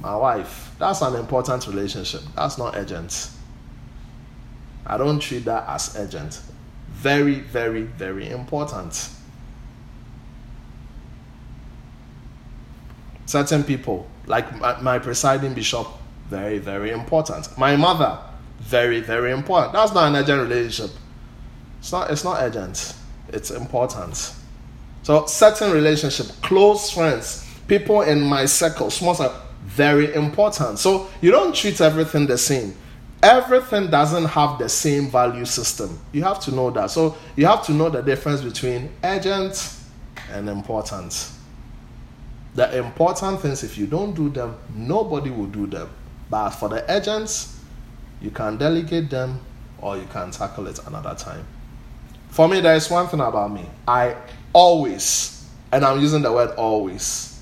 My 0.00 0.16
wife, 0.16 0.74
that's 0.78 1.00
an 1.02 1.14
important 1.14 1.66
relationship. 1.68 2.22
That's 2.34 2.58
not 2.58 2.76
urgent. 2.76 3.30
I 4.84 4.96
don't 4.96 5.20
treat 5.20 5.44
that 5.44 5.68
as 5.68 5.96
urgent. 5.96 6.40
Very, 6.88 7.36
very, 7.36 7.82
very 7.82 8.28
important. 8.30 9.08
Certain 13.26 13.62
people, 13.62 14.08
like 14.26 14.58
my, 14.58 14.80
my 14.80 14.98
presiding 14.98 15.54
bishop, 15.54 15.86
very, 16.28 16.58
very 16.58 16.90
important. 16.90 17.56
My 17.56 17.76
mother, 17.76 18.18
very, 18.58 19.00
very 19.00 19.30
important. 19.30 19.72
That's 19.72 19.94
not 19.94 20.08
an 20.08 20.16
urgent 20.16 20.42
relationship. 20.42 20.96
It's 21.78 21.92
not, 21.92 22.10
it's 22.10 22.24
not 22.24 22.42
urgent. 22.42 22.94
It's 23.28 23.52
important. 23.52 24.34
So 25.02 25.26
certain 25.26 25.72
relationship, 25.72 26.26
close 26.42 26.90
friends, 26.90 27.46
people 27.66 28.02
in 28.02 28.20
my 28.22 28.44
circle, 28.46 28.90
small 28.90 29.14
circle, 29.14 29.40
very 29.64 30.14
important. 30.14 30.78
So 30.78 31.08
you 31.20 31.30
don't 31.30 31.54
treat 31.54 31.80
everything 31.80 32.26
the 32.26 32.38
same. 32.38 32.74
everything 33.22 33.88
doesn't 33.88 34.24
have 34.24 34.58
the 34.58 34.68
same 34.68 35.08
value 35.08 35.44
system. 35.44 35.98
You 36.12 36.24
have 36.24 36.40
to 36.40 36.54
know 36.54 36.70
that. 36.70 36.90
So 36.90 37.16
you 37.36 37.46
have 37.46 37.64
to 37.66 37.72
know 37.72 37.88
the 37.88 38.02
difference 38.02 38.42
between 38.42 38.90
urgent 39.04 39.76
and 40.30 40.48
important. 40.48 41.30
The 42.54 42.76
important 42.76 43.40
things, 43.40 43.62
if 43.62 43.78
you 43.78 43.86
don't 43.86 44.14
do 44.14 44.28
them, 44.28 44.56
nobody 44.74 45.30
will 45.30 45.46
do 45.46 45.66
them. 45.66 45.88
But 46.28 46.50
for 46.50 46.68
the 46.68 46.84
urgents, 46.88 47.56
you 48.20 48.30
can 48.30 48.56
delegate 48.56 49.08
them 49.08 49.40
or 49.78 49.96
you 49.96 50.06
can 50.12 50.30
tackle 50.30 50.66
it 50.66 50.78
another 50.86 51.14
time. 51.14 51.46
For 52.32 52.48
me, 52.48 52.60
there 52.62 52.74
is 52.74 52.88
one 52.88 53.08
thing 53.08 53.20
about 53.20 53.52
me. 53.52 53.66
I 53.86 54.16
always, 54.54 55.46
and 55.70 55.84
I'm 55.84 56.00
using 56.00 56.22
the 56.22 56.32
word 56.32 56.52
always, 56.56 57.38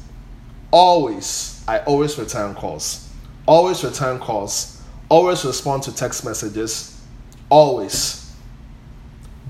always, 0.73 1.63
I 1.69 1.79
always 1.85 2.19
return 2.19 2.57
calls. 2.57 3.09
Always 3.47 3.85
return 3.85 4.19
calls. 4.19 4.83
Always 5.09 5.45
respond 5.45 5.85
to 5.85 5.95
text 5.95 6.25
messages. 6.25 7.01
Always. 7.49 8.35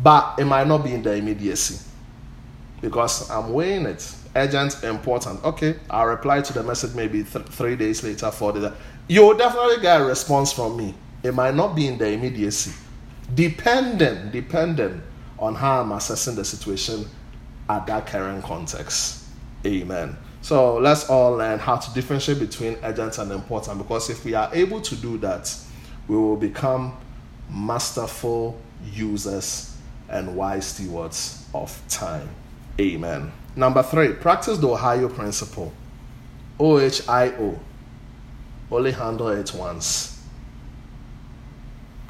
But 0.03 0.39
it 0.39 0.45
might 0.45 0.67
not 0.67 0.85
be 0.85 0.93
in 0.93 1.03
the 1.03 1.15
immediacy 1.15 1.83
because 2.83 3.31
I'm 3.31 3.55
weighing 3.55 3.87
it. 3.87 4.15
Urgent, 4.37 4.85
important. 4.85 5.43
Okay, 5.43 5.77
I'll 5.89 6.07
reply 6.07 6.43
to 6.43 6.53
the 6.53 6.63
message 6.63 6.95
maybe 6.95 7.25
th- 7.25 7.47
three 7.47 7.77
days 7.77 8.05
later, 8.05 8.31
four 8.31 8.53
days. 8.53 8.71
You'll 9.09 9.39
definitely 9.39 9.81
get 9.81 10.03
a 10.03 10.05
response 10.05 10.53
from 10.53 10.77
me. 10.77 10.95
It 11.23 11.33
might 11.33 11.55
not 11.55 11.75
be 11.75 11.87
in 11.87 11.97
the 11.97 12.11
immediacy. 12.11 12.73
Dependent, 13.35 14.33
dependent 14.33 15.05
on 15.41 15.55
how 15.55 15.81
I'm 15.81 15.91
assessing 15.93 16.37
the 16.37 16.45
situation 16.45 17.07
at 17.69 17.87
that 17.87 18.07
current 18.07 18.45
context. 18.45 19.25
Amen. 19.67 20.17
So 20.43 20.77
let's 20.79 21.09
all 21.11 21.33
learn 21.33 21.59
how 21.59 21.77
to 21.77 21.93
differentiate 21.95 22.39
between 22.39 22.77
urgent 22.83 23.19
and 23.19 23.33
important 23.33 23.79
because 23.79 24.09
if 24.09 24.25
we 24.25 24.35
are 24.35 24.51
able 24.55 24.81
to 24.81 24.97
do 24.97 25.19
that, 25.19 25.55
we 26.09 26.17
will 26.17 26.37
become 26.37 26.97
masterful 27.51 28.59
users 28.93 29.77
and 30.09 30.35
wise 30.37 30.67
stewards 30.67 31.47
of 31.55 31.81
time. 31.89 32.29
Amen. 32.81 33.33
Number 33.57 33.83
three, 33.83 34.13
practice 34.15 34.59
the 34.59 34.69
Ohio 34.69 35.09
principle. 35.09 35.73
OHIO. 36.59 37.59
Only 38.71 38.93
handle 38.93 39.29
it 39.29 39.53
once. 39.55 40.20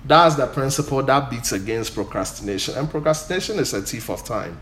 That's 0.05 0.34
the 0.34 0.46
principle 0.46 1.03
that 1.03 1.30
beats 1.30 1.53
against 1.53 1.94
procrastination. 1.94 2.74
And 2.76 2.90
procrastination 2.90 3.59
is 3.59 3.74
a 3.74 3.82
thief 3.82 4.09
of 4.09 4.24
time. 4.24 4.59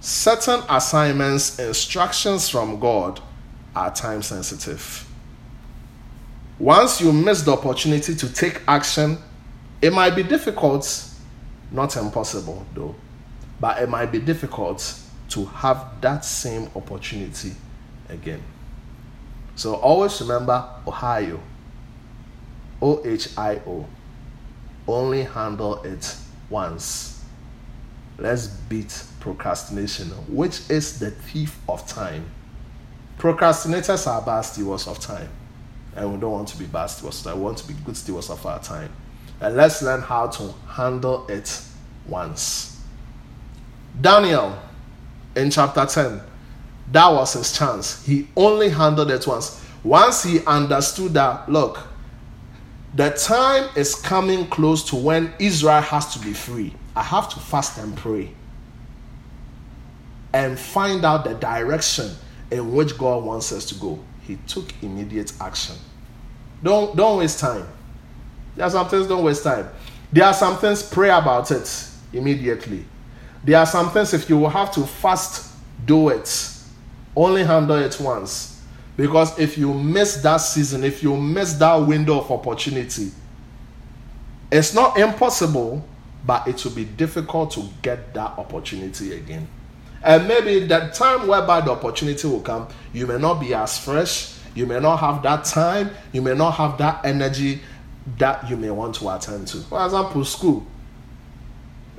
Certain 0.00 0.62
assignments, 0.68 1.58
instructions 1.58 2.48
from 2.48 2.78
God 2.80 3.20
are 3.74 3.94
time 3.94 4.22
sensitive. 4.22 5.06
Once 6.58 7.00
you 7.00 7.12
miss 7.12 7.42
the 7.42 7.52
opportunity 7.52 8.14
to 8.14 8.32
take 8.32 8.62
action, 8.66 9.18
it 9.82 9.92
might 9.92 10.16
be 10.16 10.22
difficult, 10.22 11.10
not 11.70 11.96
impossible 11.96 12.66
though, 12.74 12.94
but 13.60 13.82
it 13.82 13.88
might 13.88 14.10
be 14.10 14.18
difficult 14.18 14.98
to 15.28 15.44
have 15.46 16.00
that 16.00 16.24
same 16.24 16.70
opportunity 16.74 17.52
again. 18.08 18.42
So 19.54 19.74
always 19.74 20.20
remember 20.20 20.68
Ohio, 20.86 21.40
O 22.80 23.04
H 23.06 23.28
I 23.36 23.56
O 23.66 23.86
only 24.88 25.22
handle 25.24 25.82
it 25.82 26.16
once. 26.50 27.24
Let's 28.18 28.46
beat 28.46 29.02
procrastination, 29.20 30.08
which 30.28 30.70
is 30.70 30.98
the 30.98 31.10
thief 31.10 31.58
of 31.68 31.86
time. 31.86 32.30
Procrastinators 33.18 34.06
are 34.06 34.22
bad 34.22 34.42
stewards 34.42 34.86
of 34.86 34.98
time, 35.00 35.28
and 35.94 36.12
we 36.12 36.18
don't 36.18 36.32
want 36.32 36.48
to 36.48 36.58
be 36.58 36.66
bad 36.66 36.86
stewards. 36.86 37.26
I 37.26 37.34
want 37.34 37.58
to 37.58 37.68
be 37.68 37.74
good 37.84 37.96
stewards 37.96 38.30
of 38.30 38.44
our 38.46 38.58
time. 38.60 38.92
And 39.40 39.56
let's 39.56 39.82
learn 39.82 40.00
how 40.00 40.28
to 40.28 40.54
handle 40.68 41.26
it 41.28 41.60
once. 42.06 42.80
Daniel, 44.00 44.58
in 45.34 45.50
chapter 45.50 45.84
10, 45.84 46.20
that 46.92 47.08
was 47.08 47.34
his 47.34 47.56
chance. 47.56 48.04
He 48.04 48.28
only 48.36 48.68
handled 48.68 49.10
it 49.10 49.26
once. 49.26 49.62
Once 49.82 50.22
he 50.22 50.44
understood 50.46 51.14
that, 51.14 51.50
look, 51.50 51.78
the 52.94 53.10
time 53.10 53.68
is 53.76 53.94
coming 53.94 54.46
close 54.46 54.88
to 54.90 54.96
when 54.96 55.32
Israel 55.38 55.80
has 55.80 56.12
to 56.14 56.18
be 56.18 56.32
free. 56.32 56.74
I 56.94 57.02
have 57.02 57.28
to 57.30 57.40
fast 57.40 57.78
and 57.78 57.96
pray 57.96 58.30
and 60.32 60.58
find 60.58 61.04
out 61.04 61.24
the 61.24 61.34
direction 61.34 62.10
in 62.50 62.72
which 62.72 62.96
God 62.96 63.24
wants 63.24 63.52
us 63.52 63.66
to 63.66 63.74
go. 63.76 63.98
He 64.22 64.36
took 64.46 64.72
immediate 64.82 65.32
action. 65.40 65.76
Don't 66.62 66.96
don't 66.96 67.18
waste 67.18 67.40
time. 67.40 67.66
There 68.54 68.64
are 68.66 68.70
some 68.70 68.88
things 68.88 69.06
don't 69.06 69.24
waste 69.24 69.44
time. 69.44 69.68
There 70.12 70.24
are 70.24 70.34
some 70.34 70.56
things 70.56 70.82
pray 70.82 71.10
about 71.10 71.50
it 71.50 71.90
immediately. 72.12 72.84
There 73.44 73.58
are 73.58 73.66
some 73.66 73.90
things 73.90 74.14
if 74.14 74.28
you 74.28 74.38
will 74.38 74.48
have 74.48 74.72
to 74.72 74.86
fast, 74.86 75.52
do 75.84 76.08
it. 76.08 76.52
Only 77.14 77.44
handle 77.44 77.76
it 77.76 77.98
once. 78.00 78.55
Because 78.96 79.38
if 79.38 79.58
you 79.58 79.74
miss 79.74 80.22
that 80.22 80.38
season, 80.38 80.82
if 80.82 81.02
you 81.02 81.16
miss 81.16 81.54
that 81.54 81.74
window 81.76 82.20
of 82.20 82.30
opportunity, 82.30 83.10
it's 84.50 84.74
not 84.74 84.98
impossible, 84.98 85.86
but 86.24 86.46
it 86.48 86.64
will 86.64 86.72
be 86.72 86.84
difficult 86.84 87.50
to 87.52 87.64
get 87.82 88.14
that 88.14 88.38
opportunity 88.38 89.14
again. 89.14 89.46
And 90.02 90.26
maybe 90.28 90.66
the 90.66 90.90
time 90.94 91.26
whereby 91.26 91.60
the 91.60 91.72
opportunity 91.72 92.26
will 92.28 92.40
come, 92.40 92.68
you 92.92 93.06
may 93.06 93.18
not 93.18 93.40
be 93.40 93.52
as 93.52 93.78
fresh, 93.78 94.34
you 94.54 94.64
may 94.66 94.80
not 94.80 94.98
have 94.98 95.22
that 95.24 95.44
time, 95.44 95.90
you 96.12 96.22
may 96.22 96.34
not 96.34 96.52
have 96.52 96.78
that 96.78 97.04
energy 97.04 97.60
that 98.18 98.48
you 98.48 98.56
may 98.56 98.70
want 98.70 98.94
to 98.96 99.14
attend 99.14 99.48
to. 99.48 99.58
For 99.58 99.84
example, 99.84 100.24
school 100.24 100.64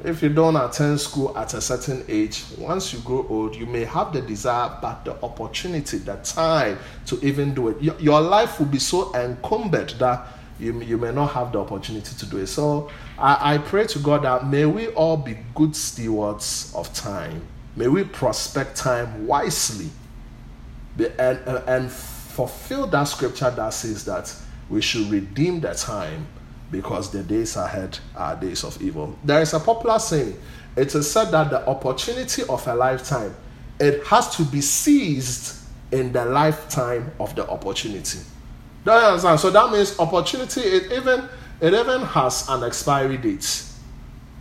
if 0.03 0.21
you 0.21 0.29
don't 0.29 0.55
attend 0.55 0.99
school 0.99 1.35
at 1.37 1.53
a 1.53 1.61
certain 1.61 2.05
age, 2.07 2.43
once 2.57 2.93
you 2.93 2.99
grow 2.99 3.25
old, 3.29 3.55
you 3.55 3.65
may 3.65 3.83
have 3.83 4.13
the 4.13 4.21
desire, 4.21 4.77
but 4.81 5.03
the 5.03 5.13
opportunity, 5.23 5.97
the 5.97 6.15
time 6.17 6.77
to 7.07 7.19
even 7.25 7.53
do 7.53 7.69
it, 7.69 7.81
your, 7.81 7.99
your 7.99 8.21
life 8.21 8.59
will 8.59 8.67
be 8.67 8.79
so 8.79 9.13
encumbered 9.15 9.89
that 9.91 10.27
you, 10.59 10.79
you 10.81 10.97
may 10.97 11.11
not 11.11 11.27
have 11.33 11.51
the 11.51 11.59
opportunity 11.59 12.15
to 12.15 12.25
do 12.25 12.37
it. 12.37 12.47
So 12.47 12.89
I, 13.17 13.55
I 13.55 13.57
pray 13.57 13.87
to 13.87 13.99
God 13.99 14.23
that 14.23 14.47
may 14.47 14.65
we 14.65 14.87
all 14.89 15.17
be 15.17 15.37
good 15.55 15.75
stewards 15.75 16.71
of 16.75 16.93
time. 16.93 17.41
May 17.75 17.87
we 17.87 18.03
prospect 18.03 18.75
time 18.75 19.27
wisely 19.27 19.89
and, 20.99 21.39
and 21.67 21.91
fulfill 21.91 22.87
that 22.87 23.03
scripture 23.05 23.51
that 23.51 23.69
says 23.69 24.05
that 24.05 24.33
we 24.69 24.81
should 24.81 25.09
redeem 25.09 25.59
the 25.59 25.73
time 25.73 26.27
because 26.71 27.11
the 27.11 27.23
days 27.23 27.55
ahead 27.55 27.97
are 28.15 28.35
days 28.35 28.63
of 28.63 28.81
evil. 28.81 29.17
There 29.23 29.41
is 29.41 29.53
a 29.53 29.59
popular 29.59 29.99
saying. 29.99 30.37
It 30.75 30.93
is 30.93 31.09
said 31.09 31.31
that 31.31 31.49
the 31.49 31.67
opportunity 31.67 32.43
of 32.43 32.67
a 32.67 32.75
lifetime 32.75 33.35
it 33.79 34.03
has 34.05 34.35
to 34.37 34.43
be 34.43 34.61
seized 34.61 35.55
in 35.91 36.11
the 36.11 36.25
lifetime 36.25 37.11
of 37.19 37.35
the 37.35 37.47
opportunity. 37.49 38.19
Do 38.85 38.91
you 38.91 38.97
understand? 38.97 39.39
So 39.39 39.49
that 39.51 39.71
means 39.71 39.99
opportunity 39.99 40.61
it 40.61 40.91
even 40.91 41.27
it 41.61 41.73
even 41.73 42.01
has 42.01 42.47
an 42.49 42.63
expiry 42.63 43.17
date. 43.17 43.63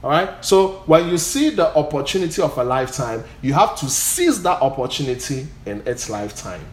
All 0.02 0.10
right. 0.10 0.44
So 0.44 0.82
when 0.86 1.08
you 1.08 1.18
see 1.18 1.50
the 1.50 1.74
opportunity 1.76 2.42
of 2.42 2.56
a 2.58 2.64
lifetime, 2.64 3.24
you 3.42 3.54
have 3.54 3.76
to 3.80 3.88
seize 3.88 4.42
that 4.42 4.60
opportunity 4.62 5.46
in 5.64 5.82
its 5.86 6.08
lifetime. 6.10 6.64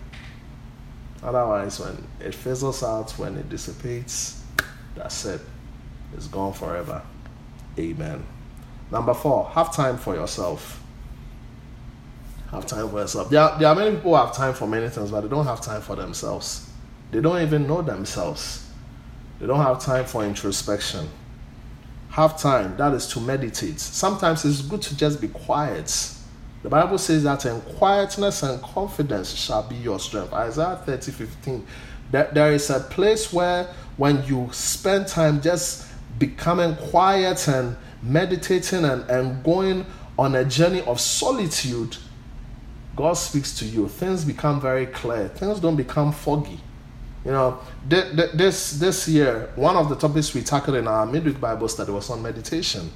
Otherwise, 1.23 1.79
when 1.79 2.05
it 2.19 2.35
fizzles 2.35 2.83
out, 2.83 3.11
when 3.17 3.37
it 3.37 3.49
dissipates, 3.49 4.42
that's 4.95 5.25
it. 5.25 5.41
It's 6.15 6.27
gone 6.27 6.53
forever. 6.53 7.01
Amen. 7.77 8.23
Number 8.91 9.13
four, 9.13 9.49
have 9.49 9.75
time 9.75 9.97
for 9.97 10.15
yourself. 10.15 10.81
Have 12.51 12.67
time 12.67 12.89
for 12.89 12.99
yourself. 12.99 13.29
There 13.29 13.41
are, 13.41 13.57
there 13.57 13.67
are 13.67 13.75
many 13.75 13.95
people 13.95 14.11
who 14.11 14.17
have 14.17 14.35
time 14.35 14.53
for 14.53 14.67
many 14.67 14.87
things, 14.89 15.09
but 15.09 15.21
they 15.21 15.27
don't 15.27 15.45
have 15.45 15.61
time 15.61 15.81
for 15.81 15.95
themselves. 15.95 16.69
They 17.11 17.19
don't 17.19 17.41
even 17.41 17.67
know 17.67 17.81
themselves. 17.81 18.69
They 19.39 19.47
don't 19.47 19.61
have 19.61 19.81
time 19.81 20.05
for 20.05 20.23
introspection. 20.23 21.09
Have 22.09 22.39
time, 22.39 22.77
that 22.77 22.93
is 22.93 23.07
to 23.07 23.19
meditate. 23.19 23.79
Sometimes 23.79 24.45
it's 24.45 24.61
good 24.61 24.83
to 24.83 24.95
just 24.95 25.19
be 25.19 25.27
quiet. 25.27 25.91
The 26.61 26.69
Bible 26.69 26.97
says 26.97 27.23
that 27.23 27.45
in 27.45 27.59
quietness 27.61 28.43
and 28.43 28.61
confidence 28.61 29.33
shall 29.33 29.63
be 29.63 29.75
your 29.75 29.99
strength. 29.99 30.31
Isaiah 30.31 30.79
30 30.85 31.11
15. 31.11 31.67
That 32.13 32.35
there 32.35 32.53
is 32.53 32.69
a 32.69 32.79
place 32.79 33.33
where 33.33 33.73
when 33.97 34.23
you 34.25 34.47
spend 34.51 35.07
time 35.07 35.41
just 35.41 35.87
becoming 36.19 36.75
quiet 36.75 37.47
and 37.47 37.75
meditating 38.03 38.85
and, 38.85 39.09
and 39.09 39.43
going 39.43 39.83
on 40.19 40.35
a 40.35 40.45
journey 40.45 40.81
of 40.81 41.01
solitude, 41.01 41.97
God 42.95 43.13
speaks 43.13 43.57
to 43.57 43.65
you. 43.65 43.89
Things 43.89 44.25
become 44.25 44.61
very 44.61 44.85
clear. 44.85 45.27
Things 45.29 45.59
don't 45.59 45.75
become 45.75 46.11
foggy. 46.11 46.59
You 47.25 47.31
know, 47.31 47.59
this 47.87 48.77
this 48.77 49.07
year, 49.07 49.49
one 49.55 49.75
of 49.75 49.89
the 49.89 49.95
topics 49.95 50.35
we 50.35 50.43
tackled 50.43 50.77
in 50.77 50.87
our 50.87 51.07
midweek 51.07 51.41
Bible 51.41 51.67
study 51.67 51.91
was 51.91 52.11
on 52.11 52.21
meditation. 52.21 52.91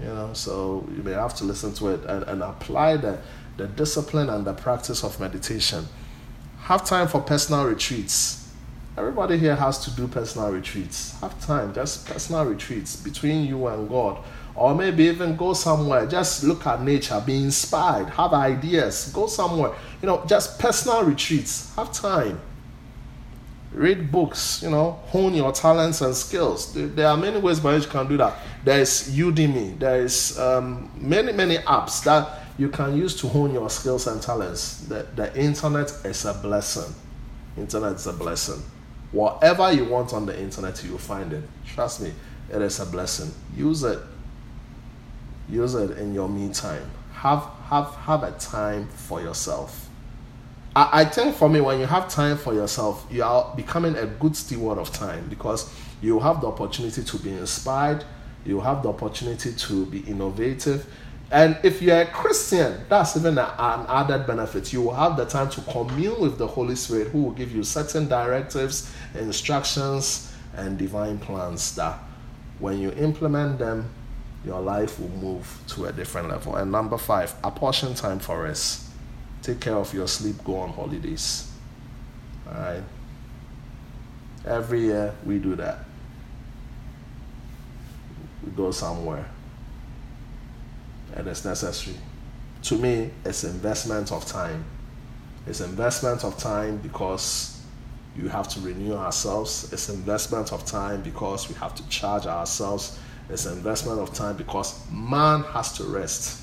You 0.00 0.06
know, 0.06 0.30
so 0.32 0.88
you 0.96 1.02
may 1.02 1.14
have 1.14 1.34
to 1.36 1.44
listen 1.44 1.74
to 1.74 1.88
it 1.88 2.04
and, 2.04 2.22
and 2.22 2.40
apply 2.40 2.98
the, 2.98 3.18
the 3.56 3.66
discipline 3.66 4.30
and 4.30 4.44
the 4.44 4.54
practice 4.54 5.02
of 5.02 5.18
meditation. 5.18 5.88
Have 6.60 6.84
time 6.84 7.08
for 7.08 7.20
personal 7.20 7.66
retreats 7.66 8.43
Everybody 8.96 9.38
here 9.38 9.56
has 9.56 9.80
to 9.84 9.90
do 9.90 10.06
personal 10.06 10.52
retreats. 10.52 11.18
Have 11.20 11.40
time, 11.44 11.74
just 11.74 12.06
personal 12.06 12.44
retreats 12.44 12.94
between 12.94 13.44
you 13.44 13.66
and 13.66 13.88
God. 13.88 14.22
Or 14.54 14.72
maybe 14.72 15.04
even 15.04 15.34
go 15.34 15.52
somewhere. 15.52 16.06
Just 16.06 16.44
look 16.44 16.64
at 16.64 16.80
nature, 16.80 17.20
be 17.26 17.42
inspired, 17.42 18.08
have 18.10 18.32
ideas, 18.32 19.10
go 19.12 19.26
somewhere. 19.26 19.72
You 20.00 20.06
know, 20.06 20.24
just 20.28 20.60
personal 20.60 21.02
retreats. 21.02 21.74
Have 21.74 21.92
time. 21.92 22.40
Read 23.72 24.12
books, 24.12 24.62
you 24.62 24.70
know, 24.70 24.92
hone 25.06 25.34
your 25.34 25.50
talents 25.50 26.00
and 26.00 26.14
skills. 26.14 26.72
There 26.72 27.08
are 27.08 27.16
many 27.16 27.40
ways 27.40 27.58
by 27.58 27.74
which 27.74 27.86
you 27.86 27.90
can 27.90 28.06
do 28.06 28.16
that. 28.18 28.38
There 28.62 28.78
is 28.78 29.10
Udemy, 29.12 29.76
there 29.76 30.04
is 30.04 30.38
um, 30.38 30.88
many, 30.94 31.32
many 31.32 31.56
apps 31.56 32.04
that 32.04 32.42
you 32.56 32.68
can 32.68 32.96
use 32.96 33.16
to 33.16 33.26
hone 33.26 33.52
your 33.52 33.68
skills 33.70 34.06
and 34.06 34.22
talents. 34.22 34.82
The, 34.82 35.08
the 35.16 35.36
internet 35.36 35.90
is 36.04 36.24
a 36.24 36.34
blessing. 36.34 36.94
Internet 37.56 37.94
is 37.94 38.06
a 38.06 38.12
blessing. 38.12 38.62
Whatever 39.14 39.70
you 39.70 39.84
want 39.84 40.12
on 40.12 40.26
the 40.26 40.36
internet, 40.36 40.82
you'll 40.82 40.98
find 40.98 41.32
it. 41.32 41.44
Trust 41.64 42.00
me, 42.00 42.12
it 42.52 42.60
is 42.60 42.80
a 42.80 42.86
blessing. 42.86 43.32
Use 43.56 43.84
it. 43.84 44.00
Use 45.48 45.76
it 45.76 45.96
in 45.98 46.12
your 46.12 46.28
me 46.28 46.52
time. 46.52 46.90
Have 47.12 47.44
have 47.68 47.94
have 47.94 48.24
a 48.24 48.32
time 48.32 48.88
for 48.88 49.20
yourself. 49.20 49.88
I, 50.74 51.02
I 51.02 51.04
think 51.04 51.36
for 51.36 51.48
me, 51.48 51.60
when 51.60 51.78
you 51.78 51.86
have 51.86 52.08
time 52.08 52.36
for 52.36 52.54
yourself, 52.54 53.06
you 53.08 53.22
are 53.22 53.54
becoming 53.54 53.94
a 53.94 54.06
good 54.06 54.34
steward 54.34 54.78
of 54.78 54.92
time 54.92 55.28
because 55.28 55.72
you 56.02 56.18
have 56.18 56.40
the 56.40 56.48
opportunity 56.48 57.04
to 57.04 57.18
be 57.18 57.30
inspired, 57.30 58.04
you 58.44 58.58
have 58.58 58.82
the 58.82 58.88
opportunity 58.88 59.52
to 59.52 59.86
be 59.86 60.00
innovative, 60.00 60.86
and 61.30 61.58
if 61.64 61.82
you're 61.82 62.02
a 62.02 62.06
Christian, 62.06 62.80
that's 62.88 63.16
even 63.16 63.38
an 63.38 63.50
added 63.58 64.26
benefit. 64.26 64.72
You 64.72 64.82
will 64.82 64.94
have 64.94 65.16
the 65.16 65.24
time 65.24 65.50
to 65.50 65.60
commune 65.62 66.20
with 66.20 66.38
the 66.38 66.46
Holy 66.46 66.76
Spirit, 66.76 67.08
who 67.08 67.22
will 67.24 67.32
give 67.32 67.50
you 67.50 67.64
certain 67.64 68.06
directives, 68.08 68.94
instructions, 69.14 70.32
and 70.56 70.78
divine 70.78 71.18
plans 71.18 71.74
that 71.76 71.98
when 72.58 72.78
you 72.78 72.90
implement 72.92 73.58
them, 73.58 73.90
your 74.44 74.60
life 74.60 75.00
will 75.00 75.08
move 75.08 75.58
to 75.68 75.86
a 75.86 75.92
different 75.92 76.28
level. 76.28 76.56
And 76.56 76.70
number 76.70 76.98
five, 76.98 77.34
apportion 77.42 77.94
time 77.94 78.18
for 78.18 78.42
rest. 78.42 78.84
Take 79.42 79.60
care 79.60 79.76
of 79.76 79.92
your 79.92 80.06
sleep, 80.06 80.42
go 80.44 80.56
on 80.56 80.70
holidays. 80.70 81.50
All 82.46 82.54
right. 82.54 82.82
Every 84.46 84.82
year 84.82 85.14
we 85.24 85.38
do 85.38 85.54
that. 85.56 85.78
We 88.44 88.50
go 88.52 88.70
somewhere 88.70 89.26
and 91.14 91.26
it's 91.26 91.44
necessary. 91.44 91.96
To 92.64 92.76
me, 92.76 93.10
it's 93.24 93.44
investment 93.44 94.12
of 94.12 94.26
time. 94.26 94.64
It's 95.46 95.60
investment 95.60 96.24
of 96.24 96.38
time 96.38 96.78
because 96.78 97.53
you 98.16 98.28
have 98.28 98.48
to 98.48 98.60
renew 98.60 98.94
ourselves. 98.94 99.72
It's 99.72 99.88
an 99.88 99.96
investment 99.96 100.52
of 100.52 100.64
time 100.64 101.02
because 101.02 101.48
we 101.48 101.54
have 101.56 101.74
to 101.74 101.88
charge 101.88 102.26
ourselves. 102.26 102.98
It's 103.28 103.46
an 103.46 103.54
investment 103.54 104.00
of 104.00 104.12
time 104.12 104.36
because 104.36 104.78
man 104.90 105.42
has 105.44 105.72
to 105.78 105.84
rest. 105.84 106.42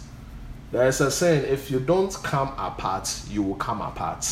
There 0.72 0.88
is 0.88 1.02
a 1.02 1.12
saying 1.12 1.46
if 1.46 1.70
you 1.70 1.80
don't 1.80 2.14
come 2.24 2.54
apart, 2.58 3.22
you 3.30 3.44
will 3.44 3.56
come 3.56 3.82
apart. 3.82 4.26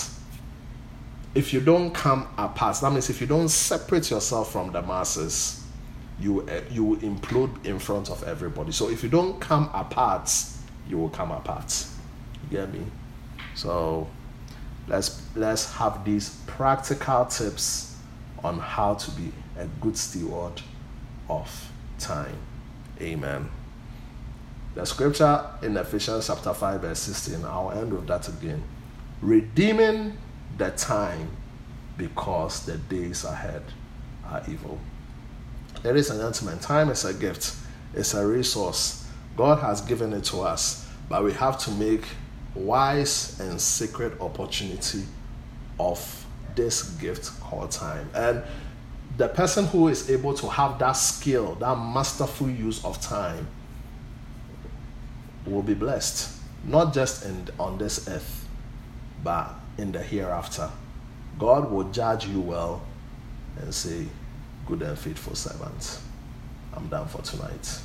If 1.35 1.53
you 1.53 1.61
don't 1.61 1.93
come 1.93 2.27
apart, 2.37 2.77
that 2.81 2.91
means 2.91 3.09
if 3.09 3.21
you 3.21 3.27
don't 3.27 3.49
separate 3.49 4.09
yourself 4.09 4.51
from 4.51 4.71
the 4.71 4.81
masses, 4.81 5.63
you 6.19 6.41
uh, 6.41 6.61
you 6.71 6.83
will 6.83 6.97
implode 6.97 7.65
in 7.65 7.79
front 7.79 8.09
of 8.09 8.23
everybody. 8.23 8.71
So 8.71 8.89
if 8.89 9.03
you 9.03 9.09
don't 9.09 9.39
come 9.39 9.69
apart, 9.73 10.29
you 10.87 10.97
will 10.97 11.09
come 11.09 11.31
apart. 11.31 11.85
You 12.43 12.57
get 12.57 12.73
me? 12.73 12.85
So 13.53 14.07
let's 14.89 15.21
let's 15.35 15.71
have 15.73 16.03
these 16.03 16.29
practical 16.47 17.25
tips 17.25 17.95
on 18.43 18.59
how 18.59 18.95
to 18.95 19.11
be 19.11 19.31
a 19.57 19.65
good 19.81 19.95
steward 19.95 20.61
of 21.29 21.71
time. 21.99 22.37
Amen. 22.99 23.49
The 24.75 24.85
scripture 24.85 25.45
in 25.61 25.75
Ephesians 25.77 26.27
chapter 26.27 26.53
5, 26.53 26.81
verse 26.81 26.99
16, 26.99 27.43
I'll 27.45 27.71
end 27.71 27.91
with 27.91 28.07
that 28.07 28.27
again. 28.27 28.63
Redeeming 29.21 30.17
the 30.57 30.71
time 30.71 31.29
because 31.97 32.65
the 32.65 32.77
days 32.77 33.25
ahead 33.25 33.63
are 34.25 34.41
evil. 34.47 34.79
Ladies 35.83 36.09
and 36.09 36.19
gentlemen, 36.19 36.59
time 36.59 36.89
is 36.89 37.03
a 37.03 37.13
gift, 37.13 37.55
it's 37.93 38.13
a 38.13 38.25
resource. 38.25 39.05
God 39.35 39.59
has 39.59 39.81
given 39.81 40.13
it 40.13 40.23
to 40.25 40.41
us, 40.41 40.87
but 41.09 41.23
we 41.23 41.33
have 41.33 41.57
to 41.59 41.71
make 41.71 42.05
wise 42.55 43.39
and 43.39 43.59
sacred 43.59 44.19
opportunity 44.21 45.03
of 45.79 46.25
this 46.55 46.83
gift 46.95 47.39
called 47.41 47.71
time. 47.71 48.09
And 48.13 48.43
the 49.17 49.27
person 49.27 49.65
who 49.65 49.87
is 49.87 50.09
able 50.09 50.33
to 50.35 50.47
have 50.47 50.79
that 50.79 50.93
skill, 50.93 51.55
that 51.55 51.75
masterful 51.75 52.49
use 52.49 52.83
of 52.83 52.99
time, 53.01 53.47
will 55.45 55.63
be 55.63 55.73
blessed, 55.73 56.37
not 56.65 56.93
just 56.93 57.25
in, 57.25 57.47
on 57.59 57.77
this 57.77 58.07
earth, 58.07 58.47
but 59.23 59.53
in 59.77 59.91
the 59.91 60.01
hereafter. 60.01 60.69
God 61.37 61.71
will 61.71 61.89
judge 61.91 62.27
you 62.27 62.41
well 62.41 62.81
and 63.57 63.73
say, 63.73 64.05
good 64.65 64.81
and 64.81 64.97
faithful 64.97 65.35
servant. 65.35 65.99
I'm 66.73 66.87
done 66.87 67.07
for 67.07 67.21
tonight. 67.21 67.81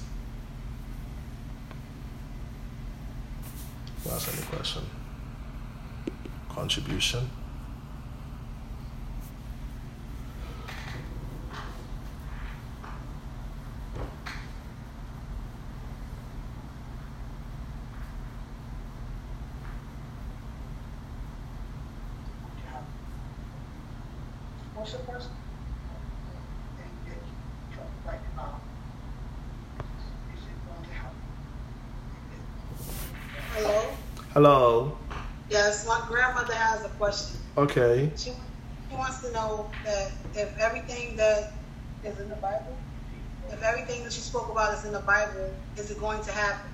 Has 4.11 4.29
any 4.29 4.47
question? 4.47 4.83
Contribution? 6.51 7.31
What's 24.75 24.93
your 24.93 25.01
question? 25.01 25.31
Hello. 34.35 34.99
Yes, 35.49 35.87
my 35.87 36.05
grandmother 36.09 36.55
has 36.55 36.85
a 36.85 36.89
question. 36.89 37.39
Okay. 37.57 38.11
She, 38.17 38.33
she 38.91 38.97
wants 38.97 39.21
to 39.21 39.31
know 39.31 39.71
that 39.85 40.11
if 40.35 40.59
everything 40.59 41.15
that 41.15 41.53
is 42.03 42.19
in 42.19 42.29
the 42.29 42.35
Bible, 42.35 42.77
if 43.53 43.63
everything 43.63 44.03
that 44.03 44.13
she 44.13 44.21
spoke 44.21 44.51
about 44.51 44.75
is 44.75 44.85
in 44.87 44.93
the 44.93 44.99
Bible, 44.99 45.55
is 45.77 45.93
it 45.93 46.01
going 46.01 46.21
to 46.25 46.33
happen? 46.33 46.69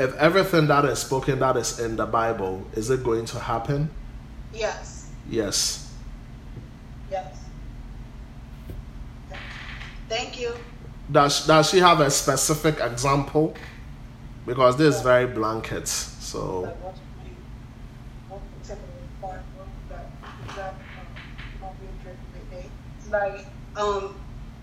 If 0.00 0.12
everything 0.16 0.66
that 0.66 0.84
is 0.86 0.98
spoken 0.98 1.38
that 1.38 1.56
is 1.56 1.78
in 1.78 1.94
the 1.94 2.06
Bible, 2.06 2.66
is 2.72 2.90
it 2.90 3.04
going 3.04 3.26
to 3.26 3.38
happen? 3.38 3.88
Yes. 4.52 5.08
Yes. 5.30 5.94
Yes. 7.12 7.44
Thank 10.08 10.40
you. 10.40 10.52
Does 11.12 11.46
does 11.46 11.70
she 11.70 11.78
have 11.78 12.00
a 12.00 12.10
specific 12.10 12.80
example? 12.80 13.54
Because 14.46 14.76
this 14.76 14.96
is 14.96 15.02
very 15.02 15.26
blanket. 15.26 15.88
So. 15.88 16.72
Like, 23.10 23.46
um, 23.76 24.16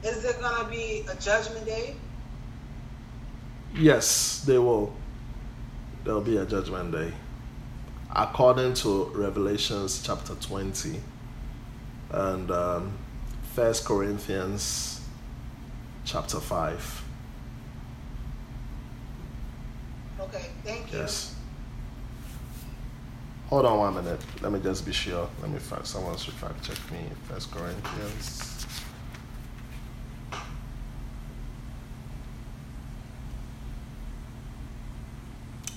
is 0.04 0.24
there 0.24 0.34
gonna 0.42 0.70
be 0.70 1.06
a 1.10 1.16
judgment 1.16 1.66
day? 1.66 1.96
Yes, 3.74 4.44
they 4.46 4.58
will. 4.58 4.94
There'll 6.04 6.20
be 6.22 6.38
a 6.38 6.46
judgment 6.46 6.92
day, 6.92 7.14
according 8.14 8.74
to 8.76 9.06
Revelations 9.16 10.02
chapter 10.04 10.36
twenty, 10.36 11.00
and 12.10 12.52
um, 12.52 12.98
First 13.54 13.86
Corinthians 13.86 15.00
chapter 16.04 16.40
five. 16.40 17.04
Okay, 20.22 20.46
thank 20.64 20.92
you. 20.92 21.00
Yes. 21.00 21.36
Hold 23.50 23.66
on 23.66 23.80
one 23.80 23.96
minute. 23.96 24.22
Let 24.42 24.52
me 24.52 24.60
just 24.60 24.86
be 24.86 24.94
sure. 24.94 25.28
Let 25.42 25.52
me 25.52 25.60
fact. 25.60 25.88
Someone 25.88 26.16
should 26.18 26.36
fact 26.36 26.64
check 26.64 26.78
me. 26.92 27.00
First 27.28 27.52
Corinthians. 27.52 28.66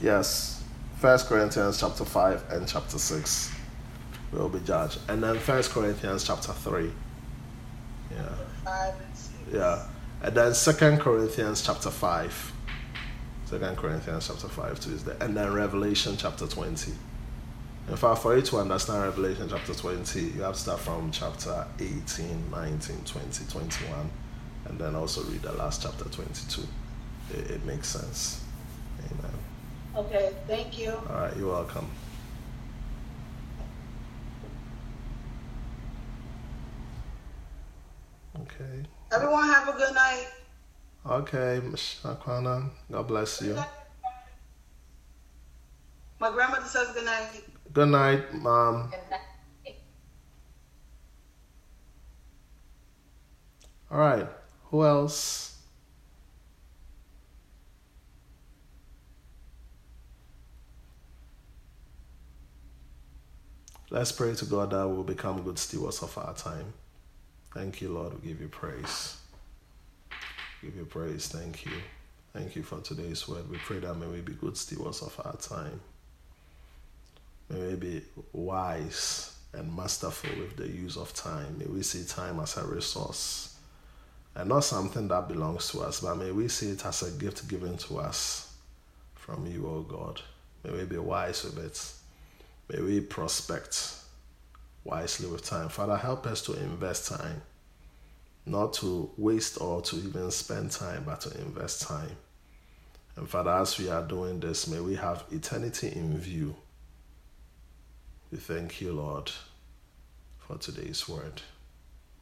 Yes. 0.00 0.62
First 0.98 1.26
Corinthians 1.26 1.80
chapter 1.80 2.04
5 2.04 2.44
and 2.50 2.68
chapter 2.68 2.98
6 2.98 3.52
will 4.32 4.48
be 4.48 4.60
judged. 4.60 4.98
And 5.08 5.22
then 5.22 5.38
First 5.38 5.70
Corinthians 5.72 6.24
chapter 6.24 6.52
3. 6.52 6.92
Yeah. 8.10 8.22
Five 8.64 8.94
and 8.94 9.16
six. 9.16 9.34
Yeah. 9.52 9.86
And 10.22 10.34
then 10.34 10.54
Second 10.54 11.00
Corinthians 11.00 11.62
chapter 11.62 11.90
5 11.90 12.53
Second 13.46 13.76
Corinthians 13.76 14.26
chapter 14.26 14.48
5 14.48 14.80
to 14.80 14.90
is 14.90 15.04
there. 15.04 15.16
And 15.20 15.36
then 15.36 15.52
Revelation 15.52 16.16
chapter 16.16 16.46
20. 16.46 16.92
In 17.88 17.96
fact, 17.96 18.22
for 18.22 18.34
you 18.34 18.42
to 18.42 18.56
understand 18.56 19.02
Revelation 19.02 19.46
chapter 19.48 19.74
20, 19.74 20.20
you 20.20 20.42
have 20.42 20.54
to 20.54 20.60
start 20.60 20.80
from 20.80 21.10
chapter 21.10 21.66
18, 21.78 22.50
19, 22.50 22.96
20, 23.04 23.44
21, 23.44 24.10
and 24.66 24.78
then 24.78 24.94
also 24.94 25.22
read 25.24 25.42
the 25.42 25.52
last 25.52 25.82
chapter 25.82 26.04
22. 26.04 26.62
It, 27.34 27.50
it 27.50 27.64
makes 27.66 27.88
sense. 27.88 28.42
Amen. 29.10 29.34
Okay, 29.96 30.32
thank 30.46 30.78
you. 30.78 30.92
All 30.92 31.16
right, 31.16 31.36
you're 31.36 31.50
welcome. 31.50 31.90
Okay. 38.40 38.82
Everyone 39.12 39.44
have 39.44 39.68
a 39.68 39.72
good 39.72 39.94
night. 39.94 40.26
Okay, 41.06 41.60
Shakwana. 41.74 42.70
God 42.90 43.06
bless 43.06 43.42
you. 43.42 43.58
My 46.18 46.30
grandmother 46.30 46.64
says 46.64 46.88
good 46.94 47.04
night. 47.04 47.28
Good 47.74 47.88
night, 47.88 48.34
Mom. 48.34 48.90
All 53.90 53.98
right. 53.98 54.26
Who 54.70 54.82
else? 54.84 55.58
Let's 63.90 64.10
pray 64.10 64.34
to 64.34 64.44
God 64.46 64.70
that 64.70 64.88
we'll 64.88 65.04
become 65.04 65.42
good 65.42 65.58
stewards 65.58 66.02
of 66.02 66.16
our 66.16 66.34
time. 66.34 66.72
Thank 67.52 67.82
you, 67.82 67.90
Lord. 67.90 68.14
We 68.14 68.28
give 68.28 68.40
you 68.40 68.48
praise. 68.48 69.18
Give 70.64 70.76
you 70.76 70.86
praise. 70.86 71.28
Thank 71.28 71.66
you. 71.66 71.72
Thank 72.32 72.56
you 72.56 72.62
for 72.62 72.80
today's 72.80 73.28
word. 73.28 73.50
We 73.50 73.58
pray 73.58 73.80
that 73.80 73.94
may 73.94 74.06
we 74.06 74.22
be 74.22 74.32
good 74.32 74.56
stewards 74.56 75.02
of 75.02 75.20
our 75.22 75.36
time. 75.36 75.78
May 77.50 77.68
we 77.68 77.74
be 77.74 78.02
wise 78.32 79.36
and 79.52 79.76
masterful 79.76 80.30
with 80.40 80.56
the 80.56 80.66
use 80.66 80.96
of 80.96 81.12
time. 81.12 81.58
May 81.58 81.66
we 81.66 81.82
see 81.82 82.04
time 82.06 82.40
as 82.40 82.56
a 82.56 82.64
resource 82.64 83.56
and 84.34 84.48
not 84.48 84.64
something 84.64 85.06
that 85.08 85.28
belongs 85.28 85.68
to 85.72 85.82
us, 85.82 86.00
but 86.00 86.16
may 86.16 86.32
we 86.32 86.48
see 86.48 86.70
it 86.70 86.86
as 86.86 87.02
a 87.02 87.10
gift 87.10 87.46
given 87.46 87.76
to 87.76 87.98
us 87.98 88.54
from 89.14 89.46
you, 89.46 89.66
O 89.66 89.82
God. 89.82 90.22
May 90.64 90.72
we 90.72 90.84
be 90.86 90.96
wise 90.96 91.44
with 91.44 91.58
it. 91.58 92.74
May 92.74 92.82
we 92.82 93.00
prospect 93.00 93.96
wisely 94.82 95.28
with 95.28 95.44
time. 95.44 95.68
Father, 95.68 95.98
help 95.98 96.26
us 96.26 96.40
to 96.42 96.54
invest 96.54 97.08
time, 97.08 97.42
not 98.46 98.74
to 98.74 99.10
waste 99.16 99.60
or 99.60 99.80
to 99.82 99.96
even 99.96 100.30
spend 100.30 100.70
time, 100.70 101.04
but 101.06 101.20
to 101.22 101.40
invest 101.40 101.82
time. 101.82 102.16
And 103.16 103.28
Father, 103.28 103.50
as 103.50 103.78
we 103.78 103.88
are 103.88 104.02
doing 104.02 104.40
this, 104.40 104.66
may 104.66 104.80
we 104.80 104.96
have 104.96 105.24
eternity 105.30 105.92
in 105.94 106.18
view. 106.18 106.56
We 108.30 108.38
thank 108.38 108.80
you, 108.80 108.92
Lord, 108.92 109.30
for 110.38 110.58
today's 110.58 111.08
word. 111.08 111.40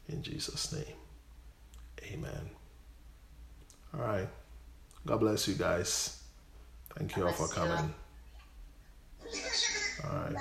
In 0.09 0.23
Jesus' 0.23 0.73
name, 0.73 0.97
amen. 2.13 2.51
All 3.95 4.01
right. 4.01 4.29
God 5.07 5.21
bless 5.21 5.49
you 5.49 5.55
guys. 5.55 6.23
Thank 6.97 7.17
you 7.17 7.27
all 7.27 7.33
for 7.33 7.49
coming. 7.49 7.93
All 10.05 10.17
right. 10.17 10.37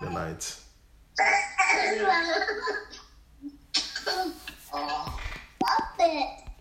Good 0.00 0.12
night. 0.12 0.56
oh, 4.76 5.20
stop 5.58 5.96
it. 6.00 6.43